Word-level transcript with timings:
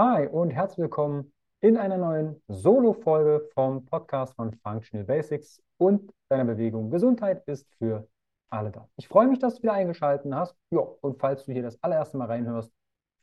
Hi 0.00 0.28
und 0.28 0.50
herzlich 0.50 0.78
willkommen 0.78 1.32
in 1.60 1.76
einer 1.76 1.96
neuen 1.96 2.40
Solo-Folge 2.46 3.50
vom 3.52 3.84
Podcast 3.84 4.32
von 4.36 4.52
Functional 4.62 5.04
Basics 5.04 5.60
und 5.76 6.12
deiner 6.28 6.44
Bewegung. 6.44 6.88
Gesundheit 6.88 7.42
ist 7.48 7.66
für 7.78 8.06
alle 8.48 8.70
da. 8.70 8.88
Ich 8.94 9.08
freue 9.08 9.26
mich, 9.26 9.40
dass 9.40 9.56
du 9.56 9.64
wieder 9.64 9.72
eingeschaltet 9.72 10.32
hast. 10.32 10.54
Ja, 10.70 10.82
und 11.00 11.18
falls 11.18 11.46
du 11.46 11.52
hier 11.52 11.64
das 11.64 11.82
allererste 11.82 12.16
Mal 12.16 12.26
reinhörst, 12.26 12.70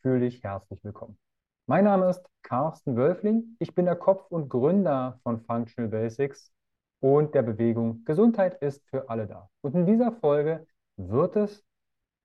fühle 0.01 0.19
dich 0.19 0.43
herzlich 0.43 0.83
willkommen. 0.83 1.17
Mein 1.65 1.85
Name 1.85 2.09
ist 2.09 2.25
Carsten 2.41 2.97
Wölfling. 2.97 3.55
Ich 3.60 3.73
bin 3.73 3.85
der 3.85 3.96
Kopf 3.96 4.29
und 4.29 4.49
Gründer 4.49 5.17
von 5.23 5.39
Functional 5.39 5.89
Basics 5.89 6.51
und 6.99 7.33
der 7.35 7.44
Bewegung 7.44 8.03
Gesundheit 8.03 8.62
ist 8.62 8.85
für 8.89 9.10
alle 9.10 9.28
da. 9.28 9.49
Und 9.62 9.76
in 9.76 9.85
dieser 9.85 10.12
Folge 10.12 10.67
wird 10.97 11.37
es 11.37 11.65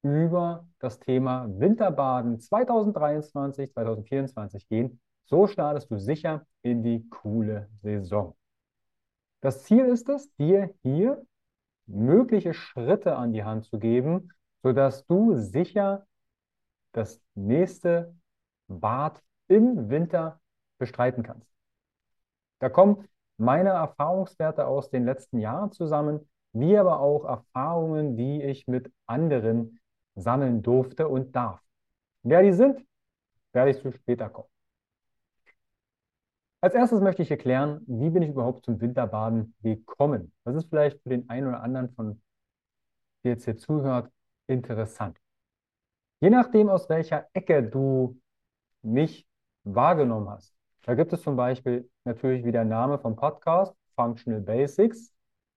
über 0.02 0.66
das 0.78 0.98
Thema 0.98 1.46
Winterbaden 1.48 2.40
2023, 2.40 3.72
2024 3.72 4.68
gehen. 4.68 5.00
So 5.24 5.46
startest 5.46 5.90
du 5.90 5.98
sicher 5.98 6.46
in 6.62 6.82
die 6.82 7.08
coole 7.08 7.68
Saison. 7.82 8.36
Das 9.40 9.64
Ziel 9.64 9.86
ist 9.86 10.08
es, 10.08 10.34
dir 10.36 10.74
hier 10.82 11.24
mögliche 11.86 12.54
Schritte 12.54 13.16
an 13.16 13.32
die 13.32 13.44
Hand 13.44 13.64
zu 13.64 13.78
geben, 13.78 14.32
sodass 14.62 15.06
du 15.06 15.34
sicher 15.34 16.06
das 16.92 17.20
nächste 17.34 18.14
Bad 18.68 19.22
im 19.48 19.88
Winter 19.88 20.40
bestreiten 20.78 21.22
kannst. 21.22 21.50
Da 22.58 22.68
kommen 22.68 23.08
meine 23.36 23.70
Erfahrungswerte 23.70 24.66
aus 24.66 24.90
den 24.90 25.04
letzten 25.04 25.38
Jahren 25.38 25.72
zusammen, 25.72 26.28
wie 26.52 26.76
aber 26.76 27.00
auch 27.00 27.24
Erfahrungen, 27.24 28.16
die 28.16 28.42
ich 28.42 28.66
mit 28.66 28.92
anderen 29.06 29.79
sammeln 30.14 30.62
durfte 30.62 31.08
und 31.08 31.34
darf. 31.34 31.60
Wer 32.22 32.42
die 32.42 32.52
sind, 32.52 32.84
werde 33.52 33.70
ich 33.70 33.80
zu 33.80 33.92
später 33.92 34.28
kommen. 34.28 34.48
Als 36.62 36.74
erstes 36.74 37.00
möchte 37.00 37.22
ich 37.22 37.30
erklären, 37.30 37.80
wie 37.86 38.10
bin 38.10 38.22
ich 38.22 38.30
überhaupt 38.30 38.66
zum 38.66 38.80
Winterbaden 38.80 39.54
gekommen. 39.62 40.32
Das 40.44 40.54
ist 40.56 40.68
vielleicht 40.68 41.02
für 41.02 41.08
den 41.08 41.28
einen 41.30 41.46
oder 41.48 41.62
anderen 41.62 41.90
von 41.94 42.20
der 43.24 43.32
jetzt 43.32 43.44
hier 43.44 43.56
zuhört, 43.56 44.10
interessant. 44.46 45.18
Je 46.20 46.30
nachdem, 46.30 46.68
aus 46.68 46.88
welcher 46.88 47.28
Ecke 47.32 47.62
du 47.62 48.20
mich 48.82 49.26
wahrgenommen 49.64 50.28
hast. 50.28 50.54
Da 50.82 50.94
gibt 50.94 51.12
es 51.12 51.22
zum 51.22 51.36
Beispiel 51.36 51.90
natürlich 52.04 52.44
wie 52.44 52.52
der 52.52 52.64
Name 52.64 52.98
vom 52.98 53.16
Podcast, 53.16 53.74
Functional 53.94 54.40
Basics. 54.40 55.12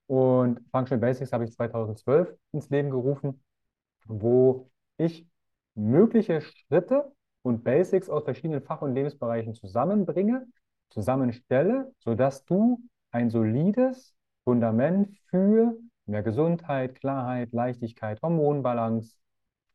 Und 0.08 0.60
Functional 0.72 1.00
Basics 1.00 1.32
habe 1.32 1.46
ich 1.46 1.52
2012 1.52 2.34
ins 2.52 2.70
Leben 2.70 2.90
gerufen 2.92 3.42
wo 4.08 4.70
ich 4.98 5.28
mögliche 5.76 6.42
Schritte 6.42 7.12
und 7.42 7.64
Basics 7.64 8.10
aus 8.10 8.24
verschiedenen 8.24 8.62
Fach- 8.62 8.82
und 8.82 8.94
Lebensbereichen 8.94 9.54
zusammenbringe, 9.54 10.48
zusammenstelle, 10.90 11.94
sodass 12.00 12.46
du 12.46 12.82
ein 13.12 13.30
solides 13.30 14.16
Fundament 14.44 15.18
für 15.30 15.76
mehr 16.06 16.24
Gesundheit, 16.24 16.96
Klarheit, 16.96 17.52
Leichtigkeit, 17.54 18.22
Hormonbalance, 18.22 19.16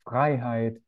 Freiheit, 0.04 0.80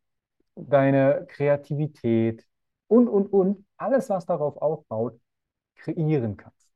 deine 0.55 1.27
Kreativität 1.29 2.47
und, 2.89 3.09
und, 3.09 3.33
und, 3.33 3.65
alles, 3.77 4.11
was 4.11 4.27
darauf 4.27 4.57
aufbaut, 4.59 5.19
kreieren 5.77 6.37
kannst. 6.37 6.71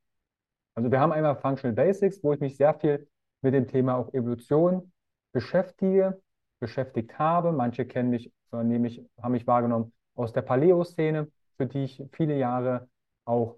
Also 0.73 0.91
wir 0.91 0.99
haben 0.99 1.11
einmal 1.11 1.35
Functional 1.35 1.75
Basics, 1.75 2.23
wo 2.23 2.33
ich 2.33 2.39
mich 2.39 2.57
sehr 2.57 2.73
viel 2.73 3.07
mit 3.41 3.53
dem 3.53 3.67
Thema 3.67 3.95
auch 3.95 4.13
Evolution 4.13 4.91
beschäftige, 5.31 6.21
beschäftigt 6.59 7.19
habe. 7.19 7.51
Manche 7.51 7.85
kennen 7.85 8.09
mich, 8.09 8.31
nämlich 8.51 9.03
haben 9.21 9.33
mich 9.33 9.47
wahrgenommen 9.47 9.93
aus 10.15 10.33
der 10.33 10.41
Paleo-Szene, 10.41 11.31
für 11.57 11.65
die 11.65 11.83
ich 11.83 12.03
viele 12.13 12.37
Jahre 12.37 12.89
auch 13.25 13.57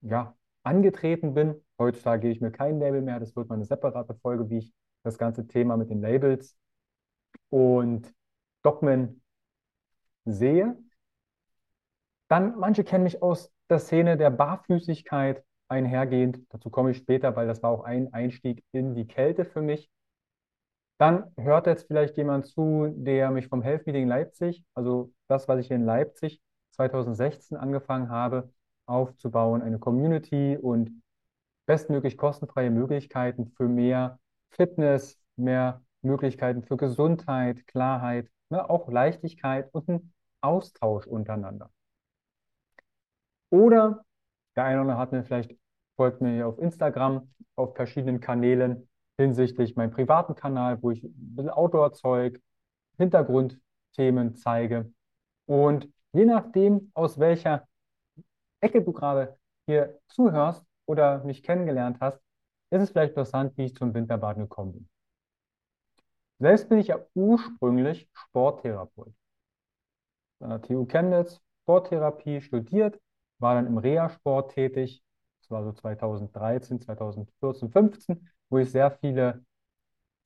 ja, 0.00 0.36
angetreten 0.62 1.34
bin. 1.34 1.54
Heutzutage 1.78 2.22
gehe 2.22 2.30
ich 2.30 2.40
mir 2.40 2.50
kein 2.50 2.78
Label 2.78 3.02
mehr. 3.02 3.20
Das 3.20 3.34
wird 3.36 3.48
mal 3.48 3.56
eine 3.56 3.64
separate 3.64 4.14
Folge, 4.14 4.48
wie 4.50 4.58
ich 4.58 4.72
das 5.02 5.18
ganze 5.18 5.46
Thema 5.46 5.76
mit 5.76 5.90
den 5.90 6.00
Labels 6.00 6.56
und 7.50 8.12
Dogmen 8.62 9.22
sehe. 10.24 10.76
Dann, 12.28 12.58
manche 12.58 12.84
kennen 12.84 13.04
mich 13.04 13.22
aus 13.22 13.52
der 13.68 13.78
Szene 13.78 14.16
der 14.16 14.30
Barfüßigkeit 14.30 15.44
einhergehend. 15.68 16.40
Dazu 16.50 16.70
komme 16.70 16.90
ich 16.90 16.98
später, 16.98 17.36
weil 17.36 17.46
das 17.46 17.62
war 17.62 17.70
auch 17.70 17.84
ein 17.84 18.12
Einstieg 18.12 18.64
in 18.72 18.94
die 18.94 19.06
Kälte 19.06 19.44
für 19.44 19.62
mich. 19.62 19.90
Dann 20.98 21.32
hört 21.36 21.66
jetzt 21.66 21.86
vielleicht 21.88 22.16
jemand 22.16 22.46
zu, 22.46 22.88
der 22.96 23.30
mich 23.30 23.48
vom 23.48 23.62
Health 23.62 23.86
Meeting 23.86 24.06
Leipzig, 24.06 24.64
also 24.74 25.12
das, 25.28 25.48
was 25.48 25.58
ich 25.60 25.70
in 25.70 25.84
Leipzig 25.84 26.40
2016 26.72 27.56
angefangen 27.56 28.10
habe, 28.10 28.52
aufzubauen, 28.86 29.62
eine 29.62 29.78
Community 29.78 30.56
und 30.56 31.02
bestmöglich 31.66 32.16
kostenfreie 32.16 32.70
Möglichkeiten 32.70 33.52
für 33.56 33.68
mehr 33.68 34.18
Fitness, 34.50 35.18
mehr 35.36 35.82
Möglichkeiten 36.02 36.62
für 36.62 36.76
Gesundheit, 36.76 37.66
Klarheit, 37.66 38.28
ne, 38.50 38.68
auch 38.68 38.88
Leichtigkeit 38.88 39.68
und 39.72 39.88
einen 39.88 40.12
Austausch 40.42 41.06
untereinander. 41.06 41.70
Oder 43.50 44.04
der 44.56 44.64
eine 44.64 44.80
oder 44.80 44.82
andere 44.82 44.98
hat 44.98 45.12
mir 45.12 45.24
vielleicht, 45.24 45.56
folgt 45.96 46.20
mir 46.20 46.32
hier 46.32 46.48
auf 46.48 46.58
Instagram, 46.58 47.32
auf 47.56 47.74
verschiedenen 47.74 48.20
Kanälen, 48.20 48.88
hinsichtlich 49.16 49.76
meinem 49.76 49.90
privaten 49.90 50.34
Kanal, 50.34 50.82
wo 50.82 50.90
ich 50.90 51.02
ein 51.02 51.34
bisschen 51.36 51.50
Outdoor-Zeug, 51.50 52.40
Hintergrundthemen 52.98 54.34
zeige. 54.36 54.92
Und 55.46 55.88
je 56.12 56.24
nachdem, 56.24 56.90
aus 56.94 57.18
welcher 57.18 57.66
Ecke 58.60 58.82
du 58.82 58.92
gerade 58.92 59.38
hier 59.66 59.98
zuhörst 60.08 60.64
oder 60.86 61.22
mich 61.24 61.42
kennengelernt 61.42 61.98
hast, 62.00 62.20
ist 62.70 62.82
es 62.82 62.90
vielleicht 62.90 63.10
interessant, 63.10 63.56
wie 63.56 63.66
ich 63.66 63.74
zum 63.74 63.94
Winterbaden 63.94 64.44
gekommen 64.44 64.72
bin. 64.72 64.88
Selbst 66.38 66.68
bin 66.68 66.78
ich 66.78 66.88
ja 66.88 66.98
ursprünglich 67.14 68.08
Sporttherapeut. 68.12 69.14
An 70.40 70.50
der 70.50 70.62
TU 70.62 70.84
Chemnitz 70.86 71.40
Sporttherapie 71.64 72.42
studiert, 72.42 73.00
war 73.38 73.54
dann 73.54 73.66
im 73.66 73.78
Reha-Sport 73.78 74.52
tätig. 74.52 75.02
Das 75.40 75.50
war 75.50 75.64
so 75.64 75.72
2013, 75.72 76.80
2014, 76.80 77.70
2015 77.70 78.28
wo 78.50 78.58
ich 78.58 78.70
sehr 78.70 78.90
viele 78.90 79.44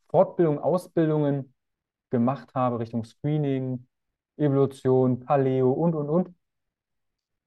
Fortbildungen, 0.08 0.58
Ausbildungen 0.60 1.54
gemacht 2.10 2.54
habe 2.54 2.78
Richtung 2.78 3.04
Screening, 3.04 3.86
Evolution, 4.36 5.20
Paleo 5.20 5.72
und, 5.72 5.94
und, 5.94 6.08
und. 6.08 6.34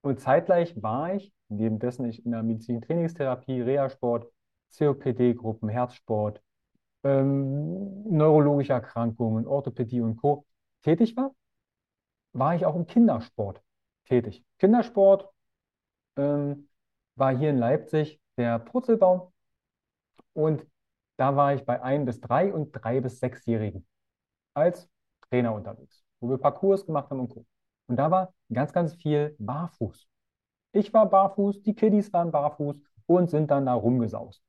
Und 0.02 0.20
zeitgleich 0.20 0.82
war 0.82 1.14
ich, 1.14 1.34
neben 1.50 1.80
dessen 1.80 2.06
ich 2.06 2.26
in 2.26 2.32
der 2.32 2.44
medizinischen 2.44 2.84
Trainingstherapie, 2.84 3.62
Reha-Sport, 3.62 4.32
COPD-Gruppen, 4.78 5.70
Herzsport, 5.70 6.42
ähm, 7.04 8.04
neurologische 8.10 8.74
Erkrankungen, 8.74 9.48
Orthopädie 9.48 10.02
und 10.02 10.18
Co. 10.18 10.46
tätig 10.82 11.16
war, 11.18 11.34
war 12.34 12.56
ich 12.56 12.66
auch 12.66 12.76
im 12.76 12.86
Kindersport 12.86 13.62
tätig. 14.06 14.44
Kindersport 14.60 15.30
ähm, 16.18 16.68
war 17.16 17.36
hier 17.36 17.50
in 17.50 17.58
Leipzig 17.58 18.20
der 18.38 18.60
Purzelbaum 18.60 19.32
und 20.34 20.66
da 21.18 21.36
war 21.36 21.54
ich 21.54 21.66
bei 21.66 21.82
ein 21.82 22.06
bis 22.06 22.20
drei 22.20 22.54
und 22.54 22.72
drei 22.72 23.00
bis 23.02 23.20
sechsjährigen 23.20 23.86
als 24.54 24.90
Trainer 25.30 25.54
unterwegs, 25.54 26.04
wo 26.20 26.30
wir 26.30 26.38
Parcours 26.38 26.86
gemacht 26.86 27.10
haben 27.10 27.20
und 27.20 27.30
Co. 27.30 27.46
Und 27.88 27.98
da 27.98 28.10
war 28.12 28.34
ganz, 28.52 28.74
ganz 28.74 28.96
viel 28.96 29.36
barfuß. 29.40 30.08
Ich 30.74 30.94
war 30.94 31.10
barfuß, 31.10 31.62
die 31.64 31.76
Kiddies 31.76 32.12
waren 32.14 32.32
barfuß 32.32 32.82
und 33.06 33.30
sind 33.30 33.52
dann 33.52 33.66
da 33.66 33.74
rumgesaust. 33.74 34.42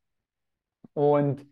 Und 0.94 1.47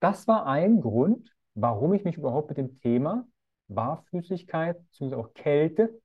das 0.00 0.26
war 0.26 0.46
ein 0.46 0.80
Grund, 0.80 1.34
warum 1.54 1.92
ich 1.94 2.04
mich 2.04 2.16
überhaupt 2.16 2.48
mit 2.48 2.58
dem 2.58 2.80
Thema 2.80 3.26
Barfüßigkeit 3.68 4.82
bzw. 4.90 5.14
auch 5.14 5.34
Kälte 5.34 6.00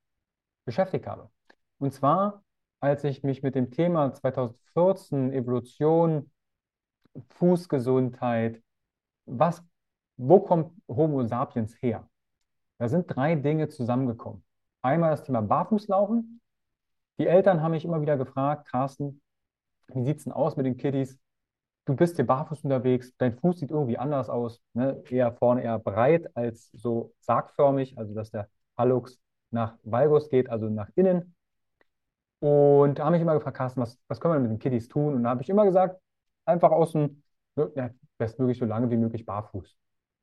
beschäftigt 0.65 1.07
habe. 1.07 1.29
Und 1.79 1.93
zwar, 1.93 2.43
als 2.79 3.03
ich 3.03 3.23
mich 3.23 3.43
mit 3.43 3.55
dem 3.55 3.71
Thema 3.71 4.13
2014 4.13 5.33
Evolution 5.33 6.31
Fußgesundheit. 7.29 8.61
Was, 9.25 9.63
wo 10.17 10.39
kommt 10.39 10.71
Homo 10.87 11.23
sapiens 11.25 11.75
her? 11.81 12.07
Da 12.77 12.87
sind 12.89 13.07
drei 13.07 13.35
Dinge 13.35 13.69
zusammengekommen. 13.69 14.43
Einmal 14.81 15.11
das 15.11 15.23
Thema 15.23 15.41
Barfußlaufen. 15.41 16.41
Die 17.19 17.27
Eltern 17.27 17.61
haben 17.61 17.71
mich 17.71 17.85
immer 17.85 18.01
wieder 18.01 18.17
gefragt, 18.17 18.69
Carsten, 18.69 19.21
wie 19.87 20.03
sieht 20.03 20.17
es 20.17 20.23
denn 20.25 20.33
aus 20.33 20.55
mit 20.55 20.65
den 20.65 20.77
Kiddies? 20.77 21.17
Du 21.85 21.95
bist 21.95 22.17
hier 22.17 22.27
barfuß 22.27 22.63
unterwegs, 22.63 23.15
dein 23.17 23.37
Fuß 23.37 23.59
sieht 23.59 23.71
irgendwie 23.71 23.97
anders 23.97 24.29
aus, 24.29 24.61
ne? 24.73 25.01
eher 25.09 25.31
vorne 25.33 25.63
eher 25.63 25.79
breit 25.79 26.29
als 26.35 26.69
so 26.73 27.13
sargförmig, 27.21 27.97
also 27.97 28.13
dass 28.13 28.29
der 28.29 28.49
Hallux 28.77 29.19
nach 29.51 29.77
Valgus 29.83 30.29
geht, 30.29 30.49
also 30.49 30.69
nach 30.69 30.89
innen. 30.95 31.33
Und 32.39 32.99
da 32.99 33.05
habe 33.05 33.15
ich 33.15 33.21
immer 33.21 33.33
gefragt, 33.35 33.57
Carsten, 33.57 33.81
was, 33.81 33.97
was 34.07 34.19
können 34.19 34.33
wir 34.33 34.39
mit 34.41 34.51
den 34.51 34.59
Kiddies 34.59 34.89
tun? 34.89 35.15
Und 35.15 35.23
da 35.23 35.29
habe 35.29 35.41
ich 35.41 35.49
immer 35.49 35.65
gesagt, 35.65 35.99
einfach 36.47 36.71
aus 36.71 36.93
dem, 36.93 37.23
ja, 37.75 37.89
bestmöglich 38.17 38.57
so 38.57 38.65
lange 38.65 38.89
wie 38.89 38.97
möglich 38.97 39.25
barfuß. 39.25 39.77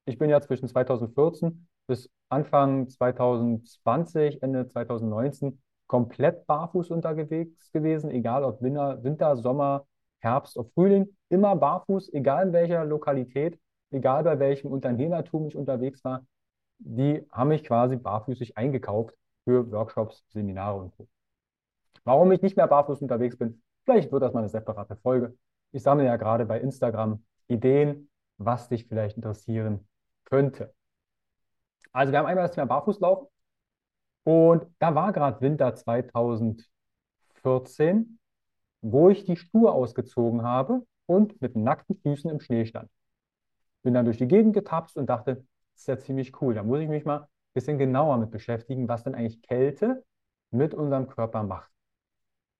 Ich 0.07 0.19
bin 0.19 0.31
ja 0.31 0.41
zwischen 0.41 0.69
2014 0.69 1.67
bis 1.87 2.11
Anfang 2.29 2.89
2020, 2.89 4.43
Ende 4.43 4.67
2019 4.69 5.61
komplett 5.87 6.47
barfuß 6.47 6.91
unterwegs 6.91 7.71
gewesen, 7.73 8.11
egal 8.11 8.45
ob 8.45 8.63
Winter, 8.63 9.03
Winter, 9.05 9.37
Sommer, 9.37 9.87
Herbst 10.21 10.57
oder 10.57 10.69
Frühling, 10.71 11.17
immer 11.29 11.57
barfuß, 11.57 12.13
egal 12.15 12.49
in 12.49 12.53
welcher 12.53 12.85
Lokalität, 12.85 13.59
egal 13.91 14.25
bei 14.25 14.39
welchem 14.39 14.69
Unternehmertum 14.69 15.47
ich 15.47 15.57
unterwegs 15.57 16.03
war. 16.05 16.25
Die 16.79 17.27
haben 17.31 17.49
mich 17.49 17.65
quasi 17.65 17.97
barfüßig 17.97 18.57
eingekauft 18.57 19.15
für 19.45 19.71
Workshops, 19.71 20.25
Seminare 20.31 20.81
und 20.81 20.95
so. 20.95 21.07
Warum 22.05 22.33
ich 22.33 22.43
nicht 22.43 22.57
mehr 22.57 22.67
barfuß 22.67 23.01
unterwegs 23.03 23.37
bin, 23.39 23.63
vielleicht 23.85 24.11
wird 24.13 24.23
das 24.23 24.33
mal 24.33 24.41
eine 24.41 24.49
separate 24.49 24.97
Folge. 24.97 25.37
Ich 25.75 25.83
sammle 25.83 26.07
ja 26.07 26.17
gerade 26.17 26.47
bei 26.47 26.61
Instagram 26.61 27.23
Ideen, 27.49 28.09
was 28.39 28.69
dich 28.69 28.87
vielleicht 28.87 29.17
interessieren 29.17 29.89
könnte. 30.25 30.73
Also 31.91 32.13
wir 32.13 32.21
haben 32.21 32.27
einmal 32.27 32.45
das 32.45 32.55
Thema 32.55 32.67
Barfußlaufen 32.67 33.27
und 34.23 34.67
da 34.79 34.95
war 34.95 35.13
gerade 35.13 35.41
Winter 35.41 35.75
2014, 35.75 38.21
wo 38.83 39.11
ich 39.11 39.25
die 39.25 39.37
Schuhe 39.37 39.73
ausgezogen 39.73 40.43
habe 40.43 40.87
und 41.07 41.43
mit 41.43 41.57
nackten 41.57 41.97
Füßen 41.97 42.31
im 42.31 42.39
Schnee 42.39 42.67
stand. 42.67 42.89
Bin 43.83 43.95
dann 43.95 44.05
durch 44.05 44.19
die 44.19 44.29
Gegend 44.29 44.55
getapst 44.55 44.97
und 44.97 45.11
dachte, 45.11 45.45
das 45.73 45.81
ist 45.81 45.89
ja 45.89 45.99
ziemlich 45.99 46.41
cool. 46.41 46.55
Da 46.55 46.63
muss 46.63 46.79
ich 46.79 46.89
mich 46.89 47.05
mal 47.05 47.23
ein 47.23 47.27
bisschen 47.53 47.79
genauer 47.79 48.17
mit 48.19 48.31
beschäftigen, 48.31 48.87
was 48.87 49.03
denn 49.03 49.17
eigentlich 49.17 49.43
Kälte 49.43 50.05
mit 50.53 50.73
unserem 50.73 51.09
Körper 51.09 51.43
macht. 51.43 51.74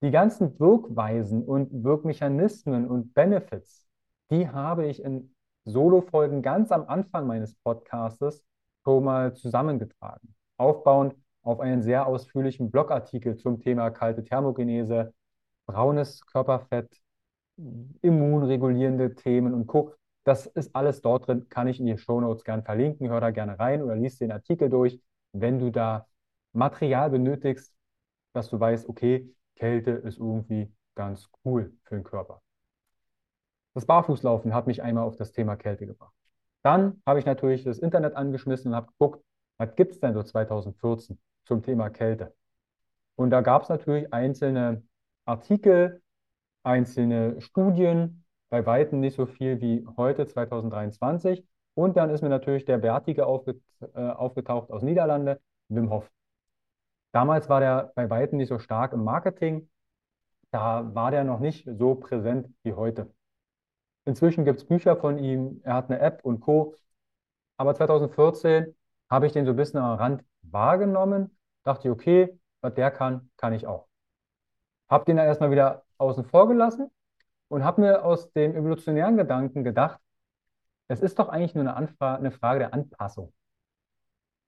Die 0.05 0.11
ganzen 0.11 0.59
Wirkweisen 0.59 1.43
und 1.43 1.83
Wirkmechanismen 1.83 2.87
und 2.87 3.15
Benefits, 3.15 3.87
die 4.29 4.47
habe 4.47 4.85
ich 4.85 5.01
in 5.01 5.33
Solo-Folgen 5.63 6.43
ganz 6.43 6.71
am 6.71 6.87
Anfang 6.87 7.25
meines 7.25 7.55
Podcastes 7.55 8.45
schon 8.83 9.03
mal 9.03 9.33
zusammengetragen. 9.33 10.35
Aufbauend 10.57 11.15
auf 11.41 11.59
einen 11.59 11.81
sehr 11.81 12.05
ausführlichen 12.05 12.69
Blogartikel 12.69 13.35
zum 13.37 13.59
Thema 13.59 13.89
kalte 13.89 14.23
Thermogenese, 14.23 15.11
braunes 15.65 16.23
Körperfett, 16.27 17.01
immunregulierende 18.03 19.15
Themen 19.15 19.55
und 19.55 19.65
Co. 19.65 19.95
Das 20.23 20.45
ist 20.45 20.75
alles 20.75 21.01
dort 21.01 21.25
drin, 21.27 21.49
kann 21.49 21.67
ich 21.67 21.79
in 21.79 21.87
die 21.87 21.97
Show 21.97 22.21
Notes 22.21 22.43
gern 22.43 22.61
verlinken. 22.61 23.09
Hör 23.09 23.21
da 23.21 23.31
gerne 23.31 23.57
rein 23.57 23.81
oder 23.81 23.95
liest 23.95 24.21
den 24.21 24.31
Artikel 24.31 24.69
durch, 24.69 25.01
wenn 25.31 25.57
du 25.57 25.71
da 25.71 26.05
Material 26.53 27.09
benötigst, 27.09 27.73
dass 28.33 28.51
du 28.51 28.59
weißt, 28.59 28.87
okay, 28.87 29.31
Kälte 29.55 29.91
ist 29.91 30.19
irgendwie 30.19 30.71
ganz 30.95 31.29
cool 31.43 31.73
für 31.83 31.95
den 31.95 32.03
Körper. 32.03 32.41
Das 33.73 33.85
Barfußlaufen 33.85 34.53
hat 34.53 34.67
mich 34.67 34.81
einmal 34.81 35.03
auf 35.03 35.17
das 35.17 35.31
Thema 35.31 35.55
Kälte 35.55 35.85
gebracht. 35.85 36.13
Dann 36.61 37.01
habe 37.05 37.19
ich 37.19 37.25
natürlich 37.25 37.63
das 37.63 37.77
Internet 37.77 38.15
angeschmissen 38.15 38.71
und 38.71 38.75
habe 38.75 38.87
geguckt, 38.87 39.23
was 39.57 39.75
gibt 39.75 39.91
es 39.91 39.99
denn 39.99 40.13
so 40.13 40.23
2014 40.23 41.19
zum 41.45 41.61
Thema 41.61 41.89
Kälte? 41.89 42.33
Und 43.15 43.29
da 43.29 43.41
gab 43.41 43.63
es 43.63 43.69
natürlich 43.69 44.13
einzelne 44.13 44.83
Artikel, 45.25 46.01
einzelne 46.63 47.39
Studien, 47.41 48.25
bei 48.49 48.65
weitem 48.65 48.99
nicht 48.99 49.15
so 49.15 49.25
viel 49.25 49.61
wie 49.61 49.85
heute 49.97 50.25
2023. 50.27 51.45
Und 51.73 51.97
dann 51.97 52.09
ist 52.09 52.21
mir 52.21 52.29
natürlich 52.29 52.65
der 52.65 52.77
Bärtige 52.77 53.21
äh, 53.23 53.25
aufgetaucht 53.25 54.71
aus 54.71 54.81
Niederlande, 54.81 55.41
Wim 55.67 55.89
Hof. 55.89 56.09
Damals 57.15 57.47
war 57.47 57.61
der 57.61 57.93
bei 57.95 58.09
weitem 58.09 58.37
nicht 58.39 58.49
so 58.49 58.59
stark 58.59 58.91
im 58.91 59.05
Marketing. 59.05 59.69
Da 60.51 60.93
war 60.93 61.11
der 61.11 61.23
noch 61.23 61.39
nicht 61.39 61.65
so 61.65 61.95
präsent 61.95 62.53
wie 62.63 62.73
heute. 62.73 63.09
Inzwischen 64.03 64.43
gibt 64.43 64.59
es 64.59 64.67
Bücher 64.67 64.97
von 64.97 65.17
ihm, 65.17 65.61
er 65.63 65.75
hat 65.75 65.89
eine 65.89 66.01
App 66.01 66.25
und 66.25 66.41
Co. 66.41 66.75
Aber 67.55 67.73
2014 67.73 68.75
habe 69.09 69.27
ich 69.27 69.31
den 69.31 69.45
so 69.45 69.51
ein 69.51 69.55
bisschen 69.55 69.79
am 69.79 69.97
Rand 69.97 70.25
wahrgenommen, 70.41 71.37
dachte 71.63 71.89
okay, 71.89 72.37
was 72.59 72.73
der 72.73 72.91
kann, 72.91 73.29
kann 73.37 73.53
ich 73.53 73.65
auch. 73.65 73.87
Habe 74.89 75.05
den 75.05 75.15
dann 75.15 75.25
erstmal 75.25 75.51
wieder 75.51 75.85
außen 75.97 76.25
vor 76.25 76.49
gelassen 76.49 76.91
und 77.47 77.63
habe 77.63 77.79
mir 77.79 78.03
aus 78.03 78.29
dem 78.33 78.57
evolutionären 78.57 79.15
Gedanken 79.15 79.63
gedacht, 79.63 80.01
es 80.89 80.99
ist 80.99 81.17
doch 81.17 81.29
eigentlich 81.29 81.55
nur 81.55 81.63
eine, 81.63 81.77
Anfrage, 81.77 82.19
eine 82.19 82.31
Frage 82.31 82.59
der 82.59 82.73
Anpassung. 82.73 83.31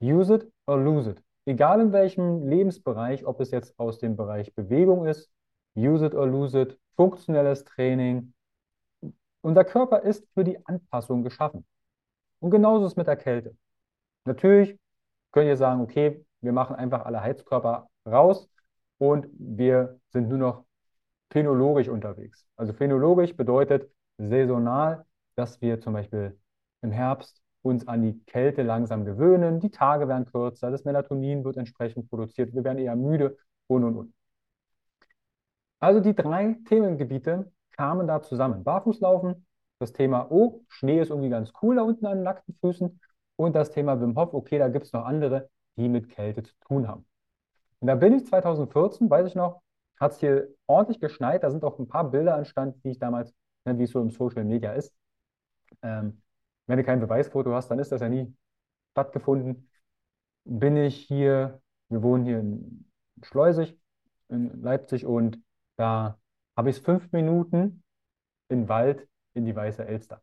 Use 0.01 0.35
it 0.35 0.51
or 0.65 0.77
lose 0.77 1.11
it 1.11 1.26
egal 1.47 1.79
in 1.79 1.91
welchem 1.93 2.47
Lebensbereich, 2.47 3.25
ob 3.25 3.39
es 3.39 3.51
jetzt 3.51 3.79
aus 3.79 3.99
dem 3.99 4.15
Bereich 4.15 4.53
Bewegung 4.53 5.07
ist, 5.07 5.31
use 5.75 6.05
it 6.05 6.13
or 6.13 6.27
lose 6.27 6.59
it, 6.59 6.77
funktionelles 6.95 7.63
Training, 7.63 8.33
unser 9.41 9.63
Körper 9.63 10.01
ist 10.01 10.27
für 10.33 10.43
die 10.43 10.63
Anpassung 10.65 11.23
geschaffen. 11.23 11.65
Und 12.39 12.51
genauso 12.51 12.85
ist 12.85 12.91
es 12.93 12.97
mit 12.97 13.07
der 13.07 13.15
Kälte. 13.15 13.55
Natürlich 14.25 14.77
könnt 15.31 15.47
ihr 15.47 15.57
sagen, 15.57 15.81
okay, 15.81 16.25
wir 16.41 16.51
machen 16.51 16.75
einfach 16.75 17.05
alle 17.05 17.21
Heizkörper 17.21 17.87
raus 18.05 18.49
und 18.97 19.27
wir 19.37 19.99
sind 20.09 20.27
nur 20.27 20.37
noch 20.37 20.65
phänologisch 21.31 21.87
unterwegs. 21.87 22.45
Also 22.57 22.73
phänologisch 22.73 23.35
bedeutet 23.35 23.89
saisonal, 24.17 25.05
dass 25.35 25.61
wir 25.61 25.79
zum 25.79 25.93
Beispiel 25.93 26.37
im 26.81 26.91
Herbst 26.91 27.41
uns 27.61 27.87
an 27.87 28.01
die 28.01 28.19
Kälte 28.25 28.63
langsam 28.63 29.05
gewöhnen, 29.05 29.59
die 29.59 29.71
Tage 29.71 30.07
werden 30.07 30.25
kürzer, 30.25 30.71
das 30.71 30.85
Melatonin 30.85 31.43
wird 31.43 31.57
entsprechend 31.57 32.09
produziert, 32.09 32.53
wir 32.53 32.63
werden 32.63 32.79
eher 32.79 32.95
müde 32.95 33.37
und 33.67 33.83
und 33.83 33.97
und. 33.97 34.13
Also 35.79 35.99
die 35.99 36.15
drei 36.15 36.57
Themengebiete 36.65 37.51
kamen 37.71 38.07
da 38.07 38.21
zusammen. 38.21 38.63
Barfußlaufen, 38.63 39.45
das 39.79 39.93
Thema, 39.93 40.27
oh, 40.31 40.63
Schnee 40.69 41.01
ist 41.01 41.09
irgendwie 41.09 41.29
ganz 41.29 41.51
cool 41.61 41.75
da 41.75 41.83
unten 41.83 42.05
an 42.05 42.17
den 42.17 42.23
nackten 42.23 42.55
Füßen 42.61 42.99
und 43.35 43.55
das 43.55 43.71
Thema 43.71 43.99
Wim 44.01 44.15
Hof, 44.17 44.33
okay, 44.33 44.57
da 44.57 44.69
gibt 44.69 44.85
es 44.85 44.93
noch 44.93 45.05
andere, 45.05 45.49
die 45.77 45.89
mit 45.89 46.09
Kälte 46.09 46.43
zu 46.43 46.53
tun 46.67 46.87
haben. 46.87 47.05
Und 47.79 47.87
da 47.87 47.95
bin 47.95 48.13
ich 48.13 48.25
2014, 48.25 49.09
weiß 49.09 49.27
ich 49.27 49.35
noch, 49.35 49.61
hat 49.99 50.13
es 50.13 50.19
hier 50.19 50.47
ordentlich 50.67 50.99
geschneit, 50.99 51.43
da 51.43 51.51
sind 51.51 51.63
auch 51.63 51.79
ein 51.79 51.87
paar 51.87 52.09
Bilder 52.11 52.37
entstanden, 52.37 52.81
die 52.83 52.91
ich 52.91 52.99
damals, 52.99 53.33
ne, 53.65 53.77
wie 53.77 53.83
es 53.83 53.91
so 53.91 54.01
im 54.01 54.09
Social 54.09 54.43
Media 54.45 54.73
ist, 54.73 54.93
ähm, 55.83 56.21
wenn 56.67 56.77
du 56.77 56.83
kein 56.83 56.99
Beweisfoto 56.99 57.53
hast, 57.53 57.69
dann 57.71 57.79
ist 57.79 57.91
das 57.91 58.01
ja 58.01 58.09
nie 58.09 58.33
stattgefunden. 58.91 59.69
Bin 60.43 60.77
ich 60.77 60.97
hier, 60.97 61.61
wir 61.89 62.03
wohnen 62.03 62.25
hier 62.25 62.39
in 62.39 62.85
Schleusig, 63.23 63.79
in 64.29 64.61
Leipzig, 64.61 65.05
und 65.05 65.41
da 65.77 66.19
habe 66.55 66.69
ich 66.69 66.77
es 66.77 66.83
fünf 66.83 67.11
Minuten 67.11 67.83
in 68.49 68.69
Wald 68.69 69.07
in 69.33 69.45
die 69.45 69.55
Weiße 69.55 69.85
Elster. 69.85 70.21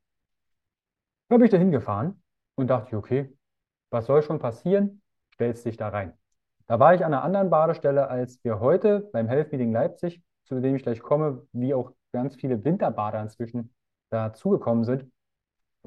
Da 1.29 1.37
bin 1.37 1.47
ich 1.47 1.51
da 1.51 1.57
hingefahren 1.57 2.23
und 2.55 2.69
dachte, 2.69 2.97
okay, 2.97 3.35
was 3.91 4.07
soll 4.07 4.23
schon 4.23 4.39
passieren? 4.39 5.03
Stellst 5.33 5.65
dich 5.65 5.77
da 5.77 5.89
rein. 5.89 6.13
Da 6.67 6.79
war 6.79 6.95
ich 6.95 7.05
an 7.05 7.13
einer 7.13 7.23
anderen 7.23 7.51
Badestelle, 7.51 8.09
als 8.09 8.43
wir 8.45 8.61
heute 8.61 9.09
beim 9.13 9.29
Health 9.29 9.53
Meeting 9.53 9.73
Leipzig, 9.73 10.23
zu 10.45 10.61
dem 10.61 10.77
ich 10.77 10.83
gleich 10.83 11.01
komme, 11.01 11.47
wie 11.53 11.75
auch 11.75 11.93
ganz 12.13 12.37
viele 12.37 12.65
Winterbader 12.65 13.21
inzwischen 13.21 13.75
dazugekommen 14.11 14.85
sind 14.85 15.11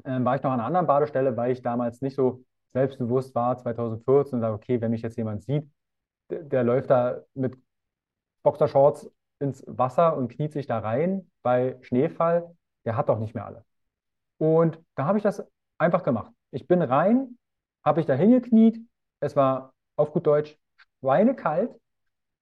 äh, 0.04 0.24
war 0.24 0.36
ich 0.36 0.42
noch 0.42 0.50
an 0.50 0.60
einer 0.60 0.66
anderen 0.66 0.86
Badestelle, 0.86 1.36
weil 1.36 1.52
ich 1.52 1.62
damals 1.62 2.00
nicht 2.00 2.16
so 2.16 2.44
selbstbewusst 2.72 3.34
war, 3.34 3.56
2014, 3.56 4.34
und 4.34 4.40
sage, 4.40 4.54
okay, 4.54 4.80
wenn 4.80 4.90
mich 4.90 5.02
jetzt 5.02 5.16
jemand 5.16 5.42
sieht, 5.42 5.68
der, 6.30 6.42
der 6.42 6.64
läuft 6.64 6.90
da 6.90 7.22
mit 7.34 7.56
Boxershorts 8.42 9.10
ins 9.40 9.64
Wasser 9.66 10.16
und 10.16 10.28
kniet 10.28 10.52
sich 10.52 10.66
da 10.66 10.78
rein 10.78 11.30
bei 11.42 11.76
Schneefall, 11.82 12.54
der 12.84 12.96
hat 12.96 13.08
doch 13.08 13.18
nicht 13.18 13.34
mehr 13.34 13.46
alle. 13.46 13.64
Und 14.38 14.78
da 14.94 15.06
habe 15.06 15.18
ich 15.18 15.24
das 15.24 15.46
einfach 15.78 16.02
gemacht. 16.02 16.32
Ich 16.50 16.66
bin 16.66 16.82
rein, 16.82 17.38
habe 17.84 18.00
ich 18.00 18.06
da 18.06 18.14
hingekniet, 18.14 18.80
es 19.20 19.36
war 19.36 19.74
auf 19.96 20.12
gut 20.12 20.26
Deutsch 20.26 20.56
schweinekalt 21.00 21.74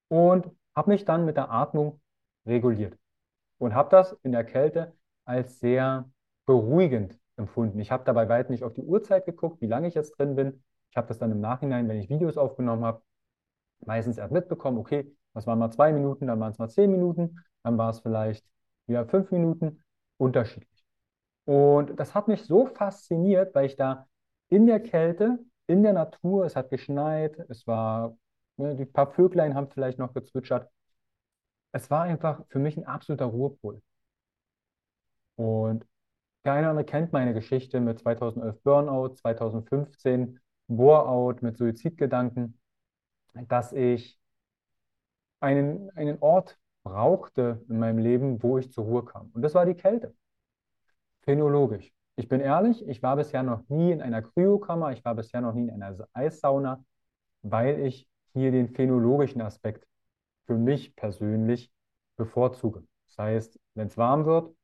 und 0.08 0.50
habe 0.74 0.90
mich 0.90 1.04
dann 1.04 1.24
mit 1.24 1.36
der 1.36 1.50
Atmung 1.50 2.00
reguliert 2.46 2.96
und 3.58 3.74
habe 3.74 3.90
das 3.90 4.12
in 4.22 4.32
der 4.32 4.44
Kälte 4.44 4.94
als 5.24 5.58
sehr 5.60 6.08
beruhigend 6.46 7.18
empfunden. 7.36 7.78
Ich 7.80 7.90
habe 7.90 8.04
dabei 8.04 8.28
weit 8.28 8.50
nicht 8.50 8.64
auf 8.64 8.74
die 8.74 8.82
Uhrzeit 8.82 9.26
geguckt, 9.26 9.60
wie 9.60 9.66
lange 9.66 9.88
ich 9.88 9.94
jetzt 9.94 10.18
drin 10.18 10.36
bin. 10.36 10.62
Ich 10.90 10.96
habe 10.96 11.08
das 11.08 11.18
dann 11.18 11.32
im 11.32 11.40
Nachhinein, 11.40 11.88
wenn 11.88 11.98
ich 11.98 12.08
Videos 12.08 12.36
aufgenommen 12.36 12.84
habe, 12.84 13.02
meistens 13.84 14.18
erst 14.18 14.32
mitbekommen, 14.32 14.78
okay, 14.78 15.14
das 15.34 15.46
waren 15.46 15.58
mal 15.58 15.70
zwei 15.70 15.92
Minuten, 15.92 16.26
dann 16.28 16.40
waren 16.40 16.52
es 16.52 16.58
mal 16.58 16.68
zehn 16.68 16.90
Minuten, 16.90 17.38
dann 17.62 17.76
war 17.78 17.90
es 17.90 18.00
vielleicht 18.00 18.44
wieder 18.86 19.06
fünf 19.06 19.30
Minuten, 19.30 19.82
unterschiedlich. 20.18 20.84
Und 21.44 21.98
das 22.00 22.14
hat 22.14 22.28
mich 22.28 22.44
so 22.44 22.66
fasziniert, 22.66 23.54
weil 23.54 23.66
ich 23.66 23.76
da 23.76 24.08
in 24.48 24.66
der 24.66 24.80
Kälte, 24.80 25.38
in 25.66 25.82
der 25.82 25.92
Natur, 25.92 26.44
es 26.46 26.56
hat 26.56 26.70
geschneit, 26.70 27.38
es 27.48 27.66
war, 27.66 28.16
ne, 28.56 28.76
die 28.76 28.84
paar 28.86 29.12
Vöglein 29.12 29.54
haben 29.54 29.68
vielleicht 29.70 29.98
noch 29.98 30.14
gezwitschert. 30.14 30.70
Es 31.70 31.90
war 31.92 32.02
einfach 32.02 32.44
für 32.48 32.58
mich 32.58 32.76
ein 32.76 32.84
absoluter 32.86 33.26
Ruhepol. 33.26 33.80
Und 35.36 35.86
oder 36.54 36.70
andere 36.70 36.84
kennt 36.84 37.12
meine 37.12 37.34
Geschichte 37.34 37.80
mit 37.80 37.98
2011 37.98 38.62
Burnout, 38.62 39.14
2015 39.14 40.38
Bore-out 40.68 41.42
mit 41.42 41.56
Suizidgedanken, 41.56 42.58
dass 43.48 43.72
ich 43.72 44.18
einen, 45.40 45.90
einen 45.96 46.18
Ort 46.20 46.58
brauchte 46.82 47.64
in 47.68 47.78
meinem 47.78 47.98
Leben, 47.98 48.42
wo 48.42 48.58
ich 48.58 48.72
zur 48.72 48.84
Ruhe 48.84 49.04
kam. 49.04 49.30
Und 49.32 49.42
das 49.42 49.54
war 49.54 49.66
die 49.66 49.74
Kälte. 49.74 50.14
Phänologisch. 51.22 51.92
Ich 52.16 52.28
bin 52.28 52.40
ehrlich, 52.40 52.86
ich 52.88 53.02
war 53.02 53.16
bisher 53.16 53.42
noch 53.42 53.68
nie 53.68 53.92
in 53.92 54.00
einer 54.00 54.22
Kryokammer, 54.22 54.92
ich 54.92 55.04
war 55.04 55.14
bisher 55.14 55.40
noch 55.40 55.52
nie 55.52 55.68
in 55.68 55.82
einer 55.82 56.08
Eissauna, 56.12 56.82
weil 57.42 57.80
ich 57.80 58.08
hier 58.32 58.52
den 58.52 58.68
phänologischen 58.68 59.42
Aspekt 59.42 59.86
für 60.46 60.54
mich 60.54 60.96
persönlich 60.96 61.70
bevorzuge. 62.16 62.84
Das 63.08 63.18
heißt, 63.18 63.60
wenn 63.74 63.88
es 63.88 63.98
warm 63.98 64.24
wird, 64.24 64.55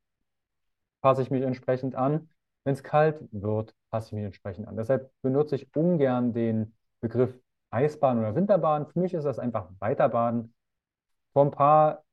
passe 1.03 1.21
ich 1.21 1.29
mich 1.29 1.43
entsprechend 1.43 1.95
an. 1.95 2.29
Wenn 2.63 2.73
es 2.73 2.83
kalt 2.83 3.19
wird, 3.31 3.75
passe 3.91 4.07
ich 4.07 4.13
mich 4.13 4.23
entsprechend 4.23 4.67
an. 4.67 4.77
Deshalb 4.77 5.11
benutze 5.21 5.55
ich 5.55 5.75
ungern 5.75 6.33
den 6.33 6.75
Begriff 7.01 7.37
Eisbahn 7.69 8.19
oder 8.19 8.35
Winterbahn. 8.35 8.87
Für 8.87 8.99
mich 8.99 9.13
ist 9.13 9.25
das 9.25 9.37
einfach 9.37 9.69
Weiterbaden. 9.79 10.53
Vor 11.33 11.45
ein 11.45 11.51
paar, 11.51 12.03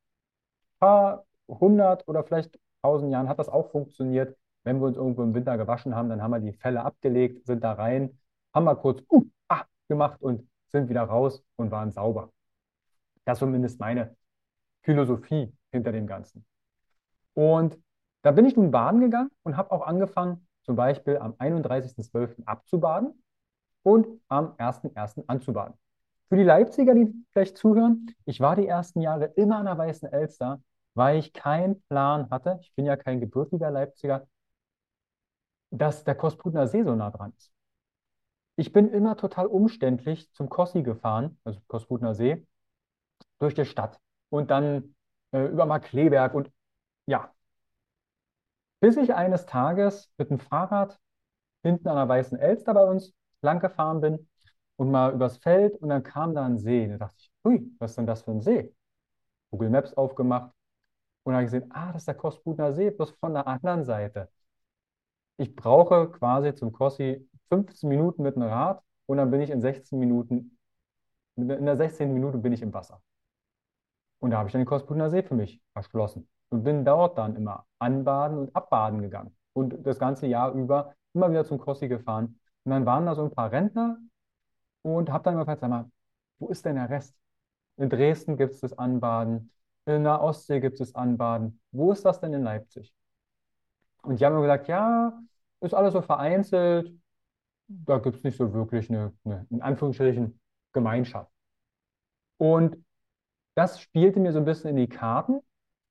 paar 0.80 1.24
hundert 1.48 2.06
oder 2.08 2.24
vielleicht 2.24 2.58
tausend 2.82 3.12
Jahren 3.12 3.28
hat 3.28 3.38
das 3.38 3.48
auch 3.48 3.70
funktioniert. 3.70 4.36
Wenn 4.64 4.80
wir 4.80 4.86
uns 4.86 4.96
irgendwo 4.96 5.22
im 5.22 5.34
Winter 5.34 5.56
gewaschen 5.56 5.94
haben, 5.94 6.08
dann 6.08 6.20
haben 6.22 6.32
wir 6.32 6.40
die 6.40 6.52
Felle 6.52 6.84
abgelegt, 6.84 7.46
sind 7.46 7.62
da 7.62 7.72
rein, 7.72 8.18
haben 8.52 8.64
mal 8.64 8.74
kurz 8.74 9.02
uh, 9.10 9.24
ah, 9.48 9.64
gemacht 9.88 10.20
und 10.20 10.48
sind 10.68 10.88
wieder 10.88 11.02
raus 11.02 11.42
und 11.56 11.70
waren 11.70 11.92
sauber. 11.92 12.32
Das 13.24 13.36
ist 13.36 13.40
zumindest 13.40 13.78
meine 13.78 14.16
Philosophie 14.82 15.52
hinter 15.70 15.92
dem 15.92 16.06
Ganzen. 16.06 16.44
Und 17.34 17.78
da 18.22 18.32
bin 18.32 18.44
ich 18.46 18.56
nun 18.56 18.70
baden 18.70 19.00
gegangen 19.00 19.30
und 19.42 19.56
habe 19.56 19.72
auch 19.72 19.86
angefangen, 19.86 20.46
zum 20.62 20.76
Beispiel 20.76 21.18
am 21.18 21.34
31.12. 21.38 22.44
abzubaden 22.46 23.22
und 23.82 24.06
am 24.28 24.54
1.1. 24.56 25.24
anzubaden. 25.26 25.74
Für 26.28 26.36
die 26.36 26.44
Leipziger, 26.44 26.94
die 26.94 27.12
vielleicht 27.32 27.56
zuhören, 27.56 28.14
ich 28.24 28.40
war 28.40 28.56
die 28.56 28.66
ersten 28.66 29.00
Jahre 29.00 29.26
immer 29.36 29.58
an 29.58 29.66
der 29.66 29.78
Weißen 29.78 30.12
Elster, 30.12 30.62
weil 30.94 31.18
ich 31.18 31.32
keinen 31.32 31.80
Plan 31.82 32.30
hatte, 32.30 32.58
ich 32.62 32.74
bin 32.74 32.86
ja 32.86 32.96
kein 32.96 33.20
gebürtiger 33.20 33.70
Leipziger, 33.70 34.26
dass 35.70 36.04
der 36.04 36.14
Kosputner 36.14 36.66
See 36.68 36.82
so 36.84 36.94
nah 36.94 37.10
dran 37.10 37.32
ist. 37.36 37.52
Ich 38.56 38.72
bin 38.72 38.90
immer 38.90 39.16
total 39.16 39.46
umständlich 39.46 40.30
zum 40.32 40.48
Kossi 40.48 40.82
gefahren, 40.82 41.38
also 41.44 41.60
Kosputner 41.66 42.14
See, 42.14 42.46
durch 43.38 43.54
die 43.54 43.64
Stadt 43.64 44.00
und 44.30 44.50
dann 44.50 44.94
äh, 45.32 45.46
über 45.46 45.66
Markleberg 45.66 46.34
und 46.34 46.50
ja, 47.06 47.32
bis 48.80 48.96
ich 48.96 49.14
eines 49.14 49.46
Tages 49.46 50.10
mit 50.18 50.30
dem 50.30 50.38
Fahrrad 50.38 50.98
hinten 51.62 51.88
an 51.88 51.96
der 51.96 52.08
Weißen 52.08 52.38
Elster 52.38 52.74
bei 52.74 52.84
uns 52.84 53.14
lang 53.42 53.60
gefahren 53.60 54.00
bin 54.00 54.28
und 54.76 54.90
mal 54.90 55.12
übers 55.12 55.38
Feld 55.38 55.76
und 55.76 55.90
dann 55.90 56.02
kam 56.02 56.34
da 56.34 56.44
ein 56.46 56.58
See. 56.58 56.88
Da 56.88 56.96
dachte 56.98 57.16
ich, 57.18 57.30
hui, 57.44 57.70
was 57.78 57.92
ist 57.92 57.96
denn 57.98 58.06
das 58.06 58.22
für 58.22 58.32
ein 58.32 58.40
See? 58.40 58.74
Google 59.50 59.70
Maps 59.70 59.94
aufgemacht 59.94 60.52
und 61.24 61.34
habe 61.34 61.44
gesehen, 61.44 61.70
ah, 61.70 61.92
das 61.92 62.02
ist 62.02 62.08
der 62.08 62.14
Kosputner 62.14 62.72
See, 62.72 62.90
bloß 62.90 63.12
von 63.20 63.34
der 63.34 63.46
anderen 63.46 63.84
Seite. 63.84 64.30
Ich 65.36 65.54
brauche 65.56 66.10
quasi 66.10 66.54
zum 66.54 66.72
Kossi 66.72 67.28
15 67.48 67.88
Minuten 67.88 68.22
mit 68.22 68.36
dem 68.36 68.42
Rad 68.42 68.82
und 69.06 69.16
dann 69.18 69.30
bin 69.30 69.40
ich 69.40 69.50
in 69.50 69.60
16 69.60 69.98
Minuten, 69.98 70.58
in 71.36 71.48
der 71.66 71.76
16. 71.76 72.12
Minute 72.14 72.38
bin 72.38 72.52
ich 72.52 72.62
im 72.62 72.72
Wasser. 72.72 73.02
Und 74.18 74.30
da 74.30 74.38
habe 74.38 74.48
ich 74.48 74.52
dann 74.52 74.60
den 74.60 74.66
Kosputner 74.66 75.10
See 75.10 75.22
für 75.22 75.34
mich 75.34 75.60
erschlossen 75.74 76.28
und 76.50 76.62
bin 76.62 76.84
dort 76.84 77.18
dann 77.18 77.36
immer 77.36 77.66
anbaden 77.80 78.38
und 78.38 78.56
abbaden 78.56 79.02
gegangen. 79.02 79.36
Und 79.52 79.86
das 79.86 79.98
ganze 79.98 80.26
Jahr 80.26 80.52
über 80.52 80.94
immer 81.14 81.30
wieder 81.30 81.44
zum 81.44 81.58
Kossi 81.58 81.88
gefahren. 81.88 82.38
Und 82.64 82.70
dann 82.72 82.86
waren 82.86 83.06
da 83.06 83.14
so 83.14 83.24
ein 83.24 83.30
paar 83.32 83.50
Rentner 83.52 83.98
und 84.82 85.10
habe 85.10 85.24
dann 85.24 85.34
immer 85.34 85.44
gefragt, 85.44 85.60
sag 85.60 85.70
mal, 85.70 85.90
wo 86.38 86.48
ist 86.48 86.64
denn 86.64 86.76
der 86.76 86.90
Rest? 86.90 87.14
In 87.76 87.88
Dresden 87.88 88.36
gibt 88.36 88.54
es 88.54 88.60
das 88.60 88.78
Anbaden, 88.78 89.52
in 89.86 90.04
der 90.04 90.20
Ostsee 90.22 90.60
gibt 90.60 90.80
es 90.80 90.94
Anbaden. 90.94 91.60
Wo 91.72 91.92
ist 91.92 92.04
das 92.04 92.20
denn 92.20 92.32
in 92.34 92.42
Leipzig? 92.42 92.94
Und 94.02 94.20
die 94.20 94.24
haben 94.24 94.34
mir 94.34 94.42
gesagt, 94.42 94.68
ja, 94.68 95.18
ist 95.60 95.74
alles 95.74 95.92
so 95.92 96.02
vereinzelt, 96.02 96.92
da 97.68 97.98
gibt 97.98 98.16
es 98.18 98.22
nicht 98.24 98.36
so 98.36 98.52
wirklich 98.52 98.90
eine, 98.90 99.12
eine, 99.24 99.46
in 99.50 99.62
Anführungsstrichen, 99.62 100.40
Gemeinschaft. 100.72 101.30
Und 102.38 102.84
das 103.54 103.80
spielte 103.80 104.20
mir 104.20 104.32
so 104.32 104.38
ein 104.38 104.44
bisschen 104.44 104.70
in 104.70 104.76
die 104.76 104.88
Karten, 104.88 105.40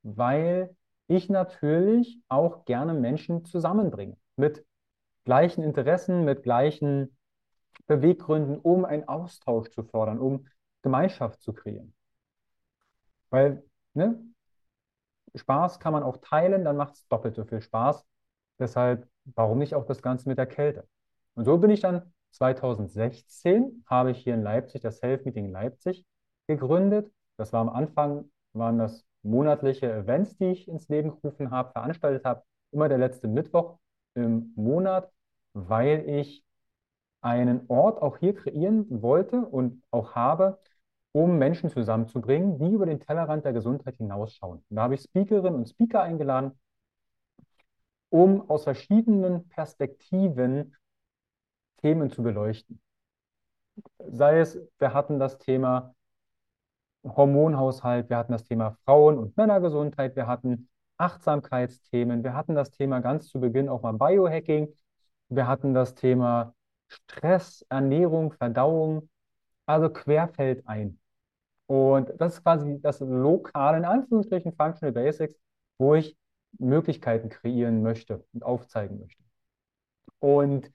weil 0.04 0.76
ich 1.10 1.28
natürlich 1.28 2.22
auch 2.30 2.66
gerne 2.66 2.94
Menschen 2.94 3.44
zusammenbringe 3.44 4.16
mit 4.38 4.66
gleichen 5.26 5.64
Interessen, 5.64 6.24
mit 6.24 6.44
gleichen 6.44 7.18
Beweggründen, 7.88 8.60
um 8.60 8.86
einen 8.86 9.08
Austausch 9.08 9.70
zu 9.72 9.84
fördern, 9.84 10.20
um 10.20 10.48
Gemeinschaft 10.84 11.42
zu 11.42 11.52
kreieren. 11.54 11.94
Weil 13.32 13.64
ne, 13.96 14.24
Spaß 15.36 15.80
kann 15.80 15.94
man 15.94 16.04
auch 16.04 16.18
teilen, 16.18 16.64
dann 16.64 16.78
macht 16.78 16.96
es 16.96 17.08
doppelt 17.08 17.36
so 17.36 17.44
viel 17.44 17.62
Spaß. 17.62 18.06
Deshalb, 18.60 19.08
warum 19.26 19.58
nicht 19.58 19.74
auch 19.76 19.86
das 19.86 20.02
Ganze 20.02 20.30
mit 20.30 20.38
der 20.38 20.46
Kälte? 20.46 20.88
Und 21.34 21.46
so 21.46 21.58
bin 21.58 21.72
ich 21.72 21.82
dann 21.82 22.14
2016, 22.32 23.84
habe 23.88 24.12
ich 24.12 24.20
hier 24.20 24.36
in 24.36 24.44
Leipzig 24.44 24.82
das 24.82 25.02
Health 25.02 25.26
Meeting 25.26 25.50
Leipzig 25.50 26.06
gegründet. 26.48 27.12
Das 27.38 27.52
war 27.54 27.62
am 27.62 27.70
Anfang, 27.70 28.30
waren 28.54 28.78
das 28.78 29.06
monatliche 29.24 29.92
Events, 29.92 30.38
die 30.38 30.52
ich 30.52 30.68
ins 30.68 30.88
Leben 30.90 31.12
gerufen 31.12 31.52
habe, 31.52 31.72
veranstaltet 31.72 32.26
habe, 32.26 32.44
immer 32.72 32.90
der 32.90 32.98
letzte 32.98 33.28
Mittwoch 33.28 33.78
im 34.16 34.54
Monat, 34.56 35.12
weil 35.54 36.08
ich 36.08 36.44
einen 37.22 37.66
Ort 37.68 38.02
auch 38.02 38.18
hier 38.18 38.34
kreieren 38.36 38.86
wollte 39.02 39.42
und 39.42 39.84
auch 39.92 40.16
habe, 40.16 40.60
um 41.12 41.38
Menschen 41.38 41.70
zusammenzubringen, 41.70 42.60
die 42.60 42.72
über 42.72 42.86
den 42.86 43.00
Tellerrand 43.00 43.46
der 43.46 43.54
Gesundheit 43.54 43.98
hinausschauen. 43.98 44.64
Da 44.70 44.84
habe 44.84 44.96
ich 44.96 45.02
Speakerinnen 45.02 45.56
und 45.56 45.70
Speaker 45.70 46.02
eingeladen, 46.02 46.58
um 48.10 48.50
aus 48.50 48.64
verschiedenen 48.64 49.48
Perspektiven 49.50 50.76
Themen 51.78 52.12
zu 52.12 52.24
beleuchten. 52.24 52.82
Sei 54.08 54.40
es, 54.40 54.60
wir 54.78 54.94
hatten 54.94 55.20
das 55.20 55.38
Thema 55.40 55.96
Hormonhaushalt, 57.04 58.10
wir 58.10 58.18
hatten 58.18 58.32
das 58.34 58.44
Thema 58.44 58.78
Frauen- 58.86 59.18
und 59.18 59.38
Männergesundheit, 59.38 60.16
wir 60.16 60.28
hatten 60.28 60.70
Achtsamkeitsthemen, 60.98 62.24
wir 62.24 62.34
hatten 62.34 62.56
das 62.56 62.72
Thema 62.72 63.00
ganz 63.00 63.30
zu 63.30 63.40
Beginn 63.40 63.70
auch 63.70 63.82
mal 63.82 63.94
Biohacking, 63.94 64.74
wir 65.30 65.48
hatten 65.48 65.74
das 65.74 65.96
Thema 65.96 66.54
Stress, 66.88 67.66
Ernährung, 67.70 68.32
Verdauung, 68.34 69.10
also 69.66 69.90
querfeld 69.90 70.68
ein. 70.68 71.00
Und 71.68 72.12
das 72.18 72.36
ist 72.36 72.44
quasi 72.44 72.80
das 72.82 73.00
lokale, 73.00 73.78
in 73.78 73.86
Anführungsstrichen, 73.86 74.54
Functional 74.54 74.92
Basics, 74.92 75.36
wo 75.78 75.96
ich 75.96 76.18
Möglichkeiten 76.58 77.30
kreieren 77.30 77.84
möchte 77.84 78.26
und 78.34 78.44
aufzeigen 78.44 79.00
möchte. 79.00 79.24
Und 80.20 80.72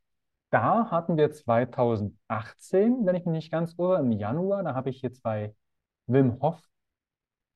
da 0.51 0.91
hatten 0.91 1.17
wir 1.17 1.33
2018, 1.33 3.05
wenn 3.05 3.17
ich 3.17 3.25
mich 3.27 3.35
nicht 3.35 3.51
ganz 3.53 3.75
irre, 3.77 3.99
im 3.99 4.13
Januar, 4.13 4.63
da 4.63 4.75
habe 4.75 4.91
ich 4.91 5.01
hier 5.01 5.13
zwei 5.13 5.55
Wim 6.07 6.41
Hof 6.41 6.61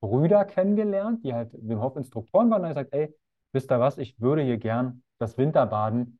Brüder 0.01 0.45
kennengelernt, 0.45 1.23
die 1.23 1.33
halt 1.33 1.51
Wim 1.53 1.81
Hof 1.81 1.95
Instruktoren 1.95 2.49
waren. 2.49 2.61
Und 2.61 2.69
er 2.69 2.73
sagt, 2.73 2.93
ey, 2.93 3.13
wisst 3.51 3.71
ihr 3.71 3.79
was, 3.79 3.97
ich 3.97 4.19
würde 4.19 4.41
hier 4.41 4.57
gern 4.57 5.03
das 5.17 5.37
Winterbaden 5.37 6.19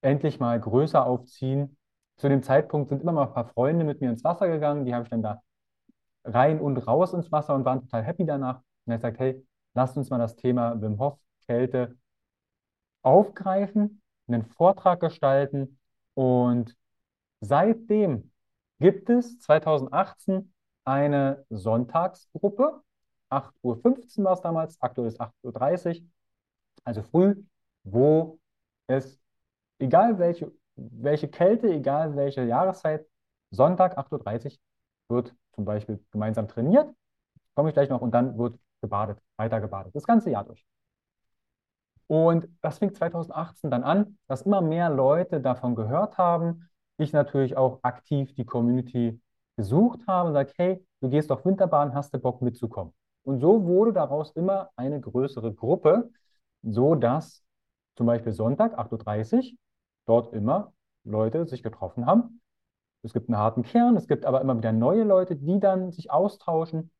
endlich 0.00 0.40
mal 0.40 0.58
größer 0.58 1.04
aufziehen. 1.06 1.76
Zu 2.16 2.28
dem 2.28 2.42
Zeitpunkt 2.42 2.88
sind 2.88 3.02
immer 3.02 3.12
mal 3.12 3.26
ein 3.26 3.32
paar 3.32 3.46
Freunde 3.46 3.84
mit 3.84 4.00
mir 4.00 4.10
ins 4.10 4.24
Wasser 4.24 4.48
gegangen, 4.48 4.84
die 4.84 4.94
habe 4.94 5.04
ich 5.04 5.10
dann 5.10 5.22
da 5.22 5.42
rein 6.24 6.60
und 6.60 6.76
raus 6.78 7.12
ins 7.14 7.32
Wasser 7.32 7.54
und 7.54 7.64
waren 7.64 7.80
total 7.80 8.02
happy 8.04 8.24
danach. 8.26 8.62
Und 8.86 8.92
er 8.92 8.98
sagt, 8.98 9.18
hey, 9.18 9.44
lasst 9.74 9.96
uns 9.96 10.10
mal 10.10 10.18
das 10.18 10.36
Thema 10.36 10.80
Wim 10.80 10.98
Hof 10.98 11.18
Kälte 11.46 11.96
aufgreifen, 13.02 14.00
einen 14.28 14.44
Vortrag 14.44 15.00
gestalten 15.00 15.78
und 16.14 16.76
seitdem 17.40 18.30
gibt 18.78 19.10
es 19.10 19.38
2018 19.40 20.51
eine 20.84 21.44
Sonntagsgruppe. 21.50 22.82
8.15 23.30 24.18
Uhr 24.18 24.24
war 24.24 24.32
es 24.34 24.40
damals, 24.40 24.80
aktuell 24.80 25.08
ist 25.08 25.20
8.30 25.20 26.00
Uhr, 26.02 26.08
also 26.84 27.02
früh, 27.02 27.42
wo 27.84 28.38
es, 28.86 29.18
egal 29.78 30.18
welche, 30.18 30.52
welche 30.76 31.28
Kälte, 31.28 31.68
egal 31.70 32.14
welche 32.16 32.44
Jahreszeit, 32.44 33.06
Sonntag 33.50 33.96
8.30 33.98 34.58
Uhr 35.08 35.16
wird 35.16 35.34
zum 35.52 35.64
Beispiel 35.64 36.04
gemeinsam 36.10 36.48
trainiert, 36.48 36.94
komme 37.54 37.70
ich 37.70 37.74
gleich 37.74 37.88
noch, 37.88 38.00
und 38.00 38.12
dann 38.12 38.36
wird 38.38 38.58
gebadet, 38.82 39.18
weiter 39.36 39.60
gebadet, 39.60 39.94
das 39.94 40.04
ganze 40.04 40.30
Jahr 40.30 40.44
durch. 40.44 40.64
Und 42.06 42.48
das 42.60 42.78
fing 42.78 42.92
2018 42.94 43.70
dann 43.70 43.84
an, 43.84 44.18
dass 44.26 44.42
immer 44.42 44.60
mehr 44.60 44.90
Leute 44.90 45.40
davon 45.40 45.74
gehört 45.74 46.18
haben. 46.18 46.68
Ich 46.98 47.14
natürlich 47.14 47.56
auch 47.56 47.80
aktiv 47.82 48.34
die 48.34 48.44
Community 48.44 49.18
gesucht 49.56 50.00
habe 50.06 50.28
und 50.28 50.34
sage, 50.34 50.52
hey, 50.56 50.86
du 51.00 51.08
gehst 51.08 51.30
auf 51.30 51.44
Winterbahn, 51.44 51.94
hast 51.94 52.14
du 52.14 52.18
Bock 52.18 52.42
mitzukommen? 52.42 52.92
Und 53.24 53.40
so 53.40 53.64
wurde 53.64 53.92
daraus 53.92 54.32
immer 54.32 54.70
eine 54.76 55.00
größere 55.00 55.54
Gruppe, 55.54 56.10
so 56.62 56.94
dass 56.94 57.44
zum 57.96 58.06
Beispiel 58.06 58.32
Sonntag, 58.32 58.78
8.30 58.78 59.52
Uhr, 59.52 59.58
dort 60.06 60.32
immer 60.32 60.72
Leute 61.04 61.46
sich 61.46 61.62
getroffen 61.62 62.06
haben. 62.06 62.40
Es 63.02 63.12
gibt 63.12 63.28
einen 63.28 63.38
harten 63.38 63.62
Kern, 63.62 63.96
es 63.96 64.08
gibt 64.08 64.24
aber 64.24 64.40
immer 64.40 64.56
wieder 64.56 64.72
neue 64.72 65.04
Leute, 65.04 65.36
die 65.36 65.60
dann 65.60 65.90
sich 65.90 66.10
austauschen 66.10 66.90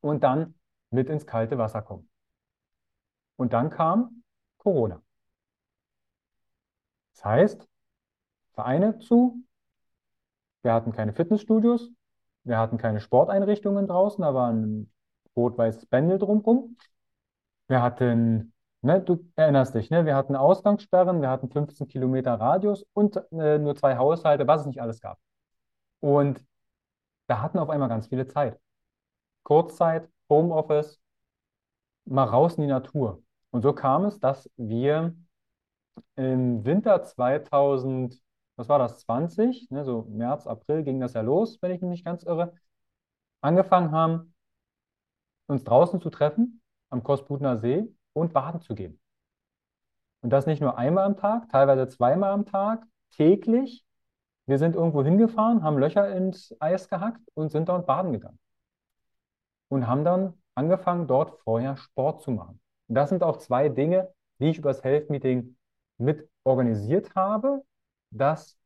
und 0.00 0.22
dann 0.22 0.54
mit 0.90 1.10
ins 1.10 1.26
kalte 1.26 1.58
Wasser 1.58 1.82
kommen. 1.82 2.08
Und 3.36 3.52
dann 3.52 3.70
kam 3.70 4.22
Corona. 4.58 5.02
Das 7.14 7.24
heißt, 7.24 7.68
Vereine 8.52 8.98
zu, 8.98 9.42
wir 10.66 10.74
hatten 10.74 10.92
keine 10.92 11.12
Fitnessstudios, 11.14 11.90
Wir 12.44 12.58
hatten 12.58 12.76
keine 12.78 13.00
Sporteinrichtungen 13.00 13.86
draußen, 13.86 14.22
da 14.22 14.34
war 14.34 14.50
ein 14.52 14.92
rot-weißes 15.36 15.86
Bändel 15.86 16.18
drumherum. 16.18 16.76
Wir 17.68 17.82
hatten, 17.82 18.52
ne, 18.82 19.00
du 19.00 19.24
erinnerst 19.36 19.74
dich, 19.74 19.90
ne, 19.90 20.06
wir 20.06 20.16
hatten 20.16 20.36
Ausgangssperren, 20.36 21.22
wir 21.22 21.30
hatten 21.30 21.50
15 21.50 21.88
Kilometer 21.88 22.34
Radius 22.34 22.84
und 22.94 23.16
äh, 23.32 23.58
nur 23.58 23.76
zwei 23.76 23.96
Haushalte, 23.96 24.46
was 24.48 24.62
es 24.62 24.66
nicht 24.66 24.80
alles 24.82 25.00
gab. 25.00 25.18
Und 26.00 26.44
wir 27.28 27.42
hatten 27.42 27.58
auf 27.58 27.70
einmal 27.70 27.88
ganz 27.88 28.08
viele 28.08 28.26
Zeit. 28.26 28.58
Kurzzeit, 29.44 30.08
Homeoffice, 30.28 31.00
mal 32.06 32.24
raus 32.24 32.56
in 32.56 32.62
die 32.62 32.68
Natur. 32.68 33.22
Und 33.50 33.62
so 33.62 33.72
kam 33.72 34.04
es, 34.04 34.18
dass 34.20 34.50
wir 34.56 35.14
im 36.16 36.64
Winter 36.64 37.02
2000, 37.02 38.20
was 38.56 38.68
war 38.68 38.78
das, 38.78 38.98
20, 39.00 39.70
ne, 39.70 39.84
so 39.84 40.02
März, 40.10 40.46
April 40.46 40.82
ging 40.82 41.00
das 41.00 41.12
ja 41.12 41.20
los, 41.20 41.58
wenn 41.62 41.70
ich 41.70 41.80
mich 41.80 41.90
nicht 41.90 42.04
ganz 42.04 42.22
irre, 42.22 42.54
angefangen 43.40 43.92
haben, 43.92 44.34
uns 45.46 45.64
draußen 45.64 46.00
zu 46.00 46.10
treffen 46.10 46.60
am 46.90 47.02
Kosputner 47.02 47.56
See 47.58 47.86
und 48.12 48.32
baden 48.32 48.60
zu 48.60 48.74
gehen. 48.74 48.98
Und 50.22 50.30
das 50.30 50.46
nicht 50.46 50.60
nur 50.60 50.78
einmal 50.78 51.04
am 51.04 51.16
Tag, 51.16 51.48
teilweise 51.50 51.88
zweimal 51.88 52.32
am 52.32 52.46
Tag, 52.46 52.84
täglich. 53.10 53.84
Wir 54.46 54.58
sind 54.58 54.74
irgendwo 54.74 55.04
hingefahren, 55.04 55.62
haben 55.62 55.78
Löcher 55.78 56.10
ins 56.14 56.54
Eis 56.60 56.88
gehackt 56.88 57.20
und 57.34 57.50
sind 57.50 57.68
dort 57.68 57.86
baden 57.86 58.12
gegangen. 58.12 58.38
Und 59.68 59.86
haben 59.86 60.04
dann 60.04 60.34
angefangen, 60.54 61.06
dort 61.06 61.38
vorher 61.40 61.76
Sport 61.76 62.22
zu 62.22 62.30
machen. 62.30 62.60
Und 62.88 62.94
das 62.94 63.08
sind 63.08 63.22
auch 63.22 63.36
zwei 63.38 63.68
Dinge, 63.68 64.12
die 64.38 64.50
ich 64.50 64.58
übers 64.58 64.82
Health 64.82 65.10
Meeting 65.10 65.56
mit 65.98 66.28
organisiert 66.44 67.14
habe, 67.14 67.62
dass 68.10 68.58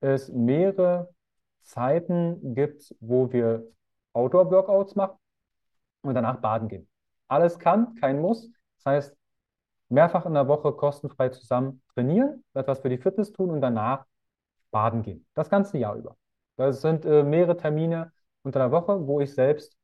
es 0.00 0.28
mehrere 0.30 1.12
Zeiten 1.62 2.54
gibt, 2.54 2.94
wo 3.00 3.32
wir 3.32 3.64
Outdoor-Workouts 4.12 4.96
machen 4.96 5.18
und 6.02 6.14
danach 6.14 6.40
baden 6.40 6.68
gehen. 6.68 6.88
Alles 7.28 7.58
kann, 7.58 7.94
kein 7.96 8.20
Muss. 8.20 8.50
Das 8.78 8.86
heißt, 8.86 9.16
mehrfach 9.88 10.26
in 10.26 10.34
der 10.34 10.48
Woche 10.48 10.72
kostenfrei 10.72 11.28
zusammen 11.28 11.82
trainieren, 11.94 12.44
etwas 12.54 12.80
für 12.80 12.88
die 12.88 12.98
Fitness 12.98 13.32
tun 13.32 13.50
und 13.50 13.60
danach 13.60 14.06
baden 14.70 15.02
gehen. 15.02 15.26
Das 15.34 15.50
ganze 15.50 15.78
Jahr 15.78 15.96
über. 15.96 16.16
Das 16.56 16.80
sind 16.80 17.04
äh, 17.04 17.22
mehrere 17.22 17.56
Termine 17.56 18.12
unter 18.42 18.60
der 18.60 18.70
Woche, 18.70 19.06
wo 19.06 19.20
ich 19.20 19.34
selbst 19.34 19.76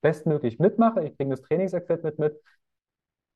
bestmöglich 0.00 0.58
mitmache. 0.58 1.04
Ich 1.04 1.16
bringe 1.16 1.30
das 1.30 1.42
Trainingsequipment 1.42 2.18
mit, 2.18 2.40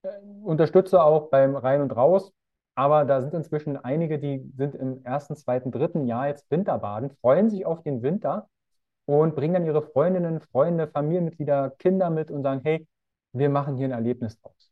äh, 0.02 0.08
unterstütze 0.42 1.02
auch 1.02 1.30
beim 1.30 1.56
Rein 1.56 1.80
und 1.80 1.92
Raus. 1.96 2.32
Aber 2.78 3.04
da 3.04 3.20
sind 3.20 3.34
inzwischen 3.34 3.76
einige, 3.76 4.20
die 4.20 4.52
sind 4.56 4.76
im 4.76 5.04
ersten, 5.04 5.34
zweiten, 5.34 5.72
dritten 5.72 6.06
Jahr 6.06 6.28
jetzt 6.28 6.48
Winterbaden, 6.48 7.10
freuen 7.10 7.50
sich 7.50 7.66
auf 7.66 7.82
den 7.82 8.02
Winter 8.02 8.48
und 9.04 9.34
bringen 9.34 9.54
dann 9.54 9.66
ihre 9.66 9.82
Freundinnen, 9.82 10.40
Freunde, 10.40 10.86
Familienmitglieder, 10.86 11.70
Kinder 11.70 12.08
mit 12.08 12.30
und 12.30 12.44
sagen, 12.44 12.60
hey, 12.62 12.86
wir 13.32 13.50
machen 13.50 13.76
hier 13.76 13.88
ein 13.88 13.90
Erlebnis 13.90 14.40
draus. 14.40 14.70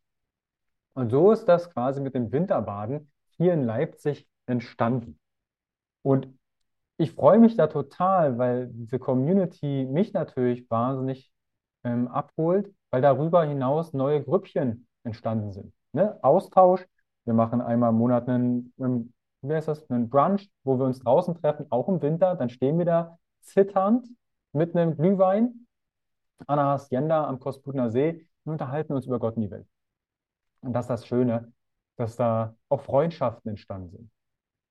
Und 0.93 1.09
so 1.09 1.33
ist 1.33 1.49
das 1.49 1.69
quasi 1.69 1.99
mit 1.99 2.15
dem 2.15 2.31
Winterbaden 2.31 3.11
hier 3.35 3.53
in 3.53 3.65
Leipzig 3.65 4.25
entstanden. 4.45 5.19
Und 6.01 6.29
ich 6.95 7.11
freue 7.11 7.39
mich 7.39 7.57
da 7.57 7.67
total, 7.67 8.37
weil 8.37 8.67
diese 8.67 8.99
Community 8.99 9.85
mich 9.85 10.13
natürlich 10.13 10.71
wahnsinnig 10.71 11.29
ähm, 11.83 12.07
abholt, 12.07 12.73
weil 12.89 13.01
darüber 13.01 13.43
hinaus 13.43 13.91
neue 13.91 14.23
Grüppchen 14.23 14.87
entstanden 15.03 15.51
sind. 15.51 15.73
Ne? 15.91 16.17
Austausch. 16.23 16.87
Wir 17.27 17.33
machen 17.33 17.59
einmal 17.59 17.89
im 17.89 17.97
Monat 17.97 18.29
einen, 18.29 18.73
einen, 18.79 19.13
wie 19.41 19.53
heißt 19.53 19.67
das, 19.67 19.89
einen 19.89 20.09
Brunch, 20.09 20.49
wo 20.63 20.79
wir 20.79 20.85
uns 20.85 20.99
draußen 20.99 21.35
treffen, 21.35 21.65
auch 21.69 21.89
im 21.89 22.01
Winter. 22.01 22.35
Dann 22.35 22.49
stehen 22.49 22.77
wir 22.77 22.85
da 22.85 23.19
zitternd 23.41 24.07
mit 24.53 24.75
einem 24.75 24.95
Glühwein 24.95 25.67
an 26.47 26.57
der 26.57 26.67
Hacienda 26.67 27.27
am 27.27 27.39
Kosputner 27.39 27.91
See 27.91 28.25
und 28.45 28.53
unterhalten 28.53 28.93
uns 28.93 29.05
über 29.05 29.19
Gott 29.19 29.35
und 29.35 29.41
die 29.41 29.51
Welt. 29.51 29.67
Und 30.61 30.71
das 30.71 30.85
ist 30.85 30.89
das 30.89 31.05
Schöne, 31.05 31.51
dass 31.97 32.15
da 32.15 32.55
auch 32.69 32.79
Freundschaften 32.79 33.49
entstanden 33.49 33.89
sind. 33.89 34.11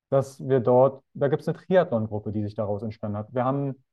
Dass 0.08 0.40
wir 0.48 0.60
dort, 0.60 1.04
da 1.12 1.28
gibt 1.28 1.42
es 1.42 1.48
eine 1.48 1.58
Triathlon-Gruppe, 1.58 2.32
die 2.32 2.42
sich 2.42 2.54
daraus 2.54 2.82
entstanden 2.82 3.18
hat. 3.18 3.34
Wir 3.34 3.44
haben 3.44 3.84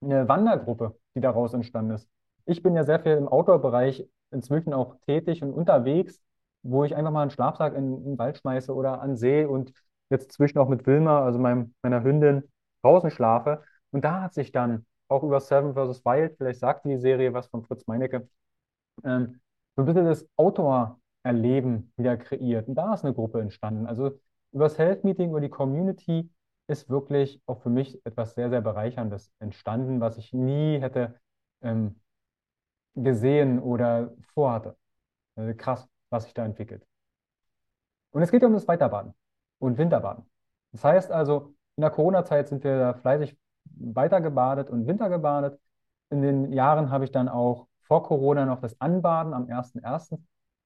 eine 0.00 0.28
Wandergruppe, 0.28 0.96
die 1.16 1.20
daraus 1.20 1.52
entstanden 1.52 1.94
ist. 1.94 2.08
Ich 2.46 2.62
bin 2.62 2.76
ja 2.76 2.84
sehr 2.84 3.00
viel 3.00 3.12
im 3.12 3.26
Outdoor-Bereich 3.26 4.08
inzwischen 4.30 4.72
auch 4.72 4.94
tätig 5.06 5.42
und 5.42 5.52
unterwegs, 5.52 6.22
wo 6.64 6.84
ich 6.84 6.96
einfach 6.96 7.12
mal 7.12 7.22
einen 7.22 7.30
Schlafsack 7.30 7.74
in, 7.74 7.98
in 7.98 8.04
den 8.04 8.18
Wald 8.18 8.38
schmeiße 8.38 8.74
oder 8.74 9.00
an 9.00 9.16
See 9.16 9.44
und 9.44 9.72
jetzt 10.10 10.32
zwischen 10.32 10.58
auch 10.58 10.68
mit 10.68 10.86
Wilma, 10.86 11.24
also 11.24 11.38
meinem, 11.38 11.74
meiner 11.82 12.02
Hündin, 12.02 12.44
draußen 12.82 13.10
schlafe. 13.10 13.62
Und 13.90 14.04
da 14.04 14.22
hat 14.22 14.34
sich 14.34 14.52
dann 14.52 14.86
auch 15.08 15.22
über 15.22 15.40
Seven 15.40 15.74
vs. 15.74 16.04
Wild, 16.04 16.36
vielleicht 16.36 16.60
sagt 16.60 16.84
die 16.86 16.98
Serie 16.98 17.32
was 17.34 17.46
von 17.48 17.64
Fritz 17.64 17.86
Meinecke, 17.86 18.28
ähm, 19.04 19.40
so 19.76 19.82
ein 19.82 19.86
bisschen 19.86 20.06
das 20.06 20.26
Outdoor-Erleben 20.36 21.92
wieder 21.96 22.16
kreiert. 22.16 22.68
Und 22.68 22.74
da 22.76 22.94
ist 22.94 23.04
eine 23.04 23.14
Gruppe 23.14 23.40
entstanden. 23.40 23.86
Also 23.86 24.18
über 24.52 24.64
das 24.64 24.78
Health 24.78 25.04
Meeting, 25.04 25.30
über 25.30 25.40
die 25.40 25.48
Community 25.48 26.30
ist 26.68 26.88
wirklich 26.88 27.42
auch 27.46 27.62
für 27.62 27.70
mich 27.70 28.00
etwas 28.06 28.34
sehr, 28.34 28.50
sehr 28.50 28.60
Bereicherndes 28.62 29.32
entstanden, 29.40 30.00
was 30.00 30.16
ich 30.18 30.32
nie 30.32 30.78
hätte 30.80 31.20
ähm, 31.62 32.00
gesehen 32.94 33.58
oder 33.60 34.14
vorhatte. 34.34 34.76
Also 35.36 35.54
krass, 35.56 35.88
was 36.14 36.24
sich 36.24 36.34
da 36.34 36.44
entwickelt. 36.44 36.86
Und 38.12 38.22
es 38.22 38.30
geht 38.30 38.40
ja 38.42 38.48
um 38.48 38.54
das 38.54 38.68
Weiterbaden 38.68 39.12
und 39.58 39.76
Winterbaden. 39.76 40.24
Das 40.72 40.84
heißt 40.84 41.10
also, 41.10 41.54
in 41.76 41.82
der 41.82 41.90
Corona-Zeit 41.90 42.48
sind 42.48 42.64
wir 42.64 42.78
da 42.78 42.94
fleißig 42.94 43.36
weitergebadet 43.64 44.70
und 44.70 44.86
Wintergebadet. 44.86 45.60
In 46.10 46.22
den 46.22 46.52
Jahren 46.52 46.90
habe 46.90 47.04
ich 47.04 47.10
dann 47.10 47.28
auch 47.28 47.66
vor 47.80 48.04
Corona 48.04 48.46
noch 48.46 48.60
das 48.60 48.80
Anbaden 48.80 49.34
am 49.34 49.46
1.1. 49.46 50.18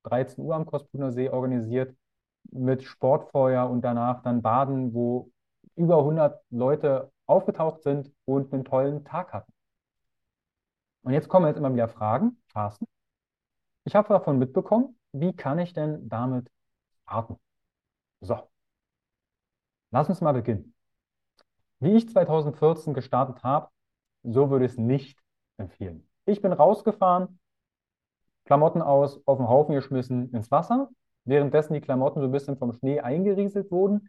13 0.04 0.44
Uhr 0.44 0.54
am 0.54 0.66
Kosputner 0.66 1.10
See 1.10 1.28
organisiert 1.30 1.96
mit 2.50 2.84
Sportfeuer 2.84 3.68
und 3.68 3.82
danach 3.82 4.22
dann 4.22 4.42
Baden, 4.42 4.94
wo 4.94 5.30
über 5.74 5.98
100 5.98 6.40
Leute 6.50 7.10
aufgetaucht 7.26 7.82
sind 7.82 8.12
und 8.24 8.52
einen 8.52 8.64
tollen 8.64 9.04
Tag 9.04 9.32
hatten. 9.32 9.52
Und 11.02 11.12
jetzt 11.12 11.28
kommen 11.28 11.46
jetzt 11.46 11.56
immer 11.56 11.72
wieder 11.72 11.88
Fragen, 11.88 12.36
Carsten. 12.52 12.86
Ich 13.84 13.94
habe 13.94 14.08
davon 14.08 14.38
mitbekommen, 14.38 14.97
wie 15.20 15.34
kann 15.34 15.58
ich 15.58 15.72
denn 15.72 16.08
damit 16.08 16.50
starten? 17.02 17.38
So, 18.20 18.48
lass 19.90 20.08
uns 20.08 20.20
mal 20.20 20.32
beginnen. 20.32 20.74
Wie 21.80 21.96
ich 21.96 22.08
2014 22.08 22.94
gestartet 22.94 23.42
habe, 23.44 23.68
so 24.22 24.50
würde 24.50 24.64
ich 24.66 24.72
es 24.72 24.78
nicht 24.78 25.18
empfehlen. 25.58 26.08
Ich 26.26 26.42
bin 26.42 26.52
rausgefahren, 26.52 27.38
Klamotten 28.44 28.82
aus, 28.82 29.20
auf 29.26 29.38
den 29.38 29.48
Haufen 29.48 29.74
geschmissen 29.74 30.30
ins 30.32 30.50
Wasser. 30.50 30.88
Währenddessen 31.24 31.74
die 31.74 31.80
Klamotten 31.80 32.20
so 32.20 32.26
ein 32.26 32.32
bisschen 32.32 32.56
vom 32.56 32.72
Schnee 32.72 33.00
eingerieselt 33.00 33.70
wurden, 33.70 34.08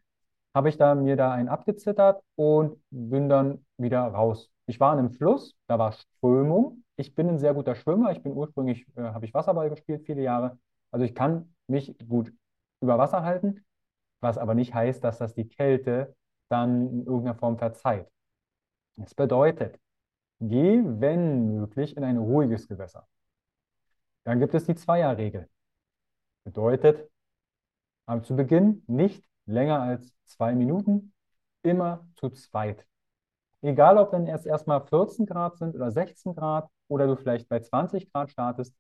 habe 0.56 0.70
ich 0.70 0.78
da, 0.78 0.96
mir 0.96 1.16
da 1.16 1.32
einen 1.34 1.50
abgezittert 1.50 2.24
und 2.36 2.82
bin 2.90 3.30
dann 3.30 3.66
wieder 3.78 4.02
raus. 4.08 4.50
Ich 4.66 4.80
war 4.80 4.94
in 4.94 5.00
einem 5.00 5.12
Fluss, 5.12 5.56
da 5.68 5.78
war 5.80 5.92
Strömung. 5.92 6.84
Ich 6.96 7.16
bin 7.16 7.30
ein 7.30 7.40
sehr 7.40 7.54
guter 7.54 7.76
Schwimmer. 7.76 8.12
Ich 8.12 8.24
bin 8.24 8.34
ursprünglich, 8.34 8.86
äh, 8.96 9.02
habe 9.02 9.26
ich 9.26 9.34
Wasserball 9.34 9.70
gespielt, 9.70 10.04
viele 10.06 10.22
Jahre. 10.22 10.58
Also 10.92 11.06
ich 11.06 11.16
kann 11.16 11.54
mich 11.68 11.96
gut 12.08 12.34
über 12.82 12.98
Wasser 12.98 13.24
halten, 13.24 13.66
was 14.22 14.38
aber 14.38 14.56
nicht 14.56 14.74
heißt, 14.74 15.04
dass 15.04 15.18
das 15.20 15.34
die 15.34 15.48
Kälte 15.48 16.16
dann 16.50 16.90
in 16.90 17.06
irgendeiner 17.06 17.36
Form 17.36 17.58
verzeiht. 17.58 18.08
Das 18.96 19.14
bedeutet, 19.14 19.80
geh, 20.40 20.82
wenn 20.84 21.56
möglich, 21.56 21.96
in 21.96 22.04
ein 22.04 22.18
ruhiges 22.18 22.68
Gewässer. 22.68 23.08
Dann 24.24 24.40
gibt 24.40 24.54
es 24.54 24.66
die 24.66 24.76
Zweierregel. 24.76 25.50
Bedeutet, 26.44 27.10
zu 28.24 28.36
Beginn 28.36 28.84
nicht 28.88 29.24
länger 29.46 29.82
als 29.82 30.14
zwei 30.26 30.56
Minuten, 30.56 31.14
immer 31.64 32.08
zu 32.16 32.30
zweit. 32.30 32.86
Egal, 33.62 33.98
ob 33.98 34.12
dann 34.12 34.26
erst 34.26 34.46
erstmal 34.46 34.82
14 34.86 35.26
Grad 35.26 35.58
sind 35.58 35.76
oder 35.76 35.92
16 35.92 36.34
Grad 36.34 36.70
oder 36.88 37.08
du 37.08 37.16
vielleicht 37.16 37.50
bei 37.50 37.60
20 37.60 38.12
Grad 38.12 38.32
startest, 38.32 38.74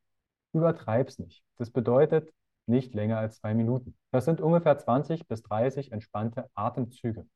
übertreib's 0.53 1.19
nicht. 1.19 1.43
Das 1.57 1.71
bedeutet 1.71 2.33
nicht 2.65 2.93
länger 2.93 3.17
als 3.17 3.38
zwei 3.38 3.53
Minuten. 3.53 3.97
Das 4.12 4.25
sind 4.25 4.41
ungefähr 4.41 4.77
20 4.77 5.27
bis 5.27 5.41
30 5.43 5.91
entspannte 5.91 6.49
Atemzüge. 6.53 7.27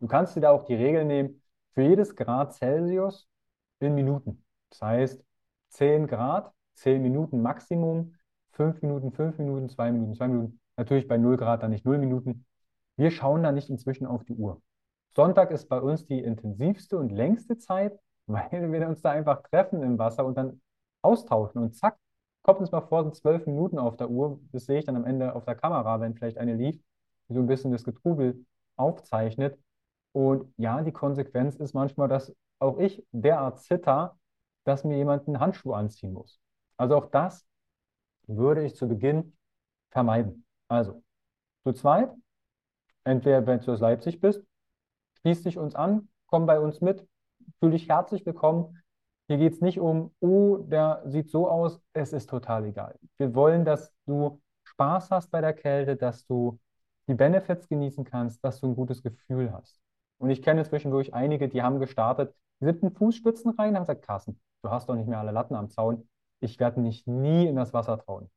Du 0.00 0.06
kannst 0.06 0.36
dir 0.36 0.40
da 0.40 0.50
auch 0.50 0.64
die 0.64 0.74
Regel 0.74 1.04
nehmen, 1.04 1.42
für 1.74 1.82
jedes 1.82 2.16
Grad 2.16 2.54
Celsius 2.54 3.28
in 3.80 3.94
Minuten. 3.94 4.44
Das 4.70 4.82
heißt, 4.82 5.24
10 5.70 6.06
Grad, 6.06 6.52
10 6.74 7.02
Minuten 7.02 7.42
Maximum, 7.42 8.14
5 8.52 8.82
Minuten, 8.82 9.12
5 9.12 9.38
Minuten, 9.38 9.68
2 9.68 9.92
Minuten, 9.92 10.14
2 10.14 10.28
Minuten. 10.28 10.60
Natürlich 10.76 11.06
bei 11.06 11.18
0 11.18 11.36
Grad 11.36 11.62
dann 11.62 11.70
nicht 11.70 11.84
0 11.84 11.98
Minuten. 11.98 12.46
Wir 12.96 13.10
schauen 13.10 13.42
da 13.42 13.52
nicht 13.52 13.70
inzwischen 13.70 14.06
auf 14.06 14.24
die 14.24 14.34
Uhr. 14.34 14.60
Sonntag 15.14 15.50
ist 15.50 15.68
bei 15.68 15.80
uns 15.80 16.06
die 16.06 16.20
intensivste 16.20 16.98
und 16.98 17.10
längste 17.10 17.58
Zeit, 17.58 17.98
weil 18.26 18.72
wir 18.72 18.88
uns 18.88 19.02
da 19.02 19.10
einfach 19.10 19.42
treffen 19.42 19.82
im 19.82 19.98
Wasser 19.98 20.24
und 20.24 20.36
dann 20.36 20.60
austauschen. 21.08 21.62
Und 21.62 21.74
zack, 21.74 21.98
kommt 22.42 22.60
uns 22.60 22.70
mal 22.70 22.82
vor, 22.82 23.02
sind 23.02 23.16
12 23.16 23.46
Minuten 23.46 23.78
auf 23.78 23.96
der 23.96 24.10
Uhr. 24.10 24.38
Das 24.52 24.66
sehe 24.66 24.78
ich 24.78 24.84
dann 24.84 24.96
am 24.96 25.04
Ende 25.04 25.34
auf 25.34 25.44
der 25.44 25.54
Kamera, 25.54 26.00
wenn 26.00 26.14
vielleicht 26.14 26.38
eine 26.38 26.54
lief, 26.54 26.78
die 27.28 27.34
so 27.34 27.40
ein 27.40 27.46
bisschen 27.46 27.72
das 27.72 27.84
Getrubel 27.84 28.44
aufzeichnet. 28.76 29.58
Und 30.12 30.52
ja, 30.56 30.82
die 30.82 30.92
Konsequenz 30.92 31.56
ist 31.56 31.74
manchmal, 31.74 32.08
dass 32.08 32.34
auch 32.58 32.78
ich 32.78 33.06
derart 33.12 33.60
zitter, 33.60 34.18
dass 34.64 34.84
mir 34.84 34.96
jemand 34.96 35.26
einen 35.26 35.40
Handschuh 35.40 35.72
anziehen 35.72 36.12
muss. 36.12 36.40
Also 36.76 36.96
auch 36.96 37.06
das 37.06 37.46
würde 38.26 38.64
ich 38.64 38.76
zu 38.76 38.88
Beginn 38.88 39.36
vermeiden. 39.90 40.44
Also, 40.68 41.02
zu 41.64 41.72
zweit, 41.72 42.10
entweder 43.04 43.46
wenn 43.46 43.60
du 43.60 43.72
aus 43.72 43.80
Leipzig 43.80 44.20
bist, 44.20 44.44
schließ 45.20 45.42
dich 45.42 45.58
uns 45.58 45.74
an, 45.74 46.08
komm 46.26 46.46
bei 46.46 46.60
uns 46.60 46.80
mit, 46.80 47.06
fühl 47.58 47.70
dich 47.70 47.88
herzlich 47.88 48.24
willkommen. 48.26 48.82
Hier 49.28 49.36
geht 49.36 49.52
es 49.52 49.60
nicht 49.60 49.78
um, 49.78 50.10
oh, 50.20 50.56
der 50.56 51.02
sieht 51.04 51.30
so 51.30 51.48
aus, 51.48 51.80
es 51.92 52.14
ist 52.14 52.30
total 52.30 52.64
egal. 52.64 52.98
Wir 53.18 53.34
wollen, 53.34 53.66
dass 53.66 53.92
du 54.06 54.40
Spaß 54.64 55.10
hast 55.10 55.30
bei 55.30 55.42
der 55.42 55.52
Kälte, 55.52 55.96
dass 55.96 56.26
du 56.26 56.58
die 57.08 57.14
Benefits 57.14 57.68
genießen 57.68 58.04
kannst, 58.04 58.42
dass 58.42 58.60
du 58.60 58.68
ein 58.68 58.74
gutes 58.74 59.02
Gefühl 59.02 59.52
hast. 59.52 59.80
Und 60.16 60.30
ich 60.30 60.40
kenne 60.42 60.64
zwischendurch 60.64 61.12
einige, 61.12 61.48
die 61.48 61.62
haben 61.62 61.78
gestartet, 61.78 62.34
die 62.60 62.66
in 62.66 62.90
Fußspitzen 62.90 63.50
rein, 63.52 63.76
haben 63.76 63.82
gesagt, 63.82 64.02
Carsten, 64.02 64.40
du 64.62 64.70
hast 64.70 64.88
doch 64.88 64.94
nicht 64.94 65.08
mehr 65.08 65.18
alle 65.18 65.30
Latten 65.30 65.54
am 65.54 65.68
Zaun. 65.68 66.08
Ich 66.40 66.58
werde 66.58 66.80
mich 66.80 67.06
nie 67.06 67.46
in 67.46 67.56
das 67.56 67.74
Wasser 67.74 67.98
trauen. 67.98 68.30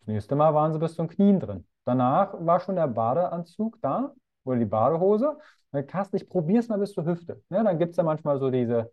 Das 0.00 0.08
nächste 0.08 0.34
Mal 0.34 0.52
waren 0.52 0.72
sie 0.72 0.80
bis 0.80 0.94
zum 0.94 1.08
Knien 1.08 1.38
drin. 1.38 1.64
Danach 1.84 2.34
war 2.44 2.58
schon 2.58 2.74
der 2.76 2.88
Badeanzug 2.88 3.78
da 3.82 4.14
oder 4.44 4.58
die 4.58 4.64
Badehose. 4.64 5.38
Carsten, 5.86 6.16
ich 6.16 6.28
probiere 6.28 6.58
es 6.58 6.68
mal 6.68 6.78
bis 6.78 6.92
zur 6.92 7.04
Hüfte. 7.04 7.42
Ja, 7.50 7.62
dann 7.62 7.78
gibt 7.78 7.92
es 7.92 7.96
ja 7.96 8.02
manchmal 8.02 8.38
so 8.38 8.50
diese, 8.50 8.92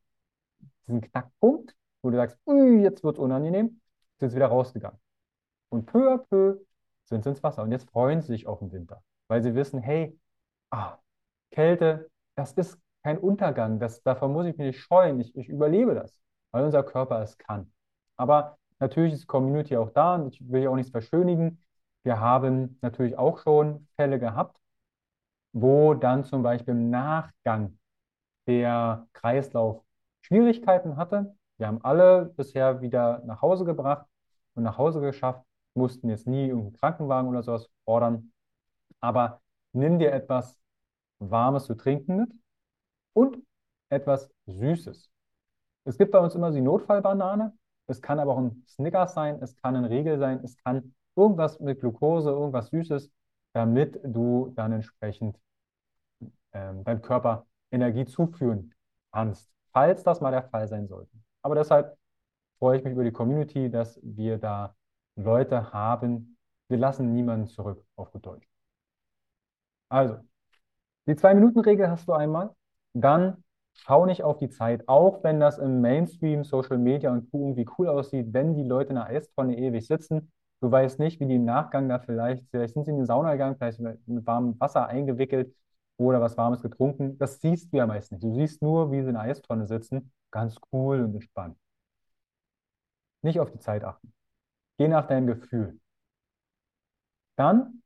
diesen 0.88 1.02
Knackpunkt, 1.02 1.76
wo 2.02 2.10
du 2.10 2.18
sagst, 2.18 2.38
jetzt 2.46 3.04
wird 3.04 3.16
es 3.16 3.20
unangenehm, 3.20 3.82
sind 4.20 4.30
sie 4.30 4.36
wieder 4.36 4.48
rausgegangen. 4.48 5.00
Und 5.70 5.86
peu 5.86 6.14
à 6.14 6.18
peu 6.18 6.60
sind 7.06 7.24
sie 7.24 7.30
ins 7.30 7.44
Wasser. 7.44 7.64
Und 7.64 7.72
jetzt 7.72 7.90
freuen 7.90 8.22
sie 8.22 8.28
sich 8.28 8.48
auf 8.48 8.60
den 8.60 8.72
Winter, 8.72 9.04
weil 9.28 9.44
sie 9.44 9.56
wissen, 9.56 9.80
hey, 9.80 10.18
ah, 10.72 10.98
Kälte, 11.52 12.10
das 12.36 12.54
ist 12.54 12.80
kein 13.04 13.18
Untergang, 13.18 13.80
das, 13.80 14.04
davor 14.04 14.28
muss 14.30 14.46
ich 14.46 14.58
mich 14.58 14.68
nicht 14.68 14.80
scheuen, 14.80 15.20
ich, 15.20 15.36
ich 15.36 15.50
überlebe 15.50 15.96
das, 15.96 16.20
weil 16.52 16.66
unser 16.66 16.84
Körper 16.84 17.22
es 17.22 17.38
kann. 17.38 17.72
Aber 18.18 18.58
natürlich 18.80 19.14
ist 19.14 19.28
Community 19.28 19.78
auch 19.78 19.92
da 19.92 20.16
und 20.16 20.28
ich 20.34 20.52
will 20.52 20.64
ja 20.64 20.70
auch 20.70 20.76
nichts 20.76 20.92
verschönigen. 20.92 21.64
Wir 22.04 22.20
haben 22.20 22.78
natürlich 22.82 23.18
auch 23.18 23.40
schon 23.40 23.88
Fälle 23.96 24.20
gehabt, 24.20 24.58
wo 25.54 25.94
dann 25.94 26.24
zum 26.24 26.44
Beispiel 26.44 26.74
im 26.74 26.90
Nachgang 26.90 27.78
der 28.48 29.08
Kreislauf 29.14 29.84
Schwierigkeiten 30.28 30.98
hatte. 30.98 31.36
Wir 31.58 31.68
haben 31.68 31.84
alle 31.84 32.26
bisher 32.36 32.82
wieder 32.82 33.24
nach 33.26 33.42
Hause 33.42 33.64
gebracht 33.64 34.06
und 34.56 34.64
nach 34.64 34.78
Hause 34.78 35.00
geschafft, 35.00 35.44
mussten 35.74 36.10
jetzt 36.10 36.28
nie 36.28 36.48
irgendeinen 36.48 36.74
Krankenwagen 36.74 37.30
oder 37.30 37.44
sowas 37.44 37.70
fordern. 37.86 38.32
Aber 39.00 39.42
nimm 39.72 40.00
dir 40.00 40.12
etwas 40.12 40.60
Warmes 41.20 41.66
zu 41.66 41.76
trinken 41.76 42.18
mit 42.18 42.30
und 43.14 43.38
etwas 43.90 44.30
Süßes. 44.48 45.10
Es 45.86 45.98
gibt 45.98 46.12
bei 46.12 46.20
uns 46.20 46.36
immer 46.36 46.52
die 46.52 46.62
Notfallbanane. 46.62 47.54
Es 47.88 48.02
kann 48.02 48.20
aber 48.20 48.34
auch 48.34 48.40
ein 48.40 48.64
Snickers 48.68 49.14
sein, 49.14 49.42
es 49.42 49.56
kann 49.56 49.78
ein 49.78 49.86
Riegel 49.86 50.20
sein, 50.20 50.42
es 50.44 50.58
kann 50.58 50.94
irgendwas 51.16 51.60
mit 51.62 51.80
Glucose, 51.80 52.30
irgendwas 52.30 52.68
Süßes, 52.68 53.10
damit 53.54 53.98
du 54.04 54.52
dann 54.56 54.74
entsprechend 54.74 55.40
ähm, 56.52 56.84
deinem 56.84 57.02
Körper 57.02 57.46
Energie 57.72 58.06
zuführen 58.06 58.74
kannst, 59.14 59.50
falls 59.78 60.02
das 60.02 60.22
mal 60.22 60.32
der 60.32 60.42
Fall 60.42 60.68
sein 60.68 60.88
sollte. 60.88 61.12
Aber 61.44 61.54
deshalb 61.54 61.96
freue 62.58 62.80
ich 62.80 62.84
mich 62.84 62.94
über 62.94 63.04
die 63.04 63.12
Community, 63.12 63.70
dass 63.70 64.00
wir 64.02 64.40
da 64.40 64.76
Leute 65.16 65.72
haben. 65.72 66.36
Wir 66.68 66.80
lassen 66.80 67.14
niemanden 67.14 67.46
zurück, 67.46 67.86
auf 67.96 68.10
Deutsch. 68.12 68.48
Also, 69.90 70.18
die 71.06 71.16
Zwei-Minuten-Regel 71.16 71.92
hast 71.92 72.08
du 72.08 72.14
einmal. 72.14 72.56
Dann 72.94 73.44
schau 73.74 74.08
nicht 74.08 74.24
auf 74.24 74.40
die 74.40 74.50
Zeit, 74.50 74.90
auch 74.90 75.24
wenn 75.24 75.40
das 75.40 75.60
im 75.60 75.80
Mainstream, 75.80 76.44
Social 76.44 76.80
Media 76.80 77.12
und 77.12 77.32
irgendwie 77.32 77.68
cool 77.78 77.88
aussieht, 77.88 78.34
wenn 78.34 78.56
die 78.56 78.64
Leute 78.64 78.90
in 78.90 78.96
der 78.96 79.06
Eistonne 79.06 79.56
ewig 79.60 79.86
sitzen. 79.86 80.32
Du 80.60 80.72
weißt 80.72 80.98
nicht, 80.98 81.20
wie 81.20 81.28
die 81.28 81.36
im 81.36 81.46
Nachgang 81.46 81.88
da 81.88 82.00
vielleicht, 82.00 82.50
vielleicht 82.50 82.74
sind 82.74 82.86
sie 82.86 82.92
in 82.92 82.98
die 82.98 83.06
Sauna 83.06 83.34
gegangen, 83.34 83.58
vielleicht 83.58 83.80
mit 83.80 84.26
warmem 84.26 84.60
Wasser 84.60 84.88
eingewickelt 84.88 85.54
oder 85.98 86.22
was 86.22 86.38
Warmes 86.38 86.62
getrunken. 86.62 87.18
Das 87.18 87.42
siehst 87.42 87.74
du 87.74 87.78
ja 87.78 87.88
meist 87.88 88.12
nicht. 88.12 88.24
Du 88.24 88.34
siehst 88.34 88.62
nur, 88.62 88.92
wie 88.92 89.02
sie 89.02 89.10
in 89.10 89.14
der 89.16 89.24
Eistonne 89.24 89.68
sitzen, 89.68 90.12
ganz 90.32 90.58
cool 90.72 91.02
und 91.02 91.14
entspannt. 91.16 91.58
Nicht 93.22 93.40
auf 93.40 93.52
die 93.52 93.60
Zeit 93.60 93.84
achten. 93.84 94.12
Geh 94.78 94.88
nach 94.88 95.08
deinem 95.08 95.28
Gefühl. 95.28 95.80
Dann 97.38 97.82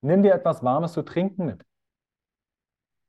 nimm 0.00 0.22
dir 0.22 0.34
etwas 0.34 0.62
Warmes 0.62 0.92
zu 0.92 1.02
trinken 1.02 1.46
mit 1.46 1.64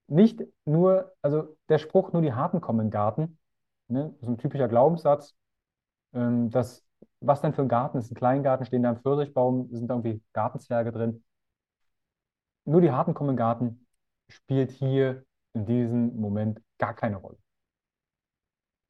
nicht 0.08 0.41
nur, 0.65 1.13
also 1.21 1.58
der 1.69 1.80
Spruch, 1.80 2.13
nur 2.13 2.21
die 2.21 2.34
Harten 2.34 2.62
kommen 2.62 2.80
in 2.82 2.86
den 2.88 2.91
Garten, 2.91 3.39
ne, 3.88 4.15
so 4.21 4.32
ein 4.32 4.38
typischer 4.38 4.67
Glaubenssatz, 4.67 5.36
ähm, 6.13 6.49
dass, 6.52 6.86
was 7.21 7.41
denn 7.41 7.54
für 7.54 7.63
ein 7.63 7.69
Garten 7.69 7.97
ist, 7.99 8.12
ein 8.12 8.15
Kleingarten, 8.15 8.65
stehen 8.65 8.84
da 8.84 8.91
ein 8.91 9.02
Pfirsichbaum, 9.02 9.69
sind 9.73 9.88
da 9.89 9.95
irgendwie 9.95 10.23
Gartenzwerge 10.34 10.91
drin. 10.91 11.23
Nur 12.65 12.82
die 12.82 12.91
Harten 12.91 13.13
kommen 13.13 13.32
in 13.32 13.36
den 13.36 13.39
Garten, 13.39 13.88
spielt 14.30 14.71
hier 14.71 15.26
in 15.54 15.65
diesem 15.65 16.19
Moment 16.19 16.62
gar 16.78 16.93
keine 16.93 17.17
Rolle. 17.17 17.38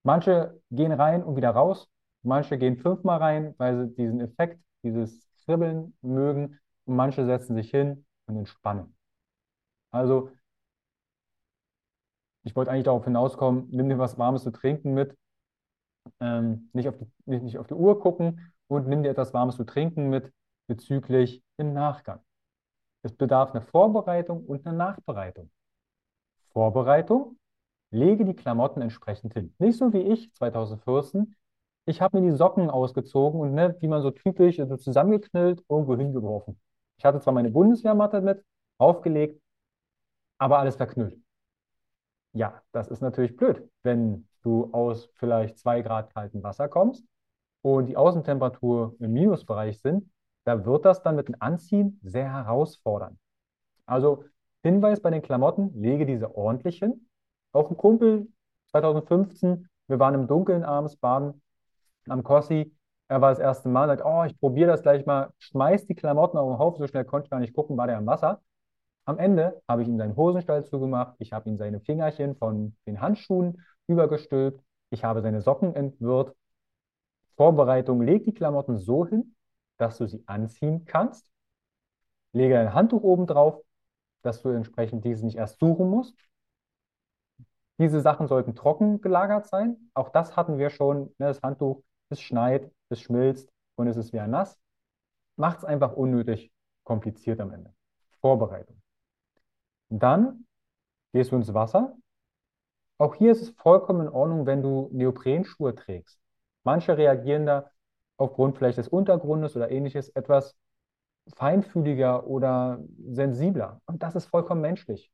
Manche 0.03 0.61
gehen 0.71 0.91
rein 0.91 1.23
und 1.23 1.35
wieder 1.35 1.51
raus, 1.51 1.87
manche 2.23 2.57
gehen 2.57 2.77
fünfmal 2.77 3.19
rein, 3.19 3.53
weil 3.57 3.87
sie 3.87 3.95
diesen 3.95 4.19
Effekt, 4.21 4.61
dieses 4.83 5.27
Kribbeln 5.45 5.95
mögen 6.01 6.59
und 6.85 6.95
manche 6.95 7.25
setzen 7.25 7.55
sich 7.55 7.69
hin 7.71 8.05
und 8.27 8.37
entspannen. 8.37 8.95
Also 9.91 10.31
ich 12.43 12.55
wollte 12.55 12.71
eigentlich 12.71 12.85
darauf 12.85 13.03
hinauskommen, 13.05 13.67
nimm 13.71 13.89
dir 13.89 13.97
was 13.97 14.17
Warmes 14.17 14.43
zu 14.43 14.51
trinken 14.51 14.93
mit, 14.93 15.17
ähm, 16.19 16.69
nicht, 16.73 16.87
auf 16.87 16.97
die, 16.97 17.05
nicht, 17.25 17.43
nicht 17.43 17.57
auf 17.57 17.67
die 17.67 17.73
Uhr 17.73 17.99
gucken 17.99 18.53
und 18.67 18.87
nimm 18.87 19.03
dir 19.03 19.09
etwas 19.11 19.33
Warmes 19.33 19.55
zu 19.57 19.63
trinken 19.63 20.09
mit 20.09 20.31
bezüglich 20.67 21.43
dem 21.59 21.73
Nachgang. 21.73 22.21
Es 23.03 23.13
bedarf 23.13 23.51
einer 23.51 23.61
Vorbereitung 23.61 24.45
und 24.45 24.65
einer 24.65 24.75
Nachbereitung. 24.75 25.51
Vorbereitung, 26.53 27.37
lege 27.91 28.25
die 28.25 28.35
Klamotten 28.35 28.81
entsprechend 28.81 29.33
hin. 29.33 29.53
Nicht 29.59 29.77
so 29.77 29.93
wie 29.93 30.01
ich 30.01 30.33
2014. 30.33 31.35
Ich 31.85 32.01
habe 32.01 32.19
mir 32.19 32.31
die 32.31 32.37
Socken 32.37 32.69
ausgezogen 32.69 33.39
und 33.41 33.53
ne, 33.53 33.75
wie 33.81 33.87
man 33.87 34.01
so 34.01 34.11
typisch 34.11 34.57
so 34.57 34.77
zusammengeknüllt 34.77 35.63
irgendwo 35.69 35.97
hingeworfen. 35.97 36.59
Ich 36.97 37.05
hatte 37.05 37.19
zwar 37.19 37.33
meine 37.33 37.51
Bundeswehrmatte 37.51 38.21
mit, 38.21 38.43
aufgelegt, 38.77 39.41
aber 40.37 40.59
alles 40.59 40.77
verknüllt. 40.77 41.19
Ja, 42.33 42.61
das 42.71 42.87
ist 42.87 43.01
natürlich 43.01 43.35
blöd, 43.35 43.69
wenn 43.83 44.27
du 44.41 44.69
aus 44.73 45.09
vielleicht 45.15 45.59
zwei 45.59 45.81
Grad 45.81 46.13
kaltem 46.13 46.41
Wasser 46.41 46.67
kommst 46.67 47.05
und 47.61 47.87
die 47.87 47.97
Außentemperatur 47.97 48.95
im 48.99 49.13
Minusbereich 49.13 49.79
sind, 49.79 50.09
da 50.45 50.65
wird 50.65 50.85
das 50.85 51.01
dann 51.03 51.15
mit 51.15 51.27
dem 51.27 51.35
Anziehen 51.39 51.99
sehr 52.03 52.31
herausfordernd. 52.31 53.17
Also 53.85 54.25
Hinweis 54.63 55.01
bei 55.01 55.09
den 55.09 55.21
Klamotten, 55.21 55.73
lege 55.73 56.05
diese 56.05 56.35
ordentlich 56.35 56.79
hin. 56.79 57.07
Auch 57.51 57.69
ein 57.69 57.75
Kumpel 57.75 58.29
2015, 58.71 59.67
wir 59.87 59.99
waren 59.99 60.13
im 60.13 60.27
Dunkeln 60.27 60.63
abends 60.63 60.95
baden 60.95 61.41
am 62.07 62.23
Kossi. 62.23 62.73
Er 63.09 63.21
war 63.21 63.29
das 63.31 63.39
erste 63.39 63.67
Mal, 63.67 63.87
sagt, 63.87 64.03
oh, 64.05 64.23
ich 64.23 64.39
probiere 64.39 64.71
das 64.71 64.81
gleich 64.81 65.05
mal, 65.05 65.31
schmeißt 65.37 65.89
die 65.89 65.95
Klamotten 65.95 66.37
auf 66.37 66.49
den 66.49 66.59
Haufen, 66.59 66.79
so 66.79 66.87
schnell 66.87 67.03
konnte 67.03 67.25
ich 67.25 67.29
gar 67.29 67.39
nicht 67.39 67.53
gucken, 67.53 67.77
war 67.77 67.87
der 67.87 67.97
im 67.97 68.07
Wasser. 68.07 68.41
Am 69.05 69.19
Ende 69.19 69.61
habe 69.67 69.81
ich 69.81 69.89
ihm 69.89 69.97
seinen 69.97 70.15
Hosenstall 70.15 70.63
zugemacht, 70.63 71.15
ich 71.19 71.33
habe 71.33 71.49
ihm 71.49 71.57
seine 71.57 71.81
Fingerchen 71.81 72.35
von 72.37 72.75
den 72.87 73.01
Handschuhen 73.01 73.61
übergestülpt, 73.87 74.63
ich 74.91 75.03
habe 75.03 75.21
seine 75.21 75.41
Socken 75.41 75.75
entwirrt. 75.75 76.33
Vorbereitung, 77.35 78.01
leg 78.01 78.23
die 78.23 78.33
Klamotten 78.33 78.77
so 78.77 79.05
hin, 79.05 79.35
dass 79.77 79.97
du 79.97 80.07
sie 80.07 80.23
anziehen 80.27 80.85
kannst. 80.85 81.29
Lege 82.31 82.59
ein 82.59 82.73
Handtuch 82.73 83.03
oben 83.03 83.27
drauf, 83.27 83.63
dass 84.21 84.41
du 84.41 84.49
entsprechend 84.49 85.05
diese 85.05 85.25
nicht 85.25 85.37
erst 85.37 85.59
suchen 85.59 85.89
musst. 85.89 86.17
Diese 87.79 88.01
Sachen 88.01 88.27
sollten 88.27 88.55
trocken 88.55 89.01
gelagert 89.01 89.47
sein. 89.47 89.89
Auch 89.93 90.09
das 90.09 90.35
hatten 90.35 90.57
wir 90.57 90.69
schon. 90.69 91.13
Ne, 91.17 91.27
das 91.27 91.41
Handtuch, 91.41 91.83
es 92.09 92.21
schneit, 92.21 92.71
es 92.89 93.01
schmilzt 93.01 93.51
und 93.75 93.87
es 93.87 93.97
ist 93.97 94.13
wieder 94.13 94.27
nass. 94.27 94.59
Macht 95.35 95.59
es 95.59 95.65
einfach 95.65 95.93
unnötig 95.93 96.51
kompliziert 96.83 97.39
am 97.39 97.51
Ende. 97.51 97.73
Vorbereitung. 98.21 98.81
Dann 99.89 100.45
gehst 101.13 101.31
du 101.31 101.35
ins 101.35 101.53
Wasser. 101.53 101.95
Auch 102.97 103.15
hier 103.15 103.31
ist 103.31 103.41
es 103.41 103.49
vollkommen 103.49 104.07
in 104.07 104.13
Ordnung, 104.13 104.45
wenn 104.45 104.61
du 104.61 104.89
Neoprenschuhe 104.91 105.75
trägst. 105.75 106.19
Manche 106.63 106.97
reagieren 106.97 107.45
da 107.45 107.69
aufgrund 108.17 108.57
vielleicht 108.57 108.77
des 108.77 108.87
Untergrundes 108.87 109.55
oder 109.55 109.71
ähnliches 109.71 110.09
etwas 110.09 110.55
feinfühliger 111.35 112.27
oder 112.27 112.79
sensibler. 113.09 113.81
Und 113.85 114.03
das 114.03 114.15
ist 114.15 114.25
vollkommen 114.25 114.61
menschlich. 114.61 115.11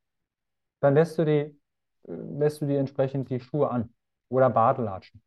Dann 0.80 0.94
lässt 0.94 1.18
du 1.18 1.24
die, 1.24 1.58
lässt 2.04 2.60
du 2.60 2.66
dir 2.66 2.80
entsprechend 2.80 3.30
die 3.30 3.40
Schuhe 3.40 3.70
an 3.70 3.92
oder 4.28 4.50
Badelatschen. 4.50 5.22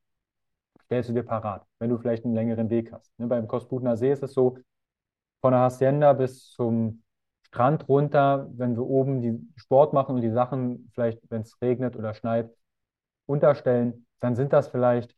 Stellst 0.86 1.09
du 1.09 1.13
dir 1.13 1.23
parat, 1.23 1.65
wenn 1.79 1.89
du 1.89 1.97
vielleicht 1.97 2.25
einen 2.25 2.36
längeren 2.36 2.69
Weg 2.69 2.91
hast. 2.91 3.12
Ne, 3.17 3.27
beim 3.27 3.47
Kosbutner 3.47 3.95
See 3.97 4.12
ist 4.12 4.23
es 4.23 4.33
so, 4.33 4.57
von 5.41 5.51
der 5.51 5.62
Hacienda 5.62 6.13
bis 6.13 6.51
zum 6.51 7.03
Strand 7.43 7.88
runter, 7.88 8.49
wenn 8.53 8.75
wir 8.75 8.83
oben 8.86 9.21
die 9.21 9.39
Sport 9.57 9.93
machen 9.93 10.15
und 10.15 10.21
die 10.21 10.31
Sachen 10.31 10.89
vielleicht, 10.93 11.19
wenn 11.29 11.41
es 11.41 11.62
regnet 11.62 11.95
oder 11.95 12.13
schneit, 12.13 12.49
unterstellen, 13.25 14.05
dann 14.19 14.36
sind 14.36 14.53
das 14.53 14.69
vielleicht 14.69 15.15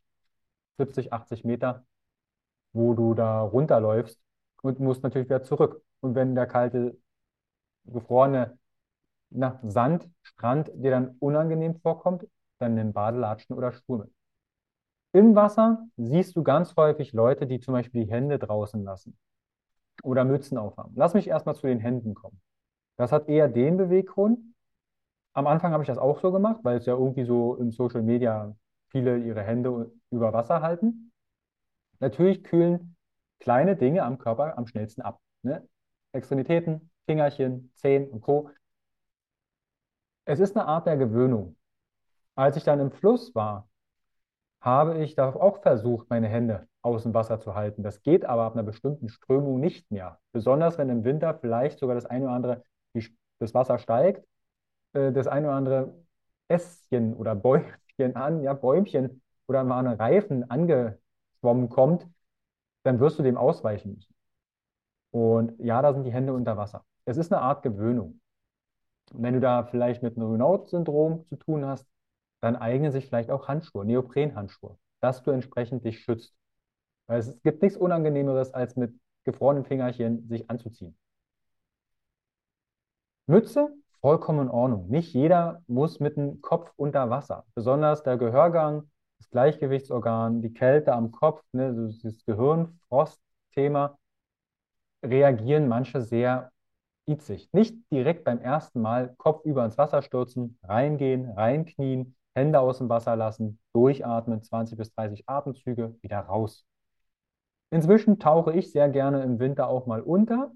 70, 0.78 1.14
80 1.14 1.44
Meter, 1.44 1.86
wo 2.76 2.94
du 2.94 3.14
da 3.14 3.42
runterläufst 3.42 4.20
und 4.62 4.80
musst 4.80 5.04
natürlich 5.04 5.28
wieder 5.30 5.44
zurück. 5.44 5.82
Und 6.02 6.16
wenn 6.16 6.36
der 6.36 6.46
kalte, 6.46 6.98
gefrorene 7.86 8.58
na, 9.30 9.60
Sand, 9.64 10.10
Strand 10.22 10.72
dir 10.76 10.92
dann 10.92 11.16
unangenehm 11.20 11.76
vorkommt, 11.80 12.28
dann 12.60 12.76
nimm 12.76 12.94
Badelatschen 12.94 13.56
oder 13.56 13.72
Schuhe 13.72 14.00
mit. 14.00 14.14
Im 15.14 15.36
Wasser 15.36 15.88
siehst 15.98 16.36
du 16.36 16.44
ganz 16.44 16.76
häufig 16.76 17.14
Leute, 17.14 17.48
die 17.48 17.60
zum 17.60 17.74
Beispiel 17.74 18.06
die 18.06 18.12
Hände 18.12 18.38
draußen 18.38 18.84
lassen 18.84 19.18
oder 20.04 20.26
Mützen 20.26 20.58
aufhaben. 20.58 20.94
Lass 20.96 21.14
mich 21.14 21.28
erstmal 21.28 21.56
zu 21.56 21.68
den 21.68 21.80
Händen 21.80 22.14
kommen. 22.14 22.42
Das 22.98 23.12
hat 23.14 23.30
eher 23.30 23.48
den 23.48 23.78
Beweggrund. 23.78 24.40
Am 25.34 25.48
Anfang 25.48 25.72
habe 25.72 25.84
ich 25.84 25.88
das 25.88 25.98
auch 25.98 26.20
so 26.20 26.32
gemacht, 26.32 26.60
weil 26.64 26.78
es 26.78 26.86
ja 26.86 26.94
irgendwie 26.94 27.24
so 27.24 27.56
in 27.56 27.72
Social 27.72 28.02
Media 28.02 28.56
viele 28.90 29.18
ihre 29.18 29.44
Hände 29.44 29.92
über 30.12 30.34
Wasser 30.34 30.62
halten. 30.62 31.12
Natürlich 32.06 32.44
kühlen 32.44 32.96
kleine 33.40 33.76
Dinge 33.76 34.04
am 34.04 34.20
Körper 34.20 34.60
am 34.60 34.68
schnellsten 34.68 35.02
ab. 35.02 35.20
Ne? 35.42 35.68
Extremitäten, 36.12 36.92
Fingerchen, 37.08 37.72
Zehen 37.74 38.08
und 38.12 38.22
Co. 38.22 38.52
Es 40.26 40.40
ist 40.40 40.56
eine 40.56 40.68
Art 40.68 40.86
der 40.86 40.98
Gewöhnung. 40.98 41.58
Als 42.36 42.58
ich 42.58 42.64
dann 42.64 42.80
im 42.80 42.92
Fluss 42.92 43.34
war, 43.34 43.68
habe 44.62 45.00
ich 45.00 45.16
da 45.16 45.34
auch 45.34 45.64
versucht, 45.64 46.08
meine 46.12 46.28
Hände 46.28 46.68
aus 46.84 47.02
dem 47.02 47.16
Wasser 47.16 47.40
zu 47.40 47.56
halten. 47.56 47.82
Das 47.82 48.04
geht 48.04 48.24
aber 48.24 48.44
ab 48.44 48.54
einer 48.54 48.62
bestimmten 48.62 49.10
Strömung 49.10 49.60
nicht 49.60 49.90
mehr. 49.90 50.20
Besonders 50.32 50.78
wenn 50.78 50.90
im 50.90 51.06
Winter 51.06 51.34
vielleicht 51.34 51.80
sogar 51.80 51.96
das 51.96 52.06
eine 52.06 52.26
oder 52.26 52.34
andere, 52.34 52.64
das 53.40 53.56
Wasser 53.56 53.80
steigt, 53.80 54.24
äh, 54.94 55.12
das 55.12 55.26
eine 55.26 55.48
oder 55.48 55.56
andere 55.56 56.06
Ästchen 56.50 57.16
oder 57.16 57.34
Bäumchen 57.34 58.16
an, 58.16 58.44
ja, 58.44 58.54
Bäumchen 58.54 59.24
oder 59.48 59.64
mal 59.64 59.88
ein 59.88 60.00
Reifen 60.00 60.52
angeschwommen 61.46 61.70
kommt, 61.70 62.08
dann 62.84 63.00
wirst 63.00 63.20
du 63.20 63.24
dem 63.24 63.38
ausweichen 63.38 63.96
müssen. 63.96 64.14
Und 65.12 65.60
ja, 65.60 65.82
da 65.82 65.94
sind 65.94 66.04
die 66.04 66.12
Hände 66.12 66.34
unter 66.34 66.58
Wasser. 66.58 66.84
Es 67.06 67.18
ist 67.18 67.32
eine 67.32 67.42
Art 67.42 67.64
Gewöhnung. 67.64 68.20
Und 69.14 69.24
wenn 69.24 69.36
du 69.36 69.40
da 69.40 69.64
vielleicht 69.64 70.04
mit 70.04 70.18
einem 70.18 70.32
Renault-Syndrom 70.32 71.26
zu 71.28 71.36
tun 71.38 71.66
hast, 71.66 71.88
dann 72.42 72.56
eignen 72.56 72.92
sich 72.92 73.08
vielleicht 73.08 73.30
auch 73.30 73.48
Handschuhe, 73.48 73.86
Neoprenhandschuhe, 73.86 74.78
dass 75.00 75.24
du 75.24 75.32
entsprechend 75.32 75.86
dich 75.86 76.00
schützt. 76.00 76.36
Weil 77.08 77.20
es 77.20 77.42
gibt 77.44 77.62
nichts 77.62 77.78
Unangenehmeres, 77.78 78.54
als 78.54 78.76
mit 78.76 78.94
gefrorenen 79.24 79.66
Fingerchen 79.66 80.28
sich 80.28 80.50
anzuziehen. 80.50 80.98
Mütze, 83.28 83.70
vollkommen 84.02 84.48
in 84.48 84.50
Ordnung. 84.50 84.90
Nicht 84.90 85.14
jeder 85.14 85.64
muss 85.68 86.00
mit 86.00 86.18
dem 86.18 86.42
Kopf 86.42 86.72
unter 86.76 87.10
Wasser. 87.10 87.46
Besonders 87.56 88.04
der 88.04 88.18
Gehörgang, 88.18 88.90
das 89.18 89.30
Gleichgewichtsorgan, 89.30 90.42
die 90.42 90.54
Kälte 90.54 90.94
am 90.94 91.12
Kopf, 91.12 91.44
ne, 91.52 91.74
das 92.04 92.26
Gehirnfrost-Thema, 92.26 93.98
reagieren 95.04 95.68
manche 95.68 96.02
sehr 96.02 96.52
itzig. 97.06 97.50
Nicht 97.54 97.76
direkt 97.92 98.24
beim 98.24 98.40
ersten 98.42 98.82
Mal 98.82 99.14
Kopf 99.18 99.46
über 99.46 99.64
ins 99.66 99.78
Wasser 99.78 100.02
stürzen, 100.02 100.58
reingehen, 100.64 101.30
reinknien, 101.32 102.16
Hände 102.34 102.60
aus 102.60 102.80
dem 102.80 102.90
Wasser 102.90 103.16
lassen, 103.16 103.60
durchatmen, 103.74 104.44
20 104.44 104.78
bis 104.78 104.94
30 104.94 105.30
Atemzüge, 105.30 105.96
wieder 106.02 106.20
raus. 106.20 106.66
Inzwischen 107.70 108.20
tauche 108.20 108.54
ich 108.54 108.72
sehr 108.72 108.90
gerne 108.90 109.24
im 109.24 109.40
Winter 109.40 109.68
auch 109.68 109.86
mal 109.86 110.02
unter, 110.02 110.52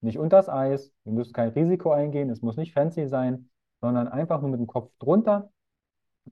nicht 0.00 0.18
unters 0.18 0.48
Eis. 0.48 0.92
Ihr 1.04 1.12
müsst 1.12 1.34
kein 1.34 1.50
Risiko 1.50 1.92
eingehen, 1.92 2.30
es 2.30 2.42
muss 2.42 2.56
nicht 2.56 2.72
fancy 2.72 3.06
sein, 3.08 3.50
sondern 3.80 4.08
einfach 4.08 4.40
nur 4.40 4.50
mit 4.50 4.60
dem 4.60 4.66
Kopf 4.66 4.90
drunter, 4.98 5.50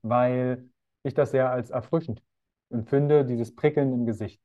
weil 0.03 0.69
ich 1.03 1.15
das 1.15 1.31
sehr 1.31 1.51
als 1.51 1.71
erfrischend 1.71 2.23
empfinde, 2.71 3.25
dieses 3.25 3.55
Prickeln 3.55 3.93
im 3.93 4.07
Gesicht. 4.07 4.41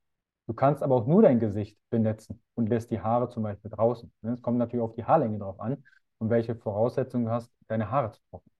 Du 0.48 0.54
kannst 0.54 0.82
aber 0.84 0.96
auch 0.96 1.08
nur 1.08 1.22
dein 1.22 1.40
Gesicht 1.40 1.78
benetzen 1.90 2.42
und 2.56 2.70
lässt 2.70 2.92
die 2.92 3.02
Haare 3.02 3.30
zum 3.30 3.44
Beispiel 3.44 3.70
draußen. 3.70 4.12
Es 4.22 4.42
kommt 4.42 4.58
natürlich 4.58 4.84
auf 4.84 4.94
die 4.94 5.04
Haarlänge 5.04 5.40
drauf 5.40 5.60
an 5.60 5.84
und 6.20 6.30
welche 6.30 6.56
Voraussetzungen 6.56 7.26
du 7.26 7.32
hast, 7.32 7.52
deine 7.68 7.92
Haare 7.92 8.12
zu 8.12 8.22
trocknen. 8.30 8.54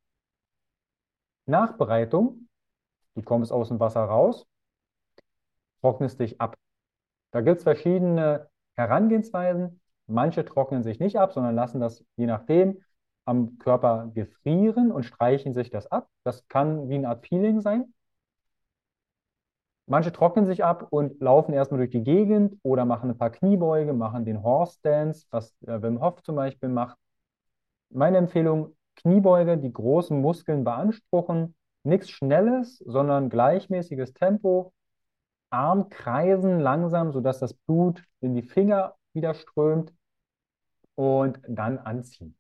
Nachbereitung, 1.46 2.50
du 3.16 3.22
kommst 3.22 3.52
aus 3.52 3.70
dem 3.70 3.80
Wasser 3.80 4.04
raus, 4.04 4.46
trocknest 5.82 6.20
dich 6.20 6.40
ab. 6.42 6.56
Da 7.32 7.42
gibt 7.42 7.58
es 7.58 7.64
verschiedene 7.64 8.50
Herangehensweisen. 8.74 9.80
Manche 10.08 10.46
trocknen 10.46 10.84
sich 10.84 11.00
nicht 11.00 11.18
ab, 11.18 11.34
sondern 11.34 11.56
lassen 11.56 11.80
das 11.80 12.04
je 12.16 12.26
nachdem 12.26 12.82
am 13.28 13.58
Körper 13.60 14.10
gefrieren 14.14 14.92
und 14.92 15.04
streichen 15.04 15.54
sich 15.54 15.70
das 15.70 15.88
ab. 15.88 16.10
Das 16.24 16.48
kann 16.48 16.90
wie 16.90 16.96
eine 16.96 17.10
Art 17.10 17.22
Peeling 17.22 17.62
sein. 17.62 17.94
Manche 19.86 20.12
trocknen 20.12 20.46
sich 20.46 20.64
ab 20.64 20.88
und 20.92 21.20
laufen 21.22 21.54
erstmal 21.54 21.80
durch 21.80 21.92
die 21.92 22.04
Gegend 22.04 22.58
oder 22.64 22.86
machen 22.86 23.10
ein 23.10 23.18
paar 23.18 23.30
Kniebeuge, 23.30 23.94
machen 23.94 24.26
den 24.26 24.44
Horse 24.44 24.80
Dance, 24.82 25.26
was 25.32 25.56
äh, 25.66 25.82
Wim 25.82 26.02
Hof 26.02 26.22
zum 26.24 26.36
Beispiel 26.36 26.70
macht. 26.70 26.98
Meine 27.90 28.18
Empfehlung, 28.18 28.76
Kniebeuge, 28.96 29.58
die 29.58 29.72
großen 29.72 30.20
Muskeln 30.20 30.64
beanspruchen, 30.64 31.56
nichts 31.84 32.10
Schnelles, 32.10 32.80
sondern 32.80 33.30
gleichmäßiges 33.30 34.14
Tempo, 34.14 34.74
Arm 35.50 35.90
kreisen 35.90 36.60
langsam, 36.60 37.12
sodass 37.12 37.40
das 37.40 37.54
Blut 37.54 38.04
in 38.22 38.36
die 38.36 38.44
Finger 38.44 38.96
wieder 39.14 39.34
strömt 39.34 39.94
und 40.96 41.40
dann 41.48 41.78
anziehen. 41.80 42.37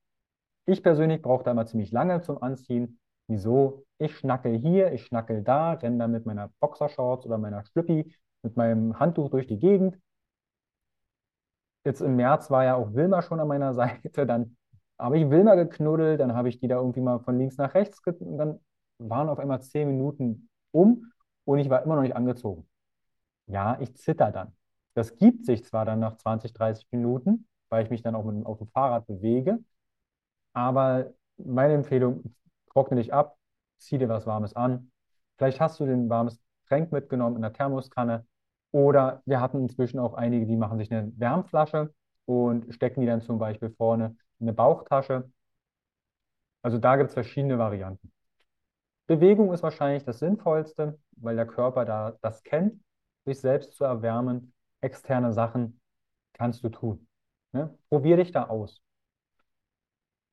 Ich 0.69 0.83
persönlich 0.83 1.21
brauche 1.21 1.45
da 1.45 1.51
immer 1.51 1.65
ziemlich 1.65 1.91
lange 1.91 2.21
zum 2.21 2.43
Anziehen. 2.43 2.99
Wieso? 3.27 3.85
Ich 3.99 4.17
schnackel 4.17 4.57
hier, 4.57 4.91
ich 4.91 5.05
schnackel 5.05 5.41
da, 5.41 5.71
renne 5.73 5.97
dann 5.97 6.11
mit 6.11 6.25
meiner 6.25 6.49
Boxershorts 6.59 7.25
oder 7.25 7.37
meiner 7.37 7.63
Schlüppi 7.63 8.13
mit 8.43 8.57
meinem 8.57 8.99
Handtuch 8.99 9.29
durch 9.29 9.47
die 9.47 9.59
Gegend. 9.59 9.97
Jetzt 11.85 12.01
im 12.01 12.17
März 12.17 12.51
war 12.51 12.65
ja 12.65 12.75
auch 12.75 12.93
Wilma 12.93 13.21
schon 13.21 13.39
an 13.39 13.47
meiner 13.47 13.73
Seite, 13.73 14.25
dann 14.25 14.57
habe 14.99 15.17
ich 15.17 15.29
Wilma 15.29 15.55
geknuddelt, 15.55 16.19
dann 16.19 16.33
habe 16.33 16.49
ich 16.49 16.59
die 16.59 16.67
da 16.67 16.75
irgendwie 16.75 17.01
mal 17.01 17.19
von 17.19 17.37
links 17.37 17.57
nach 17.57 17.73
rechts, 17.73 18.01
und 18.05 18.37
dann 18.37 18.59
waren 18.99 19.29
auf 19.29 19.39
einmal 19.39 19.61
zehn 19.61 19.87
Minuten 19.87 20.49
um 20.71 21.13
und 21.45 21.59
ich 21.59 21.69
war 21.69 21.83
immer 21.83 21.95
noch 21.95 22.01
nicht 22.01 22.15
angezogen. 22.15 22.67
Ja, 23.47 23.77
ich 23.79 23.95
zitter 23.95 24.31
dann. 24.31 24.53
Das 24.95 25.15
gibt 25.15 25.45
sich 25.45 25.63
zwar 25.63 25.85
dann 25.85 25.99
nach 25.99 26.17
20, 26.17 26.51
30 26.53 26.87
Minuten, 26.91 27.47
weil 27.69 27.85
ich 27.85 27.89
mich 27.89 28.01
dann 28.01 28.15
auch 28.15 28.25
mit, 28.25 28.35
dem 28.45 28.67
Fahrrad 28.67 29.07
bewege, 29.07 29.59
aber 30.57 31.13
meine 31.37 31.75
Empfehlung, 31.75 32.35
trockne 32.71 32.97
dich 32.97 33.13
ab, 33.13 33.37
zieh 33.77 33.99
dir 33.99 34.09
was 34.09 34.25
Warmes 34.25 34.55
an. 34.55 34.91
Vielleicht 35.37 35.59
hast 35.61 35.79
du 35.79 35.85
den 35.85 36.09
warmes 36.09 36.39
Getränk 36.63 36.91
mitgenommen 36.91 37.35
in 37.35 37.43
der 37.43 37.53
Thermoskanne 37.53 38.25
oder 38.71 39.21
wir 39.25 39.39
hatten 39.39 39.59
inzwischen 39.59 39.99
auch 39.99 40.15
einige, 40.15 40.47
die 40.47 40.57
machen 40.57 40.79
sich 40.79 40.91
eine 40.91 41.11
Wärmflasche 41.15 41.93
und 42.25 42.73
stecken 42.73 43.01
die 43.01 43.07
dann 43.07 43.21
zum 43.21 43.37
Beispiel 43.37 43.69
vorne 43.69 44.17
in 44.39 44.47
eine 44.47 44.53
Bauchtasche. 44.53 45.31
Also 46.63 46.79
da 46.79 46.95
gibt 46.95 47.09
es 47.09 47.13
verschiedene 47.13 47.59
Varianten. 47.59 48.11
Bewegung 49.05 49.53
ist 49.53 49.61
wahrscheinlich 49.61 50.05
das 50.05 50.17
Sinnvollste, 50.19 50.99
weil 51.17 51.35
der 51.35 51.45
Körper 51.45 51.85
da 51.85 52.17
das 52.21 52.43
kennt, 52.43 52.81
sich 53.25 53.39
selbst 53.39 53.73
zu 53.75 53.83
erwärmen. 53.83 54.53
Externe 54.81 55.33
Sachen 55.33 55.79
kannst 56.33 56.63
du 56.63 56.69
tun. 56.69 57.07
Ne? 57.51 57.77
Probier 57.89 58.17
dich 58.17 58.31
da 58.31 58.47
aus. 58.47 58.81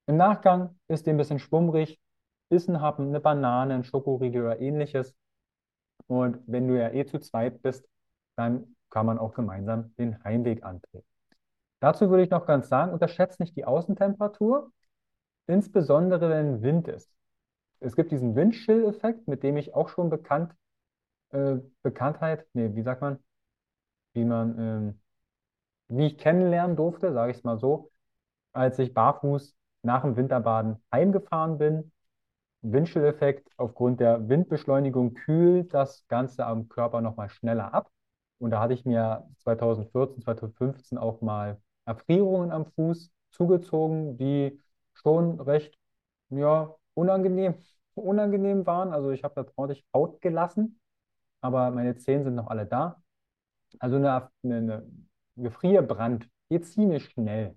Im 0.06 0.16
Nachgang 0.16 0.78
ist 0.88 1.06
dir 1.06 1.10
ein 1.10 1.16
bisschen 1.16 1.38
schwummrig, 1.38 2.00
iss 2.50 2.68
einen 2.68 2.80
Happen, 2.80 3.08
eine 3.08 3.20
Banane, 3.20 3.74
ein 3.74 3.84
Schokoriegel 3.84 4.42
oder 4.42 4.60
ähnliches. 4.60 5.14
Und 6.06 6.40
wenn 6.46 6.68
du 6.68 6.78
ja 6.78 6.90
eh 6.92 7.06
zu 7.06 7.18
zweit 7.20 7.62
bist, 7.62 7.88
dann 8.36 8.76
kann 8.90 9.06
man 9.06 9.18
auch 9.18 9.34
gemeinsam 9.34 9.94
den 9.96 10.22
Heimweg 10.22 10.64
antreten. 10.64 11.06
Dazu 11.80 12.10
würde 12.10 12.24
ich 12.24 12.30
noch 12.30 12.46
ganz 12.46 12.68
sagen, 12.68 12.92
unterschätzt 12.92 13.40
nicht 13.40 13.56
die 13.56 13.64
Außentemperatur, 13.64 14.72
insbesondere 15.46 16.30
wenn 16.30 16.62
Wind 16.62 16.88
ist. 16.88 17.10
Es 17.80 17.96
gibt 17.96 18.12
diesen 18.12 18.34
Windchill-Effekt, 18.36 19.28
mit 19.28 19.42
dem 19.42 19.56
ich 19.56 19.74
auch 19.74 19.88
schon 19.88 20.10
bekannt, 20.10 20.54
äh, 21.30 21.56
Bekanntheit, 21.82 22.46
nee, 22.54 22.74
wie 22.74 22.82
sagt 22.82 23.02
man, 23.02 23.18
wie 24.14 24.24
man, 24.24 24.58
ähm, 24.58 25.00
wie 25.88 26.06
ich 26.08 26.18
kennenlernen 26.18 26.76
durfte, 26.76 27.12
sage 27.12 27.32
ich 27.32 27.38
es 27.38 27.44
mal 27.44 27.58
so, 27.58 27.90
als 28.52 28.78
ich 28.78 28.94
barfuß 28.94 29.56
nach 29.84 30.02
dem 30.02 30.16
Winterbaden 30.16 30.76
heimgefahren 30.92 31.58
bin. 31.58 31.92
Windchill-Effekt 32.62 33.48
aufgrund 33.58 34.00
der 34.00 34.28
Windbeschleunigung 34.28 35.14
kühlt 35.14 35.74
das 35.74 36.06
Ganze 36.08 36.46
am 36.46 36.68
Körper 36.68 37.00
nochmal 37.00 37.28
schneller 37.28 37.74
ab. 37.74 37.90
Und 38.38 38.50
da 38.50 38.60
hatte 38.60 38.74
ich 38.74 38.84
mir 38.84 39.26
2014, 39.38 40.22
2015 40.22 40.98
auch 40.98 41.20
mal 41.20 41.60
Erfrierungen 41.84 42.50
am 42.52 42.66
Fuß 42.66 43.10
zugezogen, 43.30 44.16
die 44.18 44.60
schon 44.94 45.40
recht 45.40 45.78
ja, 46.30 46.74
unangenehm, 46.94 47.54
unangenehm 47.94 48.66
waren. 48.66 48.92
Also 48.92 49.10
ich 49.10 49.24
habe 49.24 49.34
da 49.44 49.50
ordentlich 49.56 49.84
Haut 49.94 50.20
gelassen, 50.20 50.80
aber 51.42 51.70
meine 51.72 51.96
Zehen 51.96 52.24
sind 52.24 52.34
noch 52.36 52.48
alle 52.48 52.66
da. 52.66 53.02
Also 53.80 53.96
eine, 53.96 54.30
eine, 54.44 54.56
eine 54.56 54.88
Gefrierbrand 55.36 56.28
geht 56.50 56.66
ziemlich 56.66 57.06
schnell. 57.10 57.56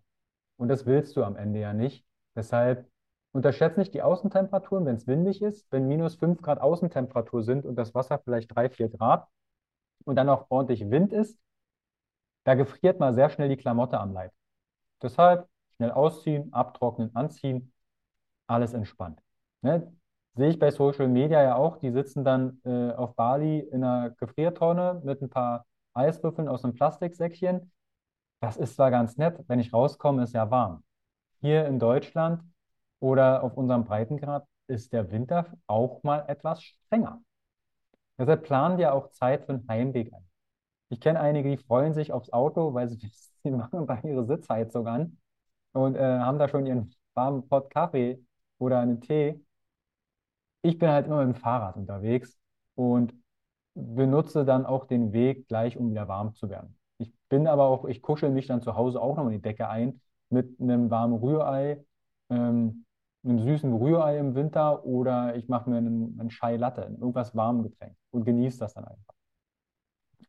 Und 0.58 0.70
das 0.70 0.88
willst 0.88 1.18
du 1.18 1.24
am 1.26 1.38
Ende 1.38 1.62
ja 1.62 1.74
nicht. 1.74 2.07
Deshalb 2.38 2.88
unterschätze 3.34 3.80
nicht 3.80 3.94
die 3.96 4.04
Außentemperaturen, 4.04 4.86
wenn 4.86 4.96
es 4.96 5.08
windig 5.08 5.42
ist, 5.42 5.70
wenn 5.72 5.88
minus 5.88 6.16
5 6.16 6.42
Grad 6.42 6.62
Außentemperatur 6.62 7.44
sind 7.44 7.66
und 7.66 7.76
das 7.76 7.96
Wasser 7.96 8.20
vielleicht 8.20 8.56
3, 8.56 8.70
4 8.70 8.90
Grad 8.90 9.28
und 10.06 10.16
dann 10.16 10.30
auch 10.30 10.46
ordentlich 10.50 10.90
Wind 10.90 11.12
ist, 11.14 11.40
da 12.46 12.56
gefriert 12.56 13.00
mal 13.00 13.14
sehr 13.14 13.30
schnell 13.30 13.50
die 13.50 13.58
Klamotte 13.58 14.00
am 14.00 14.14
Leib. 14.14 14.32
Deshalb 15.02 15.50
schnell 15.76 15.92
ausziehen, 15.92 16.54
abtrocknen, 16.54 17.14
anziehen, 17.16 17.74
alles 18.48 18.74
entspannt. 18.74 19.22
Ne? 19.62 19.92
Sehe 20.36 20.50
ich 20.50 20.60
bei 20.60 20.72
Social 20.72 21.08
Media 21.08 21.42
ja 21.44 21.56
auch, 21.56 21.78
die 21.78 21.92
sitzen 21.92 22.24
dann 22.24 22.62
äh, 22.66 22.92
auf 22.94 23.16
Bali 23.16 23.60
in 23.60 23.84
einer 23.84 24.12
Gefriertonne 24.12 25.02
mit 25.04 25.22
ein 25.22 25.30
paar 25.30 25.66
Eiswürfeln 25.94 26.48
aus 26.48 26.64
einem 26.64 26.76
Plastiksäckchen. 26.76 27.72
Das 28.42 28.58
ist 28.58 28.76
zwar 28.76 28.92
ganz 28.92 29.18
nett, 29.18 29.44
wenn 29.48 29.60
ich 29.60 29.74
rauskomme, 29.74 30.24
ist 30.24 30.34
ja 30.34 30.50
warm. 30.52 30.84
Hier 31.42 31.66
in 31.66 31.80
Deutschland 31.80 32.44
oder 33.00 33.44
auf 33.44 33.58
unserem 33.58 33.86
Breitengrad 33.86 34.48
ist 34.68 34.94
der 34.94 35.12
Winter 35.12 35.46
auch 35.68 36.04
mal 36.04 36.26
etwas 36.28 36.64
strenger. 36.64 37.22
Deshalb 38.18 38.44
planen 38.44 38.78
wir 38.78 38.94
auch 38.94 39.10
Zeit 39.12 39.46
für 39.46 39.54
einen 39.54 39.68
Heimweg 39.68 40.14
ein. 40.14 40.26
Ich 40.90 41.00
kenne 41.02 41.20
einige, 41.20 41.50
die 41.50 41.58
freuen 41.58 41.94
sich 41.94 42.14
aufs 42.14 42.32
Auto, 42.34 42.74
weil 42.74 42.90
sie, 42.90 42.98
sie 43.44 43.52
machen 43.52 43.88
da 43.88 44.00
ihre 44.04 44.26
Sitzheizung 44.26 44.88
an 44.88 45.18
und 45.74 45.96
äh, 45.96 46.02
haben 46.20 46.40
da 46.40 46.48
schon 46.50 46.66
ihren 46.66 46.94
warmen 47.16 47.48
Pott 47.48 47.70
Kaffee 47.72 48.24
oder 48.60 48.80
einen 48.80 49.02
Tee. 49.02 49.42
Ich 50.62 50.78
bin 50.78 50.90
halt 50.90 51.06
immer 51.08 51.26
mit 51.26 51.36
dem 51.36 51.40
Fahrrad 51.40 51.76
unterwegs 51.76 52.38
und 52.76 53.14
benutze 53.76 54.46
dann 54.46 54.66
auch 54.66 54.86
den 54.86 55.14
Weg 55.14 55.48
gleich, 55.48 55.78
um 55.78 55.92
wieder 55.92 56.08
warm 56.08 56.34
zu 56.36 56.50
werden. 56.50 56.78
Ich 56.98 57.14
bin 57.30 57.48
aber 57.48 57.66
auch, 57.66 57.86
ich 57.86 58.02
kuschel 58.02 58.30
mich 58.32 58.48
dann 58.48 58.62
zu 58.62 58.76
Hause 58.76 59.02
auch 59.02 59.18
noch 59.18 59.26
in 59.28 59.34
die 59.34 59.42
Decke 59.42 59.70
ein 59.70 60.02
mit 60.30 60.60
einem 60.60 60.90
warmen 60.90 61.16
Rührei, 61.20 61.84
ähm, 62.30 62.86
einem 63.24 63.40
süßen 63.40 63.74
Rührei 63.74 64.20
im 64.20 64.36
Winter 64.36 64.86
oder 64.86 65.36
ich 65.36 65.48
mache 65.48 65.70
mir 65.70 65.78
einen, 65.78 66.20
einen 66.20 66.30
Chai 66.30 66.58
Latte, 66.58 66.84
irgendwas 66.84 67.36
warmes 67.36 67.72
Getränk 67.72 67.96
und 68.12 68.26
genieße 68.26 68.60
das 68.60 68.74
dann 68.74 68.86
einfach. 68.86 69.14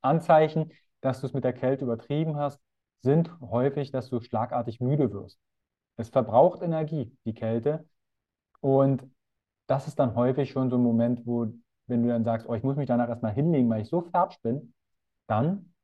Anzeichen, 0.01 0.73
dass 1.01 1.21
du 1.21 1.27
es 1.27 1.33
mit 1.33 1.45
der 1.45 1.53
Kälte 1.53 1.85
übertrieben 1.85 2.37
hast, 2.37 2.61
sind 3.03 3.31
häufig, 3.41 3.91
dass 3.91 4.09
du 4.11 4.21
schlagartig 4.21 4.81
müde 4.81 5.13
wirst. 5.13 5.39
Es 5.97 6.09
verbraucht 6.09 6.63
Energie, 6.63 7.17
die 7.25 7.35
Kälte. 7.35 7.89
Und 8.61 9.05
das 9.67 9.89
ist 9.89 9.99
dann 9.99 10.15
häufig 10.15 10.51
schon 10.51 10.71
so 10.71 10.77
ein 10.77 10.83
Moment, 10.83 11.27
wo, 11.27 11.53
wenn 11.87 12.03
du 12.03 12.09
dann 12.09 12.25
sagst, 12.25 12.49
oh, 12.49 12.55
ich 12.55 12.63
muss 12.63 12.77
mich 12.77 12.89
danach 12.89 13.09
erstmal 13.09 13.33
hinlegen, 13.35 13.71
weil 13.71 13.83
ich 13.83 13.89
so 13.89 14.03
fertig 14.03 14.41
bin, 14.43 14.75
dann 15.29 15.75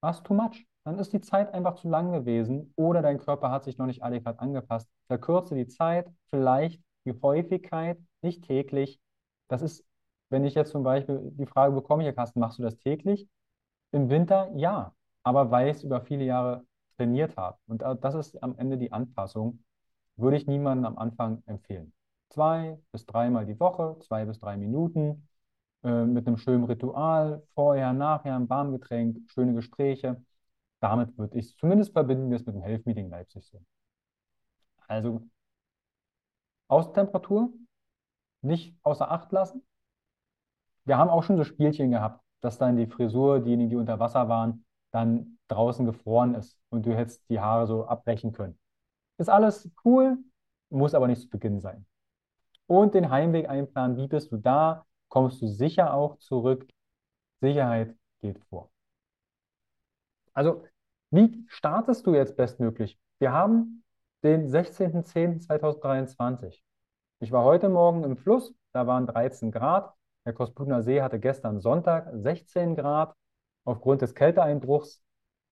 war 0.00 0.12
es 0.12 0.22
too 0.22 0.34
much. 0.34 0.66
Dann 0.90 0.98
ist 0.98 1.12
die 1.12 1.20
Zeit 1.20 1.54
einfach 1.54 1.76
zu 1.76 1.88
lang 1.88 2.10
gewesen 2.10 2.72
oder 2.74 3.00
dein 3.00 3.18
Körper 3.18 3.52
hat 3.52 3.62
sich 3.62 3.78
noch 3.78 3.86
nicht 3.86 4.02
adäquat 4.02 4.40
angepasst. 4.40 4.90
Verkürze 5.06 5.54
die 5.54 5.68
Zeit, 5.68 6.10
vielleicht 6.30 6.82
die 7.04 7.14
Häufigkeit, 7.22 7.96
nicht 8.22 8.42
täglich. 8.42 9.00
Das 9.46 9.62
ist, 9.62 9.84
wenn 10.30 10.44
ich 10.44 10.56
jetzt 10.56 10.72
zum 10.72 10.82
Beispiel 10.82 11.20
die 11.34 11.46
Frage 11.46 11.76
bekomme, 11.76 12.02
hier 12.02 12.12
Carsten, 12.12 12.40
machst 12.40 12.58
du 12.58 12.64
das 12.64 12.76
täglich? 12.76 13.28
Im 13.92 14.10
Winter 14.10 14.50
ja, 14.56 14.92
aber 15.22 15.52
weil 15.52 15.68
ich 15.68 15.76
es 15.76 15.84
über 15.84 16.00
viele 16.00 16.24
Jahre 16.24 16.64
trainiert 16.96 17.36
habe. 17.36 17.56
Und 17.68 17.82
das 18.00 18.16
ist 18.16 18.42
am 18.42 18.58
Ende 18.58 18.76
die 18.76 18.90
Anpassung, 18.90 19.62
würde 20.16 20.38
ich 20.38 20.48
niemandem 20.48 20.86
am 20.86 20.98
Anfang 20.98 21.44
empfehlen. 21.46 21.92
Zwei 22.30 22.80
bis 22.90 23.06
dreimal 23.06 23.46
die 23.46 23.60
Woche, 23.60 23.96
zwei 24.00 24.24
bis 24.24 24.40
drei 24.40 24.56
Minuten, 24.56 25.28
äh, 25.84 26.04
mit 26.04 26.26
einem 26.26 26.36
schönen 26.36 26.64
Ritual, 26.64 27.44
vorher, 27.54 27.92
nachher, 27.92 28.34
ein 28.34 28.48
Warmgetränk, 28.50 29.30
schöne 29.30 29.54
Gespräche. 29.54 30.20
Damit 30.80 31.16
würde 31.18 31.38
ich 31.38 31.46
es 31.46 31.56
zumindest 31.56 31.92
verbinden 31.92 32.30
wir 32.30 32.36
es 32.36 32.46
mit 32.46 32.54
dem 32.54 32.62
Health 32.62 32.86
Meeting 32.86 33.10
Leipzig 33.10 33.46
so. 33.46 33.62
Also 34.88 35.22
Außentemperatur 36.68 37.52
nicht 38.42 38.76
außer 38.82 39.10
Acht 39.10 39.32
lassen. 39.32 39.62
Wir 40.84 40.96
haben 40.96 41.10
auch 41.10 41.22
schon 41.22 41.36
so 41.36 41.44
Spielchen 41.44 41.90
gehabt 41.90 42.22
dass 42.40 42.58
dann 42.58 42.76
die 42.76 42.86
Frisur, 42.86 43.40
diejenigen, 43.40 43.70
die 43.70 43.76
unter 43.76 43.98
Wasser 43.98 44.28
waren, 44.28 44.64
dann 44.92 45.38
draußen 45.48 45.86
gefroren 45.86 46.34
ist 46.34 46.58
und 46.70 46.86
du 46.86 46.96
hättest 46.96 47.28
die 47.30 47.40
Haare 47.40 47.66
so 47.66 47.86
abbrechen 47.86 48.32
können. 48.32 48.58
Ist 49.18 49.28
alles 49.28 49.70
cool, 49.84 50.18
muss 50.70 50.94
aber 50.94 51.06
nicht 51.06 51.22
zu 51.22 51.28
Beginn 51.28 51.60
sein. 51.60 51.86
Und 52.66 52.94
den 52.94 53.10
Heimweg 53.10 53.48
einplanen, 53.48 53.96
wie 53.96 54.08
bist 54.08 54.32
du 54.32 54.36
da? 54.36 54.86
Kommst 55.08 55.42
du 55.42 55.48
sicher 55.48 55.92
auch 55.94 56.18
zurück? 56.18 56.68
Sicherheit 57.40 57.96
geht 58.20 58.38
vor. 58.48 58.70
Also, 60.32 60.64
wie 61.10 61.44
startest 61.48 62.06
du 62.06 62.14
jetzt 62.14 62.36
bestmöglich? 62.36 62.98
Wir 63.18 63.32
haben 63.32 63.82
den 64.22 64.48
16.10.2023. 64.48 66.62
Ich 67.20 67.32
war 67.32 67.44
heute 67.44 67.68
Morgen 67.68 68.04
im 68.04 68.16
Fluss, 68.16 68.54
da 68.72 68.86
waren 68.86 69.06
13 69.06 69.50
Grad. 69.50 69.92
Der 70.24 70.32
Kosputner 70.32 70.82
See 70.82 71.02
hatte 71.02 71.18
gestern 71.18 71.60
Sonntag 71.60 72.08
16 72.12 72.76
Grad. 72.76 73.14
Aufgrund 73.64 74.02
des 74.02 74.14
Kälteeinbruchs 74.14 75.02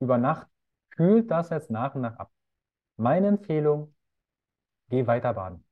über 0.00 0.18
Nacht 0.18 0.46
kühlt 0.90 1.30
das 1.30 1.50
jetzt 1.50 1.70
nach 1.70 1.94
und 1.94 2.02
nach 2.02 2.18
ab. 2.18 2.30
Meine 2.96 3.28
Empfehlung, 3.28 3.94
geh 4.88 5.06
weiter 5.06 5.34
baden. 5.34 5.64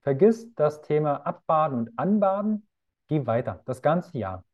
Vergiss 0.00 0.52
das 0.54 0.82
Thema 0.82 1.26
Abbaden 1.26 1.78
und 1.78 1.98
Anbaden, 1.98 2.66
geh 3.08 3.26
weiter, 3.26 3.62
das 3.66 3.82
ganze 3.82 4.18
Jahr. 4.18 4.44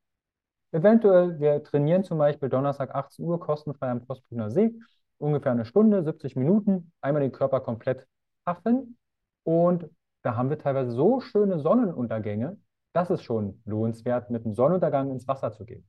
Eventuell, 0.73 1.41
wir 1.41 1.63
trainieren 1.63 2.05
zum 2.05 2.19
Beispiel 2.19 2.49
Donnerstag 2.49 2.95
18 2.95 3.25
Uhr 3.25 3.41
kostenfrei 3.41 3.91
am 3.91 4.07
Kosputner 4.07 4.51
See, 4.51 4.75
ungefähr 5.19 5.53
eine 5.53 5.65
Stunde, 5.65 6.03
70 6.03 6.37
Minuten, 6.37 6.93
einmal 7.01 7.23
den 7.23 7.33
Körper 7.33 7.61
komplett 7.61 8.07
affen 8.45 8.99
und 9.45 9.89
da 10.23 10.37
haben 10.37 10.51
wir 10.51 10.59
teilweise 10.59 10.91
so 10.91 11.21
schöne 11.21 11.59
Sonnenuntergänge, 11.59 12.59
das 12.93 13.11
ist 13.11 13.23
schon 13.23 13.63
lohnenswert, 13.65 14.31
mit 14.31 14.45
einem 14.45 14.55
Sonnenuntergang 14.55 15.11
ins 15.11 15.29
Wasser 15.29 15.53
zu 15.53 15.65
gehen. 15.65 15.89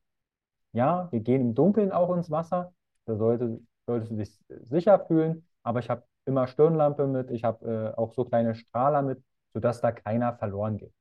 Ja, 0.73 1.07
wir 1.11 1.19
gehen 1.21 1.41
im 1.41 1.55
Dunkeln 1.55 1.91
auch 1.91 2.15
ins 2.15 2.29
Wasser. 2.29 2.73
Da 3.05 3.15
sollte, 3.15 3.59
solltest 3.87 4.11
du 4.11 4.15
dich 4.17 4.39
sicher 4.47 4.99
fühlen. 5.07 5.47
Aber 5.63 5.79
ich 5.79 5.89
habe 5.89 6.03
immer 6.25 6.47
Stirnlampe 6.47 7.07
mit. 7.07 7.31
Ich 7.31 7.43
habe 7.43 7.93
äh, 7.95 7.97
auch 7.97 8.13
so 8.13 8.25
kleine 8.25 8.55
Strahler 8.55 9.01
mit, 9.01 9.23
sodass 9.53 9.81
da 9.81 9.91
keiner 9.91 10.33
verloren 10.37 10.77
geht. 10.77 10.93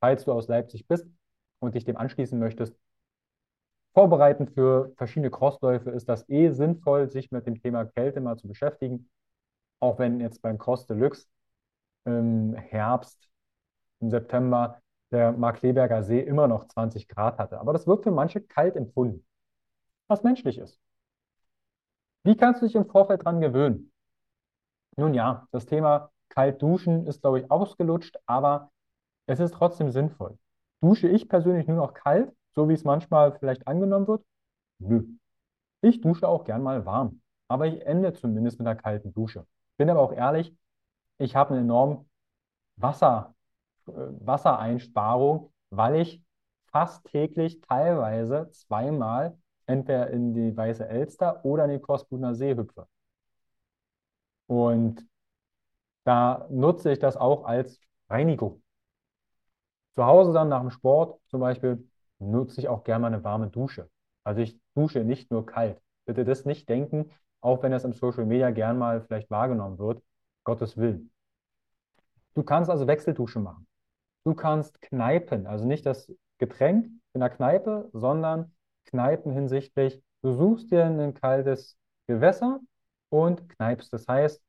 Falls 0.00 0.24
du 0.24 0.32
aus 0.32 0.48
Leipzig 0.48 0.88
bist 0.88 1.06
und 1.60 1.74
dich 1.74 1.84
dem 1.84 1.96
anschließen 1.96 2.38
möchtest, 2.38 2.74
vorbereitend 3.92 4.50
für 4.52 4.92
verschiedene 4.96 5.30
Crossläufe 5.30 5.90
ist 5.90 6.08
das 6.08 6.28
eh 6.28 6.50
sinnvoll, 6.50 7.08
sich 7.08 7.30
mit 7.30 7.46
dem 7.46 7.60
Thema 7.60 7.84
Kälte 7.84 8.20
mal 8.20 8.36
zu 8.36 8.48
beschäftigen. 8.48 9.08
Auch 9.80 9.98
wenn 9.98 10.20
jetzt 10.20 10.42
beim 10.42 10.58
Cross 10.58 10.86
Deluxe 10.86 11.26
im 12.04 12.54
Herbst, 12.54 13.28
im 14.00 14.10
September 14.10 14.80
der 15.10 15.32
Markleberger 15.32 16.02
See 16.02 16.20
immer 16.20 16.48
noch 16.48 16.66
20 16.68 17.08
Grad 17.08 17.38
hatte. 17.38 17.60
Aber 17.60 17.72
das 17.72 17.86
wird 17.86 18.02
für 18.02 18.10
manche 18.10 18.40
kalt 18.40 18.76
empfunden, 18.76 19.24
was 20.08 20.22
menschlich 20.22 20.58
ist. 20.58 20.80
Wie 22.24 22.36
kannst 22.36 22.62
du 22.62 22.66
dich 22.66 22.74
im 22.74 22.86
Vorfeld 22.86 23.24
dran 23.24 23.40
gewöhnen? 23.40 23.92
Nun 24.96 25.14
ja, 25.14 25.46
das 25.50 25.66
Thema 25.66 26.10
kalt 26.28 26.62
duschen 26.62 27.06
ist, 27.06 27.20
glaube 27.20 27.40
ich, 27.40 27.50
ausgelutscht, 27.50 28.18
aber 28.26 28.70
es 29.26 29.40
ist 29.40 29.54
trotzdem 29.54 29.90
sinnvoll. 29.90 30.38
Dusche 30.80 31.08
ich 31.08 31.28
persönlich 31.28 31.66
nur 31.66 31.76
noch 31.76 31.94
kalt, 31.94 32.32
so 32.52 32.68
wie 32.68 32.74
es 32.74 32.84
manchmal 32.84 33.32
vielleicht 33.38 33.66
angenommen 33.66 34.06
wird? 34.06 34.24
Nö. 34.78 35.04
Ich 35.80 36.00
dusche 36.00 36.28
auch 36.28 36.44
gern 36.44 36.62
mal 36.62 36.84
warm, 36.86 37.20
aber 37.48 37.66
ich 37.66 37.84
ende 37.86 38.12
zumindest 38.12 38.58
mit 38.58 38.68
einer 38.68 38.76
kalten 38.76 39.12
Dusche. 39.12 39.46
Bin 39.76 39.90
aber 39.90 40.00
auch 40.00 40.12
ehrlich, 40.12 40.54
ich 41.18 41.36
habe 41.36 41.54
einen 41.54 41.64
enormen 41.64 42.08
Wasser, 42.76 43.34
Wassereinsparung, 43.86 45.52
weil 45.70 45.96
ich 45.96 46.22
fast 46.66 47.04
täglich 47.06 47.60
teilweise 47.60 48.50
zweimal 48.52 49.36
entweder 49.66 50.10
in 50.10 50.34
die 50.34 50.56
Weiße 50.56 50.88
Elster 50.88 51.44
oder 51.44 51.64
in 51.64 51.70
den 51.70 51.82
Korsbruner 51.82 52.34
See 52.34 52.56
hüpfe. 52.56 52.86
Und 54.46 55.06
da 56.04 56.46
nutze 56.50 56.92
ich 56.92 56.98
das 56.98 57.16
auch 57.16 57.44
als 57.44 57.80
Reinigung. 58.08 58.62
Zu 59.94 60.04
Hause 60.04 60.32
dann 60.32 60.48
nach 60.48 60.60
dem 60.60 60.70
Sport 60.70 61.20
zum 61.28 61.40
Beispiel 61.40 61.86
nutze 62.30 62.60
ich 62.60 62.68
auch 62.68 62.84
gerne 62.84 63.02
mal 63.02 63.06
eine 63.08 63.24
warme 63.24 63.48
Dusche. 63.48 63.88
Also 64.24 64.40
ich 64.40 64.58
dusche 64.74 65.04
nicht 65.04 65.30
nur 65.30 65.46
kalt. 65.46 65.80
Bitte 66.04 66.24
das 66.24 66.44
nicht 66.44 66.68
denken, 66.68 67.10
auch 67.40 67.62
wenn 67.62 67.72
das 67.72 67.84
im 67.84 67.92
Social 67.92 68.24
Media 68.24 68.50
gern 68.50 68.78
mal 68.78 69.02
vielleicht 69.02 69.30
wahrgenommen 69.30 69.78
wird. 69.78 70.02
Gottes 70.44 70.76
Willen. 70.76 71.10
Du 72.34 72.42
kannst 72.42 72.70
also 72.70 72.86
Wechseldusche 72.86 73.40
machen. 73.40 73.66
Du 74.24 74.34
kannst 74.34 74.80
kneipen, 74.80 75.46
also 75.46 75.66
nicht 75.66 75.84
das 75.84 76.12
Getränk 76.38 76.86
in 77.12 77.20
der 77.20 77.30
Kneipe, 77.30 77.90
sondern 77.92 78.52
kneipen 78.86 79.32
hinsichtlich, 79.32 80.02
du 80.22 80.32
suchst 80.32 80.70
dir 80.70 80.84
ein 80.84 81.14
kaltes 81.14 81.76
Gewässer 82.06 82.60
und 83.10 83.48
kneipst. 83.48 83.92
Das 83.92 84.06
heißt, 84.08 84.42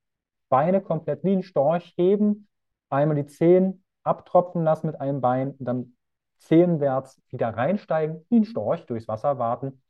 Beine 0.49 0.81
komplett 0.81 1.23
wie 1.23 1.33
ein 1.33 1.43
Storch 1.43 1.93
heben, 1.97 2.47
einmal 2.89 3.15
die 3.15 3.25
Zehen 3.25 3.83
abtropfen 4.03 4.63
lassen 4.63 4.87
mit 4.87 5.01
einem 5.01 5.21
Bein 5.21 5.51
und 5.51 5.65
dann 5.65 5.95
zehenwärts 6.43 7.21
wieder 7.29 7.49
reinsteigen, 7.49 8.25
wie 8.29 8.37
ein 8.37 8.45
Storch 8.45 8.85
durchs 8.85 9.07
Wasser 9.07 9.39
warten, 9.39 9.81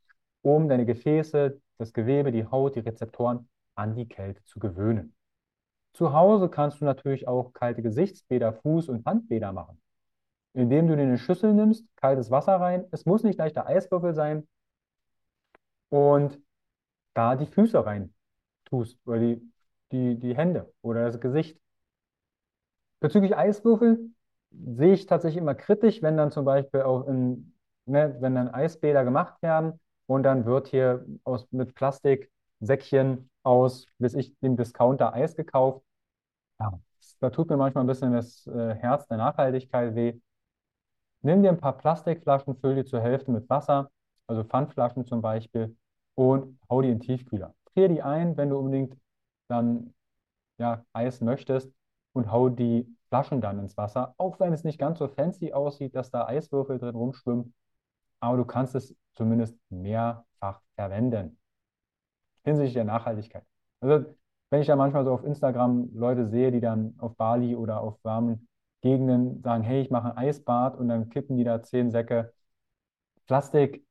um 0.42 0.68
deine 0.68 0.86
Gefäße, 0.86 1.60
das 1.78 1.92
Gewebe, 1.92 2.32
die 2.32 2.46
Haut, 2.46 2.76
die 2.76 2.80
Rezeptoren 2.80 3.48
an 3.74 3.94
die 3.94 4.08
Kälte 4.08 4.44
zu 4.44 4.60
gewöhnen. 4.60 5.14
Zu 5.92 6.12
Hause 6.12 6.48
kannst 6.48 6.80
du 6.80 6.84
natürlich 6.84 7.28
auch 7.28 7.52
kalte 7.52 7.82
Gesichtsbäder, 7.82 8.52
Fuß- 8.52 8.90
und 8.90 9.04
Handbäder 9.06 9.52
machen, 9.52 9.80
indem 10.52 10.86
du 10.88 10.96
dir 10.96 11.02
eine 11.02 11.18
Schüssel 11.18 11.54
nimmst, 11.54 11.86
kaltes 11.96 12.30
Wasser 12.30 12.56
rein. 12.56 12.86
Es 12.90 13.06
muss 13.06 13.22
nicht 13.22 13.38
leichter 13.38 13.66
Eiswürfel 13.66 14.14
sein 14.14 14.46
und 15.88 16.40
da 17.14 17.36
die 17.36 17.46
Füße 17.46 17.84
rein 17.84 18.14
tust 18.64 18.98
oder 19.06 19.18
die, 19.20 19.52
die, 19.92 20.18
die 20.18 20.36
Hände 20.36 20.72
oder 20.82 21.04
das 21.04 21.20
Gesicht. 21.20 21.58
Bezüglich 23.00 23.36
Eiswürfel 23.36 24.13
sehe 24.76 24.94
ich 24.94 25.06
tatsächlich 25.06 25.40
immer 25.40 25.54
kritisch, 25.54 26.02
wenn 26.02 26.16
dann 26.16 26.30
zum 26.32 26.44
Beispiel 26.44 26.82
auch 26.82 27.06
in, 27.06 27.54
ne, 27.86 28.16
wenn 28.20 28.34
dann 28.34 28.48
Eisbäder 28.48 29.04
gemacht 29.04 29.40
werden 29.42 29.80
und 30.06 30.22
dann 30.22 30.44
wird 30.46 30.68
hier 30.68 31.04
aus, 31.24 31.46
mit 31.50 31.74
Plastiksäckchen 31.74 33.30
aus, 33.42 33.86
bis 33.98 34.14
ich 34.14 34.38
dem 34.40 34.56
Discounter 34.56 35.12
Eis 35.14 35.36
gekauft. 35.36 35.84
Ja, 36.60 36.78
da 37.20 37.30
tut 37.30 37.50
mir 37.50 37.56
manchmal 37.56 37.84
ein 37.84 37.88
bisschen 37.88 38.12
das 38.12 38.46
äh, 38.46 38.74
Herz 38.74 39.06
der 39.08 39.18
Nachhaltigkeit 39.18 39.94
weh. 39.94 40.20
Nimm 41.22 41.42
dir 41.42 41.48
ein 41.50 41.58
paar 41.58 41.76
Plastikflaschen, 41.76 42.56
füll 42.56 42.76
die 42.76 42.84
zur 42.84 43.00
Hälfte 43.00 43.30
mit 43.30 43.48
Wasser, 43.48 43.90
also 44.26 44.44
Pfandflaschen 44.44 45.06
zum 45.06 45.22
Beispiel, 45.22 45.76
und 46.14 46.58
hau 46.70 46.82
die 46.82 46.88
in 46.90 46.98
den 46.98 47.00
Tiefkühler. 47.00 47.54
Frier 47.72 47.88
die 47.88 48.02
ein, 48.02 48.36
wenn 48.36 48.50
du 48.50 48.58
unbedingt 48.58 48.96
dann 49.48 49.94
ja, 50.58 50.84
Eis 50.92 51.20
möchtest 51.20 51.72
und 52.12 52.30
hau 52.30 52.48
die 52.50 52.93
Flaschen 53.14 53.40
dann 53.40 53.60
ins 53.60 53.76
Wasser, 53.76 54.12
auch 54.18 54.40
wenn 54.40 54.52
es 54.52 54.64
nicht 54.64 54.76
ganz 54.76 54.98
so 54.98 55.06
fancy 55.06 55.52
aussieht, 55.52 55.94
dass 55.94 56.10
da 56.10 56.26
Eiswürfel 56.26 56.80
drin 56.80 56.96
rumschwimmen, 56.96 57.54
aber 58.18 58.38
du 58.38 58.44
kannst 58.44 58.74
es 58.74 58.96
zumindest 59.12 59.56
mehrfach 59.70 60.60
verwenden 60.74 61.38
hinsichtlich 62.42 62.74
der 62.74 62.82
Nachhaltigkeit. 62.82 63.44
Also 63.80 64.04
wenn 64.50 64.62
ich 64.62 64.66
ja 64.66 64.74
manchmal 64.74 65.04
so 65.04 65.12
auf 65.12 65.22
Instagram 65.22 65.90
Leute 65.94 66.26
sehe, 66.26 66.50
die 66.50 66.60
dann 66.60 66.96
auf 66.98 67.14
Bali 67.14 67.54
oder 67.54 67.82
auf 67.82 68.02
warmen 68.02 68.48
Gegenden 68.80 69.40
sagen, 69.44 69.62
hey, 69.62 69.80
ich 69.80 69.90
mache 69.90 70.10
ein 70.10 70.16
Eisbad 70.16 70.76
und 70.76 70.88
dann 70.88 71.08
kippen 71.08 71.36
die 71.36 71.44
da 71.44 71.62
zehn 71.62 71.92
Säcke 71.92 72.32
Plastik 73.28 73.86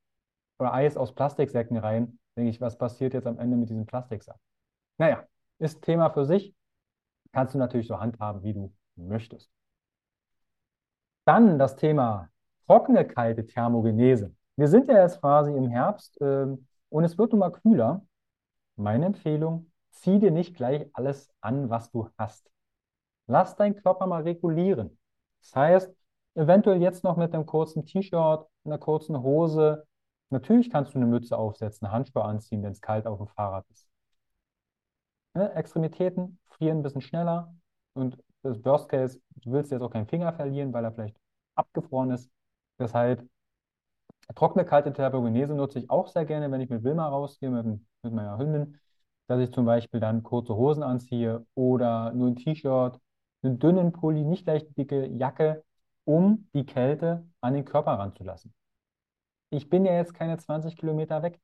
oder 0.59 0.73
Eis 0.73 0.97
aus 0.97 1.15
Plastiksäcken 1.15 1.77
rein, 1.77 2.19
denke 2.35 2.49
ich, 2.49 2.59
was 2.59 2.77
passiert 2.77 3.13
jetzt 3.13 3.27
am 3.27 3.39
Ende 3.39 3.55
mit 3.55 3.69
diesem 3.69 3.85
Plastiksack? 3.85 4.37
Naja, 4.97 5.23
ist 5.59 5.81
Thema 5.81 6.09
für 6.09 6.25
sich. 6.25 6.53
Kannst 7.31 7.55
du 7.55 7.57
natürlich 7.57 7.87
so 7.87 8.01
handhaben, 8.01 8.43
wie 8.43 8.53
du 8.53 8.73
möchtest. 8.95 9.51
Dann 11.25 11.57
das 11.57 11.75
Thema 11.75 12.29
trockene, 12.65 13.05
kalte 13.05 13.45
Thermogenese. 13.45 14.35
Wir 14.55 14.67
sind 14.67 14.87
ja 14.87 15.01
jetzt 15.01 15.19
quasi 15.21 15.51
im 15.55 15.67
Herbst 15.67 16.19
äh, 16.21 16.47
und 16.89 17.03
es 17.03 17.17
wird 17.17 17.31
nun 17.31 17.39
mal 17.39 17.51
kühler. 17.51 18.05
Meine 18.75 19.05
Empfehlung, 19.05 19.71
zieh 19.91 20.19
dir 20.19 20.31
nicht 20.31 20.55
gleich 20.55 20.89
alles 20.93 21.33
an, 21.41 21.69
was 21.69 21.91
du 21.91 22.09
hast. 22.17 22.49
Lass 23.27 23.55
deinen 23.55 23.75
Körper 23.75 24.07
mal 24.07 24.23
regulieren. 24.23 24.97
Das 25.41 25.55
heißt, 25.55 25.95
eventuell 26.35 26.81
jetzt 26.81 27.03
noch 27.03 27.17
mit 27.17 27.33
einem 27.33 27.45
kurzen 27.45 27.85
T-Shirt, 27.85 28.47
einer 28.65 28.77
kurzen 28.77 29.21
Hose. 29.21 29.85
Natürlich 30.29 30.69
kannst 30.69 30.93
du 30.93 30.97
eine 30.97 31.05
Mütze 31.05 31.37
aufsetzen, 31.37 31.91
Handschuhe 31.91 32.23
anziehen, 32.23 32.63
wenn 32.63 32.71
es 32.71 32.81
kalt 32.81 33.07
auf 33.07 33.19
dem 33.19 33.27
Fahrrad 33.27 33.65
ist. 33.69 33.87
Ne? 35.35 35.51
Extremitäten 35.53 36.39
frieren 36.45 36.79
ein 36.79 36.83
bisschen 36.83 37.01
schneller 37.01 37.53
und 37.93 38.17
das 38.43 38.63
Worst 38.65 38.89
Case, 38.89 39.19
du 39.37 39.51
willst 39.51 39.71
jetzt 39.71 39.81
auch 39.81 39.91
keinen 39.91 40.07
Finger 40.07 40.33
verlieren, 40.33 40.73
weil 40.73 40.83
er 40.85 40.91
vielleicht 40.91 41.17
abgefroren 41.55 42.11
ist. 42.11 42.29
Deshalb 42.79 43.27
trockene 44.35 44.65
kalte 44.65 44.93
Thermogenese 44.93 45.53
nutze 45.55 45.79
ich 45.79 45.89
auch 45.89 46.07
sehr 46.07 46.25
gerne, 46.25 46.51
wenn 46.51 46.61
ich 46.61 46.69
mit 46.69 46.83
Wilma 46.83 47.07
rausgehe, 47.07 47.49
mit, 47.49 47.65
mit 48.03 48.13
meiner 48.13 48.37
Hündin, 48.37 48.77
dass 49.27 49.39
ich 49.39 49.51
zum 49.53 49.65
Beispiel 49.65 49.99
dann 49.99 50.23
kurze 50.23 50.55
Hosen 50.55 50.83
anziehe 50.83 51.45
oder 51.55 52.11
nur 52.13 52.27
ein 52.27 52.35
T-Shirt, 52.35 52.99
einen 53.43 53.59
dünnen 53.59 53.91
Pulli, 53.91 54.23
nicht 54.23 54.45
gleich 54.45 54.65
dicke 54.75 55.07
Jacke, 55.07 55.63
um 56.05 56.49
die 56.53 56.65
Kälte 56.65 57.25
an 57.41 57.53
den 57.53 57.65
Körper 57.65 57.93
ranzulassen. 57.93 58.53
Ich 59.51 59.69
bin 59.69 59.85
ja 59.85 59.93
jetzt 59.93 60.13
keine 60.13 60.37
20 60.37 60.75
Kilometer 60.77 61.23
weg. 61.23 61.39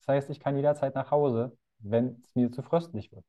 Das 0.00 0.08
heißt, 0.08 0.30
ich 0.30 0.40
kann 0.40 0.56
jederzeit 0.56 0.94
nach 0.94 1.10
Hause, 1.10 1.56
wenn 1.78 2.20
es 2.22 2.34
mir 2.34 2.52
zu 2.52 2.62
fröstlich 2.62 3.10
wird 3.12 3.24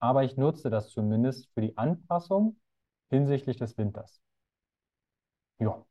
aber 0.00 0.24
ich 0.24 0.36
nutze 0.36 0.70
das 0.70 0.90
zumindest 0.90 1.48
für 1.54 1.60
die 1.60 1.76
Anpassung 1.76 2.58
hinsichtlich 3.10 3.56
des 3.58 3.76
Winters. 3.78 4.20
Ja. 5.58 5.84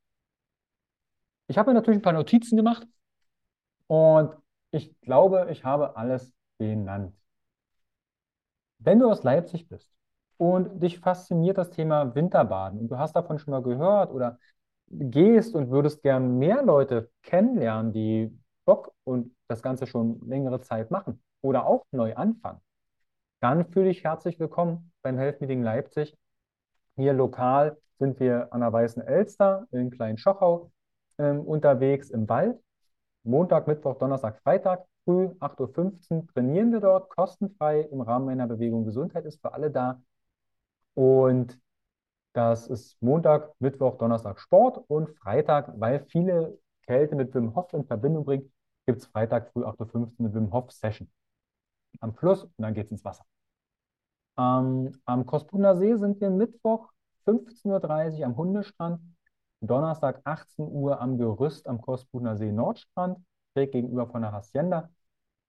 Ich 1.48 1.58
habe 1.58 1.72
mir 1.72 1.76
natürlich 1.76 2.00
ein 2.00 2.04
paar 2.04 2.14
Notizen 2.14 2.58
gemacht 2.58 2.88
und 3.88 4.36
ich 4.72 5.00
glaube, 5.02 5.48
ich 5.52 5.64
habe 5.66 5.96
alles 5.98 6.32
benannt. 6.58 7.16
Wenn 8.80 9.00
du 9.00 9.10
aus 9.10 9.24
Leipzig 9.24 9.68
bist 9.68 9.92
und 10.38 10.82
dich 10.82 11.00
fasziniert 11.00 11.58
das 11.58 11.70
Thema 11.72 12.16
Winterbaden 12.16 12.80
und 12.80 12.88
du 12.90 12.98
hast 12.98 13.16
davon 13.16 13.40
schon 13.40 13.52
mal 13.52 13.62
gehört 13.62 14.12
oder 14.12 14.40
gehst 14.90 15.56
und 15.56 15.70
würdest 15.70 16.02
gern 16.02 16.38
mehr 16.38 16.64
Leute 16.64 17.12
kennenlernen, 17.24 17.94
die 17.94 18.38
Bock 18.66 18.94
und 19.04 19.36
das 19.48 19.62
Ganze 19.62 19.88
schon 19.88 20.20
längere 20.28 20.62
Zeit 20.62 20.92
machen 20.92 21.22
oder 21.42 21.66
auch 21.66 21.84
neu 21.92 22.16
anfangen, 22.16 22.62
dann 23.40 23.66
fühle 23.72 23.90
ich 23.90 24.04
herzlich 24.04 24.40
willkommen 24.40 24.92
beim 25.02 25.18
Health 25.18 25.40
Meeting 25.40 25.64
Leipzig. 25.64 26.18
Hier 26.98 27.14
lokal 27.14 27.78
sind 27.98 28.20
wir 28.20 28.52
an 28.52 28.62
der 28.62 28.74
Weißen 28.74 29.02
Elster 29.02 29.66
in 29.72 29.92
Klein-Schochau 29.92 30.72
ähm, 31.18 31.42
unterwegs 31.42 32.10
im 32.10 32.28
Wald. 32.28 32.62
Montag, 33.24 33.68
Mittwoch, 33.68 33.98
Donnerstag, 33.98 34.42
Freitag, 34.42 34.86
früh 35.06 35.28
8.15 35.40 36.12
Uhr 36.12 36.28
trainieren 36.34 36.74
wir 36.74 36.82
dort 36.82 37.10
kostenfrei 37.10 37.82
im 37.82 38.02
Rahmen 38.02 38.26
meiner 38.26 38.48
Bewegung 38.48 38.84
Gesundheit 38.86 39.26
ist 39.26 39.42
für 39.42 39.54
alle 39.54 39.72
da. 39.72 40.02
Und 40.94 41.58
das 42.34 42.68
ist 42.68 43.02
Montag, 43.02 43.54
Mittwoch, 43.60 43.98
Donnerstag 43.98 44.40
Sport 44.40 44.84
und 44.88 45.10
Freitag, 45.18 45.72
weil 45.80 46.06
viele 46.10 46.60
Kälte 46.86 47.16
mit 47.16 47.34
Wim 47.34 47.56
Hof 47.56 47.72
in 47.74 47.86
Verbindung 47.86 48.26
bringt, 48.26 48.52
gibt 48.86 49.00
es 49.00 49.08
Freitag 49.08 49.52
früh 49.54 49.64
8.15 49.64 49.96
Uhr 49.96 50.12
eine 50.20 50.34
Wim 50.34 50.52
Hof 50.52 50.72
Session 50.72 51.10
am 52.00 52.14
Fluss 52.14 52.44
und 52.44 52.54
dann 52.58 52.74
geht 52.74 52.86
es 52.86 52.92
ins 52.92 53.06
Wasser. 53.06 53.26
Ähm, 54.38 54.92
am 55.06 55.26
Kospuner 55.26 55.76
See 55.76 55.96
sind 55.96 56.22
wir 56.22 56.30
Mittwoch 56.30 56.92
15.30 57.26 58.20
Uhr 58.20 58.26
am 58.26 58.38
Hundestrand, 58.38 59.02
Donnerstag 59.62 60.22
18 60.24 60.66
Uhr 60.66 61.02
am 61.02 61.18
Gerüst 61.18 61.68
am 61.68 61.82
Kospuner 61.82 62.38
See 62.38 62.52
Nordstrand, 62.52 63.20
schräg 63.54 63.72
gegenüber 63.72 64.08
von 64.08 64.22
der 64.22 64.32
Hacienda. 64.32 64.90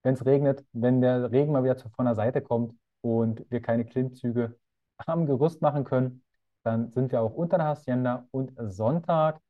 Wenn 0.02 0.14
es 0.14 0.24
regnet, 0.26 0.64
wenn 0.72 1.00
der 1.00 1.30
Regen 1.30 1.52
mal 1.52 1.62
wieder 1.62 1.76
von 1.76 2.06
der 2.06 2.14
Seite 2.14 2.42
kommt 2.42 2.74
und 3.02 3.44
wir 3.50 3.60
keine 3.62 3.84
Klimmzüge 3.84 4.56
am 4.98 5.26
Gerüst 5.26 5.62
machen 5.62 5.84
können, 5.84 6.22
dann 6.64 6.90
sind 6.90 7.12
wir 7.12 7.22
auch 7.22 7.34
unter 7.34 7.58
der 7.58 7.66
Hacienda 7.68 8.26
und 8.32 8.52
Sonntag 8.58 9.40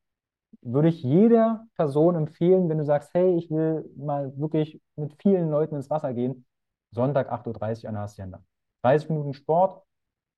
würde 0.62 0.88
ich 0.88 1.02
jeder 1.02 1.66
Person 1.76 2.16
empfehlen, 2.16 2.68
wenn 2.68 2.78
du 2.78 2.84
sagst, 2.84 3.10
hey, 3.14 3.36
ich 3.36 3.50
will 3.50 3.88
mal 3.96 4.36
wirklich 4.38 4.80
mit 4.96 5.14
vielen 5.22 5.50
Leuten 5.50 5.76
ins 5.76 5.90
Wasser 5.90 6.12
gehen, 6.12 6.44
Sonntag 6.92 7.32
8.30 7.32 7.82
Uhr 7.82 7.88
an 7.88 7.94
der 7.94 8.02
Hacienda. 8.02 8.42
30 8.82 9.10
Minuten 9.10 9.34
Sport, 9.34 9.82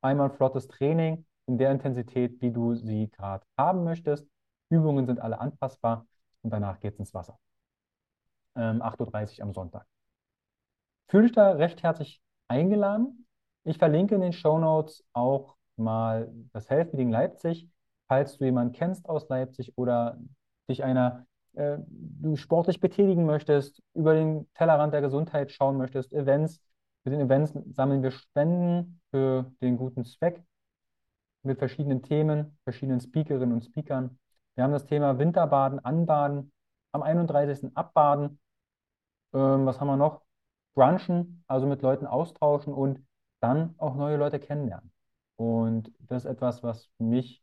einmal 0.03 0.31
flottes 0.31 0.69
Training 0.69 1.25
in 1.47 1.59
der 1.59 1.71
Intensität, 1.71 2.41
wie 2.41 2.51
du 2.51 2.75
sie 2.75 3.11
gerade 3.11 3.45
haben 3.59 3.85
möchtest. 3.85 4.27
Übungen 4.69 5.07
sind 5.07 5.21
alle 5.21 5.39
anpassbar 5.41 6.07
und 6.43 6.51
danach 6.51 6.81
geht 6.81 6.95
es 6.95 6.99
ins 6.99 7.15
Wasser. 7.15 7.39
Ähm, 8.57 8.83
8.30 8.83 9.39
Uhr 9.39 9.45
am 9.45 9.53
Sonntag. 9.53 9.87
Fühle 11.09 11.25
dich 11.25 11.33
da 11.33 11.53
recht 11.53 11.83
herzlich 11.83 12.23
eingeladen. 12.49 13.27
Ich 13.65 13.79
verlinke 13.79 14.15
in 14.15 14.21
den 14.21 14.33
Show 14.33 14.59
Notes 14.59 15.05
auch 15.13 15.57
mal 15.77 16.33
das 16.53 16.69
Health 16.69 16.93
Meeting 16.93 17.11
Leipzig, 17.11 17.69
falls 18.09 18.39
du 18.39 18.45
jemanden 18.45 18.73
kennst 18.73 19.09
aus 19.09 19.29
Leipzig 19.29 19.77
oder 19.77 20.19
dich 20.69 20.85
einer 20.85 21.27
äh, 21.55 21.79
du 21.87 22.37
sportlich 22.37 22.81
betätigen 22.81 23.27
möchtest, 23.27 23.83
über 23.95 24.15
den 24.15 24.49
Tellerrand 24.55 24.95
der 24.95 25.01
Gesundheit 25.01 25.53
schauen 25.53 25.77
möchtest, 25.77 26.13
Events. 26.13 26.61
Mit 27.05 27.15
den 27.15 27.21
Events 27.21 27.53
sammeln 27.75 28.03
wir 28.03 28.13
Spenden 28.13 29.01
für 29.11 29.53
den 29.61 29.77
guten 29.77 30.05
Zweck 30.05 30.43
mit 31.43 31.59
verschiedenen 31.59 32.03
Themen, 32.03 32.57
verschiedenen 32.65 33.01
Speakerinnen 33.01 33.53
und 33.53 33.65
Speakern. 33.65 34.19
Wir 34.55 34.65
haben 34.65 34.73
das 34.73 34.87
Thema 34.87 35.19
Winterbaden, 35.19 35.85
Anbaden, 35.85 36.53
am 36.93 37.03
31. 37.03 37.77
Abbaden. 37.77 38.39
Ähm, 39.35 39.67
was 39.67 39.81
haben 39.81 39.89
wir 39.89 39.97
noch? 39.97 40.23
Brunchen, 40.75 41.45
also 41.49 41.67
mit 41.67 41.83
Leuten 41.83 42.07
austauschen 42.07 42.73
und 42.73 43.05
dann 43.41 43.75
auch 43.79 43.95
neue 43.95 44.17
Leute 44.17 44.39
kennenlernen. 44.39 44.91
Und 45.37 45.93
das 46.01 46.25
ist 46.25 46.31
etwas, 46.31 46.63
was 46.63 46.89
mich 46.99 47.43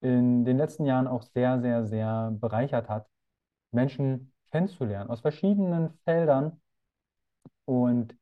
in 0.00 0.44
den 0.44 0.56
letzten 0.56 0.84
Jahren 0.86 1.06
auch 1.06 1.22
sehr, 1.22 1.60
sehr, 1.60 1.84
sehr 1.86 2.30
bereichert 2.32 2.88
hat, 2.88 3.08
Menschen 3.72 4.32
kennenzulernen 4.50 5.10
aus 5.10 5.20
verschiedenen 5.20 5.92
Feldern. 6.04 6.60
Und 7.64 8.16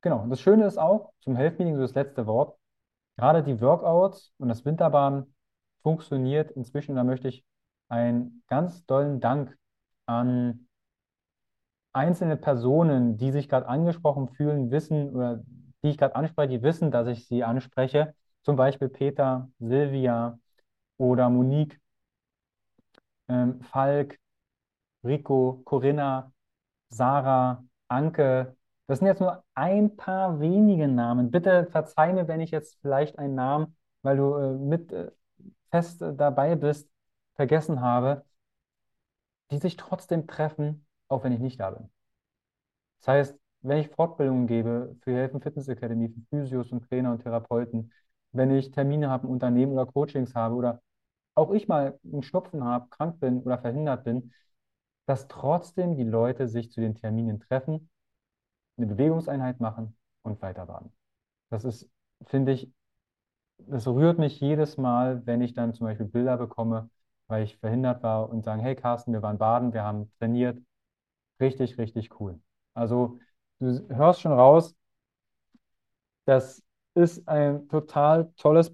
genau, 0.00 0.26
das 0.28 0.40
Schöne 0.40 0.66
ist 0.66 0.78
auch, 0.78 1.12
zum 1.20 1.36
Health 1.36 1.58
Meeting, 1.58 1.76
so 1.76 1.82
das 1.82 1.94
letzte 1.94 2.26
Wort, 2.26 2.58
gerade 3.16 3.42
die 3.42 3.60
Workouts 3.60 4.32
und 4.38 4.48
das 4.48 4.64
Winterbahn 4.64 5.34
funktioniert 5.82 6.50
inzwischen. 6.52 6.96
Da 6.96 7.04
möchte 7.04 7.28
ich 7.28 7.44
einen 7.88 8.42
ganz 8.48 8.86
dollen 8.86 9.20
Dank 9.20 9.56
an 10.06 10.66
einzelne 11.92 12.36
Personen, 12.36 13.16
die 13.18 13.32
sich 13.32 13.48
gerade 13.48 13.68
angesprochen 13.68 14.28
fühlen, 14.28 14.70
wissen 14.70 15.10
oder 15.14 15.42
die 15.82 15.90
ich 15.90 15.98
gerade 15.98 16.14
anspreche, 16.14 16.48
die 16.48 16.62
wissen, 16.62 16.90
dass 16.90 17.08
ich 17.08 17.26
sie 17.26 17.44
anspreche. 17.44 18.14
Zum 18.42 18.56
Beispiel 18.56 18.88
Peter, 18.88 19.50
Silvia 19.58 20.38
oder 20.96 21.28
Monique, 21.28 21.80
ähm, 23.28 23.60
Falk, 23.62 24.18
Rico, 25.04 25.62
Corinna, 25.64 26.32
Sarah, 26.90 27.64
Anke. 27.88 28.56
Das 28.86 28.98
sind 29.00 29.08
jetzt 29.08 29.20
nur 29.20 29.44
ein 29.54 29.96
paar 29.96 30.40
wenige 30.40 30.88
Namen. 30.88 31.30
Bitte 31.30 31.66
verzeih 31.70 32.12
mir, 32.12 32.28
wenn 32.28 32.40
ich 32.40 32.50
jetzt 32.50 32.78
vielleicht 32.82 33.18
einen 33.18 33.34
Namen, 33.34 33.76
weil 34.02 34.16
du 34.16 34.34
äh, 34.36 34.54
mit 34.54 34.92
äh, 34.92 35.10
fest 35.70 36.02
äh, 36.02 36.14
dabei 36.14 36.56
bist, 36.56 36.90
vergessen 37.36 37.80
habe, 37.80 38.24
die 39.52 39.58
sich 39.58 39.76
trotzdem 39.76 40.26
treffen, 40.26 40.84
auch 41.06 41.22
wenn 41.22 41.30
ich 41.32 41.38
nicht 41.38 41.60
da 41.60 41.70
bin. 41.70 41.88
Das 43.00 43.08
heißt, 43.08 43.38
wenn 43.62 43.78
ich 43.78 43.88
Fortbildungen 43.88 44.46
gebe 44.46 44.96
für 45.02 45.12
Helfen 45.14 45.40
Fitness 45.40 45.68
Academy, 45.68 46.08
für 46.08 46.20
Physios 46.30 46.72
und 46.72 46.88
Trainer 46.88 47.12
und 47.12 47.22
Therapeuten, 47.22 47.92
wenn 48.32 48.50
ich 48.56 48.70
Termine 48.70 49.10
habe 49.10 49.26
im 49.26 49.32
Unternehmen 49.32 49.72
oder 49.72 49.86
Coachings 49.86 50.34
habe 50.34 50.54
oder 50.54 50.82
auch 51.34 51.52
ich 51.52 51.68
mal 51.68 51.98
einen 52.04 52.22
Schnupfen 52.22 52.64
habe, 52.64 52.88
krank 52.90 53.20
bin 53.20 53.42
oder 53.42 53.58
verhindert 53.58 54.04
bin, 54.04 54.32
dass 55.06 55.28
trotzdem 55.28 55.96
die 55.96 56.04
Leute 56.04 56.48
sich 56.48 56.70
zu 56.72 56.80
den 56.80 56.94
Terminen 56.94 57.40
treffen, 57.40 57.90
eine 58.76 58.86
Bewegungseinheit 58.88 59.60
machen 59.60 59.96
und 60.22 60.42
weiter 60.42 60.68
warten. 60.68 60.92
Das 61.50 61.64
ist, 61.64 61.90
finde 62.26 62.52
ich, 62.52 62.72
das 63.58 63.86
rührt 63.86 64.18
mich 64.18 64.40
jedes 64.40 64.76
Mal, 64.76 65.24
wenn 65.26 65.40
ich 65.40 65.54
dann 65.54 65.74
zum 65.74 65.86
Beispiel 65.86 66.06
Bilder 66.06 66.36
bekomme, 66.36 66.90
weil 67.28 67.44
ich 67.44 67.56
verhindert 67.58 68.02
war 68.02 68.30
und 68.30 68.44
sagen, 68.44 68.60
hey 68.62 68.74
Carsten, 68.76 69.12
wir 69.12 69.22
waren 69.22 69.38
baden, 69.38 69.72
wir 69.72 69.82
haben 69.84 70.10
trainiert. 70.18 70.58
Richtig, 71.40 71.78
richtig 71.78 72.20
cool. 72.20 72.40
Also 72.74 73.18
du 73.60 73.86
hörst 73.90 74.20
schon 74.22 74.32
raus, 74.32 74.74
das 76.24 76.62
ist 76.94 77.26
ein 77.28 77.68
total 77.68 78.32
tolles 78.36 78.72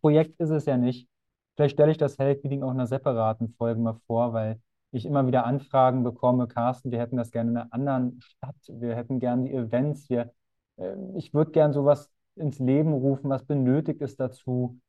Projekt, 0.00 0.38
ist 0.40 0.50
es 0.50 0.66
ja 0.66 0.76
nicht. 0.76 1.08
Vielleicht 1.56 1.74
stelle 1.74 1.92
ich 1.92 1.98
das 1.98 2.18
Health 2.18 2.42
Meeting 2.44 2.62
auch 2.62 2.70
in 2.70 2.76
einer 2.78 2.86
separaten 2.86 3.54
Folge 3.58 3.80
mal 3.80 4.00
vor, 4.06 4.32
weil 4.32 4.60
ich 4.92 5.06
immer 5.06 5.26
wieder 5.26 5.44
Anfragen 5.46 6.02
bekomme, 6.02 6.48
Carsten, 6.48 6.90
wir 6.90 6.98
hätten 6.98 7.16
das 7.16 7.30
gerne 7.30 7.50
in 7.50 7.56
einer 7.56 7.72
anderen 7.72 8.20
Stadt, 8.20 8.56
wir 8.68 8.96
hätten 8.96 9.20
gerne 9.20 9.44
die 9.44 9.54
Events, 9.54 10.08
wir, 10.10 10.32
äh, 10.76 10.96
ich 11.16 11.32
würde 11.34 11.52
gerne 11.52 11.72
sowas 11.74 12.10
ins 12.36 12.58
Leben 12.58 12.92
rufen, 12.92 13.30
was 13.30 13.44
benötigt 13.44 14.00
ist 14.00 14.18
dazu. 14.20 14.80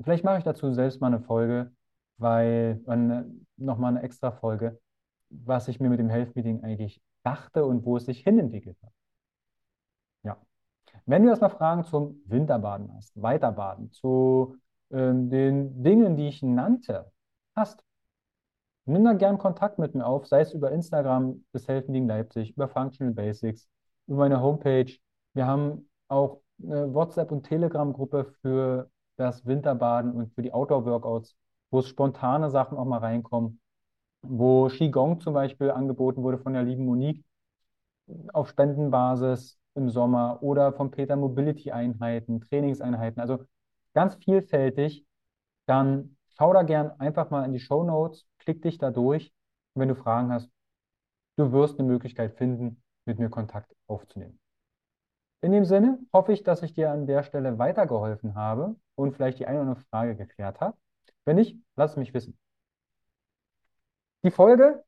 Vielleicht 0.00 0.24
mache 0.24 0.38
ich 0.38 0.44
dazu 0.44 0.72
selbst 0.72 1.00
mal 1.00 1.08
eine 1.08 1.20
Folge, 1.20 1.72
weil, 2.18 2.80
äh, 2.86 3.24
nochmal 3.56 3.92
eine 3.92 4.02
extra 4.02 4.30
Folge, 4.32 4.78
was 5.30 5.68
ich 5.68 5.80
mir 5.80 5.88
mit 5.88 5.98
dem 5.98 6.10
Health 6.10 6.36
Meeting 6.36 6.62
eigentlich 6.62 7.00
dachte 7.22 7.64
und 7.64 7.84
wo 7.84 7.96
es 7.96 8.06
sich 8.06 8.20
hinentwickelt 8.20 8.76
hat. 8.82 8.92
Ja. 10.22 10.36
Wenn 11.06 11.24
du 11.24 11.30
erstmal 11.30 11.50
Fragen 11.50 11.84
zum 11.84 12.22
Winterbaden 12.26 12.92
hast, 12.94 13.20
Weiterbaden, 13.20 13.90
zu 13.92 14.56
ähm, 14.90 15.30
den 15.30 15.82
Dingen, 15.82 16.16
die 16.16 16.28
ich 16.28 16.42
nannte, 16.42 17.10
hast, 17.56 17.84
nimm 18.86 19.04
da 19.04 19.12
gern 19.14 19.38
Kontakt 19.38 19.78
mit 19.78 19.94
mir 19.94 20.06
auf, 20.06 20.26
sei 20.26 20.40
es 20.40 20.52
über 20.52 20.70
Instagram 20.72 21.44
Health 21.66 21.88
Meeting 21.88 22.08
Leipzig, 22.08 22.52
über 22.56 22.68
Functional 22.68 23.14
Basics, 23.14 23.68
über 24.06 24.18
meine 24.18 24.40
Homepage. 24.40 24.92
Wir 25.34 25.46
haben 25.46 25.88
auch 26.08 26.40
eine 26.62 26.92
WhatsApp- 26.94 27.32
und 27.32 27.44
Telegram-Gruppe 27.44 28.26
für 28.42 28.90
das 29.16 29.44
Winterbaden 29.46 30.12
und 30.12 30.34
für 30.34 30.42
die 30.42 30.52
Outdoor-Workouts, 30.52 31.36
wo 31.70 31.82
spontane 31.82 32.50
Sachen 32.50 32.78
auch 32.78 32.84
mal 32.84 32.98
reinkommen 32.98 33.60
wo 34.26 34.68
Qigong 34.68 35.20
zum 35.20 35.34
Beispiel 35.34 35.70
angeboten 35.70 36.22
wurde 36.22 36.38
von 36.38 36.52
der 36.54 36.62
lieben 36.62 36.84
Monique 36.84 37.24
auf 38.32 38.48
Spendenbasis 38.48 39.58
im 39.74 39.90
Sommer 39.90 40.38
oder 40.42 40.72
von 40.72 40.90
Peter 40.90 41.16
Mobility-Einheiten, 41.16 42.40
Trainingseinheiten, 42.42 43.20
also 43.20 43.44
ganz 43.94 44.14
vielfältig, 44.16 45.06
dann 45.66 46.16
schau 46.36 46.52
da 46.52 46.62
gern 46.62 46.92
einfach 47.00 47.30
mal 47.30 47.44
in 47.44 47.52
die 47.52 47.60
Show 47.60 47.84
Notes, 47.84 48.26
klick 48.44 48.62
dich 48.62 48.78
da 48.78 48.90
durch 48.90 49.32
und 49.74 49.80
wenn 49.80 49.88
du 49.88 49.94
Fragen 49.94 50.32
hast, 50.32 50.50
du 51.36 51.52
wirst 51.52 51.78
eine 51.78 51.88
Möglichkeit 51.88 52.34
finden, 52.36 52.82
mit 53.06 53.18
mir 53.18 53.28
Kontakt 53.28 53.74
aufzunehmen. 53.86 54.38
In 55.42 55.52
dem 55.52 55.64
Sinne 55.64 55.98
hoffe 56.12 56.32
ich, 56.32 56.42
dass 56.42 56.62
ich 56.62 56.72
dir 56.72 56.90
an 56.90 57.06
der 57.06 57.22
Stelle 57.22 57.58
weitergeholfen 57.58 58.34
habe 58.34 58.76
und 58.94 59.12
vielleicht 59.14 59.38
die 59.38 59.46
eine 59.46 59.60
oder 59.60 59.70
andere 59.70 59.84
Frage 59.90 60.16
geklärt 60.16 60.60
habe. 60.60 60.76
Wenn 61.26 61.36
nicht, 61.36 61.58
lass 61.76 61.96
mich 61.96 62.14
wissen. 62.14 62.38
Die 64.22 64.30
Folge, 64.30 64.82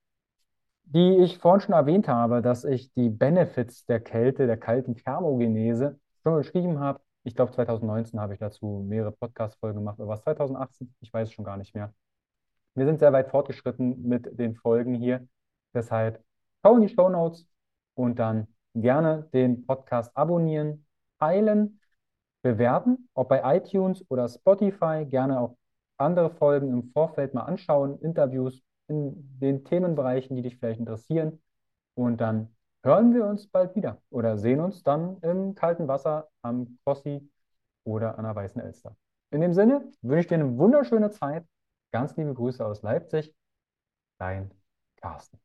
die 0.84 1.18
ich 1.18 1.38
vorhin 1.38 1.60
schon 1.60 1.74
erwähnt 1.74 2.08
habe, 2.08 2.40
dass 2.40 2.64
ich 2.64 2.92
die 2.94 3.10
Benefits 3.10 3.84
der 3.84 4.00
Kälte, 4.00 4.46
der 4.46 4.56
kalten 4.56 4.96
Thermogenese 4.96 6.00
schon 6.22 6.36
geschrieben 6.38 6.80
habe. 6.80 7.00
Ich 7.24 7.34
glaube, 7.34 7.52
2019 7.52 8.20
habe 8.20 8.34
ich 8.34 8.38
dazu 8.38 8.84
mehrere 8.88 9.12
Podcast-Folgen 9.12 9.80
gemacht, 9.80 9.98
oder 9.98 10.08
was 10.08 10.22
2018? 10.22 10.94
Ich 11.00 11.12
weiß 11.12 11.28
es 11.28 11.34
schon 11.34 11.44
gar 11.44 11.56
nicht 11.56 11.74
mehr. 11.74 11.92
Wir 12.76 12.84
sind 12.84 12.98
sehr 12.98 13.12
weit 13.12 13.30
fortgeschritten 13.30 14.06
mit 14.06 14.38
den 14.38 14.54
Folgen 14.54 14.94
hier. 14.94 15.26
Deshalb 15.72 16.22
schau 16.62 16.76
in 16.76 16.82
die 16.82 16.88
Show 16.90 17.08
Notes 17.08 17.48
und 17.94 18.18
dann 18.18 18.48
gerne 18.74 19.28
den 19.32 19.66
Podcast 19.66 20.14
abonnieren, 20.14 20.86
teilen, 21.18 21.80
bewerten, 22.42 23.08
ob 23.14 23.30
bei 23.30 23.56
iTunes 23.56 24.04
oder 24.10 24.28
Spotify. 24.28 25.06
Gerne 25.08 25.40
auch 25.40 25.56
andere 25.96 26.28
Folgen 26.28 26.68
im 26.70 26.92
Vorfeld 26.92 27.32
mal 27.32 27.44
anschauen, 27.44 27.98
Interviews 28.00 28.62
in 28.88 29.38
den 29.40 29.64
Themenbereichen, 29.64 30.36
die 30.36 30.42
dich 30.42 30.58
vielleicht 30.58 30.78
interessieren. 30.78 31.40
Und 31.94 32.20
dann 32.20 32.54
hören 32.84 33.14
wir 33.14 33.24
uns 33.24 33.48
bald 33.48 33.74
wieder 33.74 34.02
oder 34.10 34.36
sehen 34.36 34.60
uns 34.60 34.82
dann 34.82 35.16
im 35.22 35.54
kalten 35.54 35.88
Wasser 35.88 36.28
am 36.42 36.78
Crossi 36.84 37.26
oder 37.84 38.18
an 38.18 38.24
der 38.24 38.36
Weißen 38.36 38.60
Elster. 38.60 38.94
In 39.30 39.40
dem 39.40 39.54
Sinne 39.54 39.90
wünsche 40.02 40.20
ich 40.20 40.26
dir 40.26 40.34
eine 40.34 40.58
wunderschöne 40.58 41.10
Zeit. 41.10 41.46
Ganz 41.90 42.16
liebe 42.16 42.32
Grüße 42.34 42.64
aus 42.64 42.82
Leipzig. 42.82 43.34
Dein 44.18 44.50
Carsten. 44.96 45.40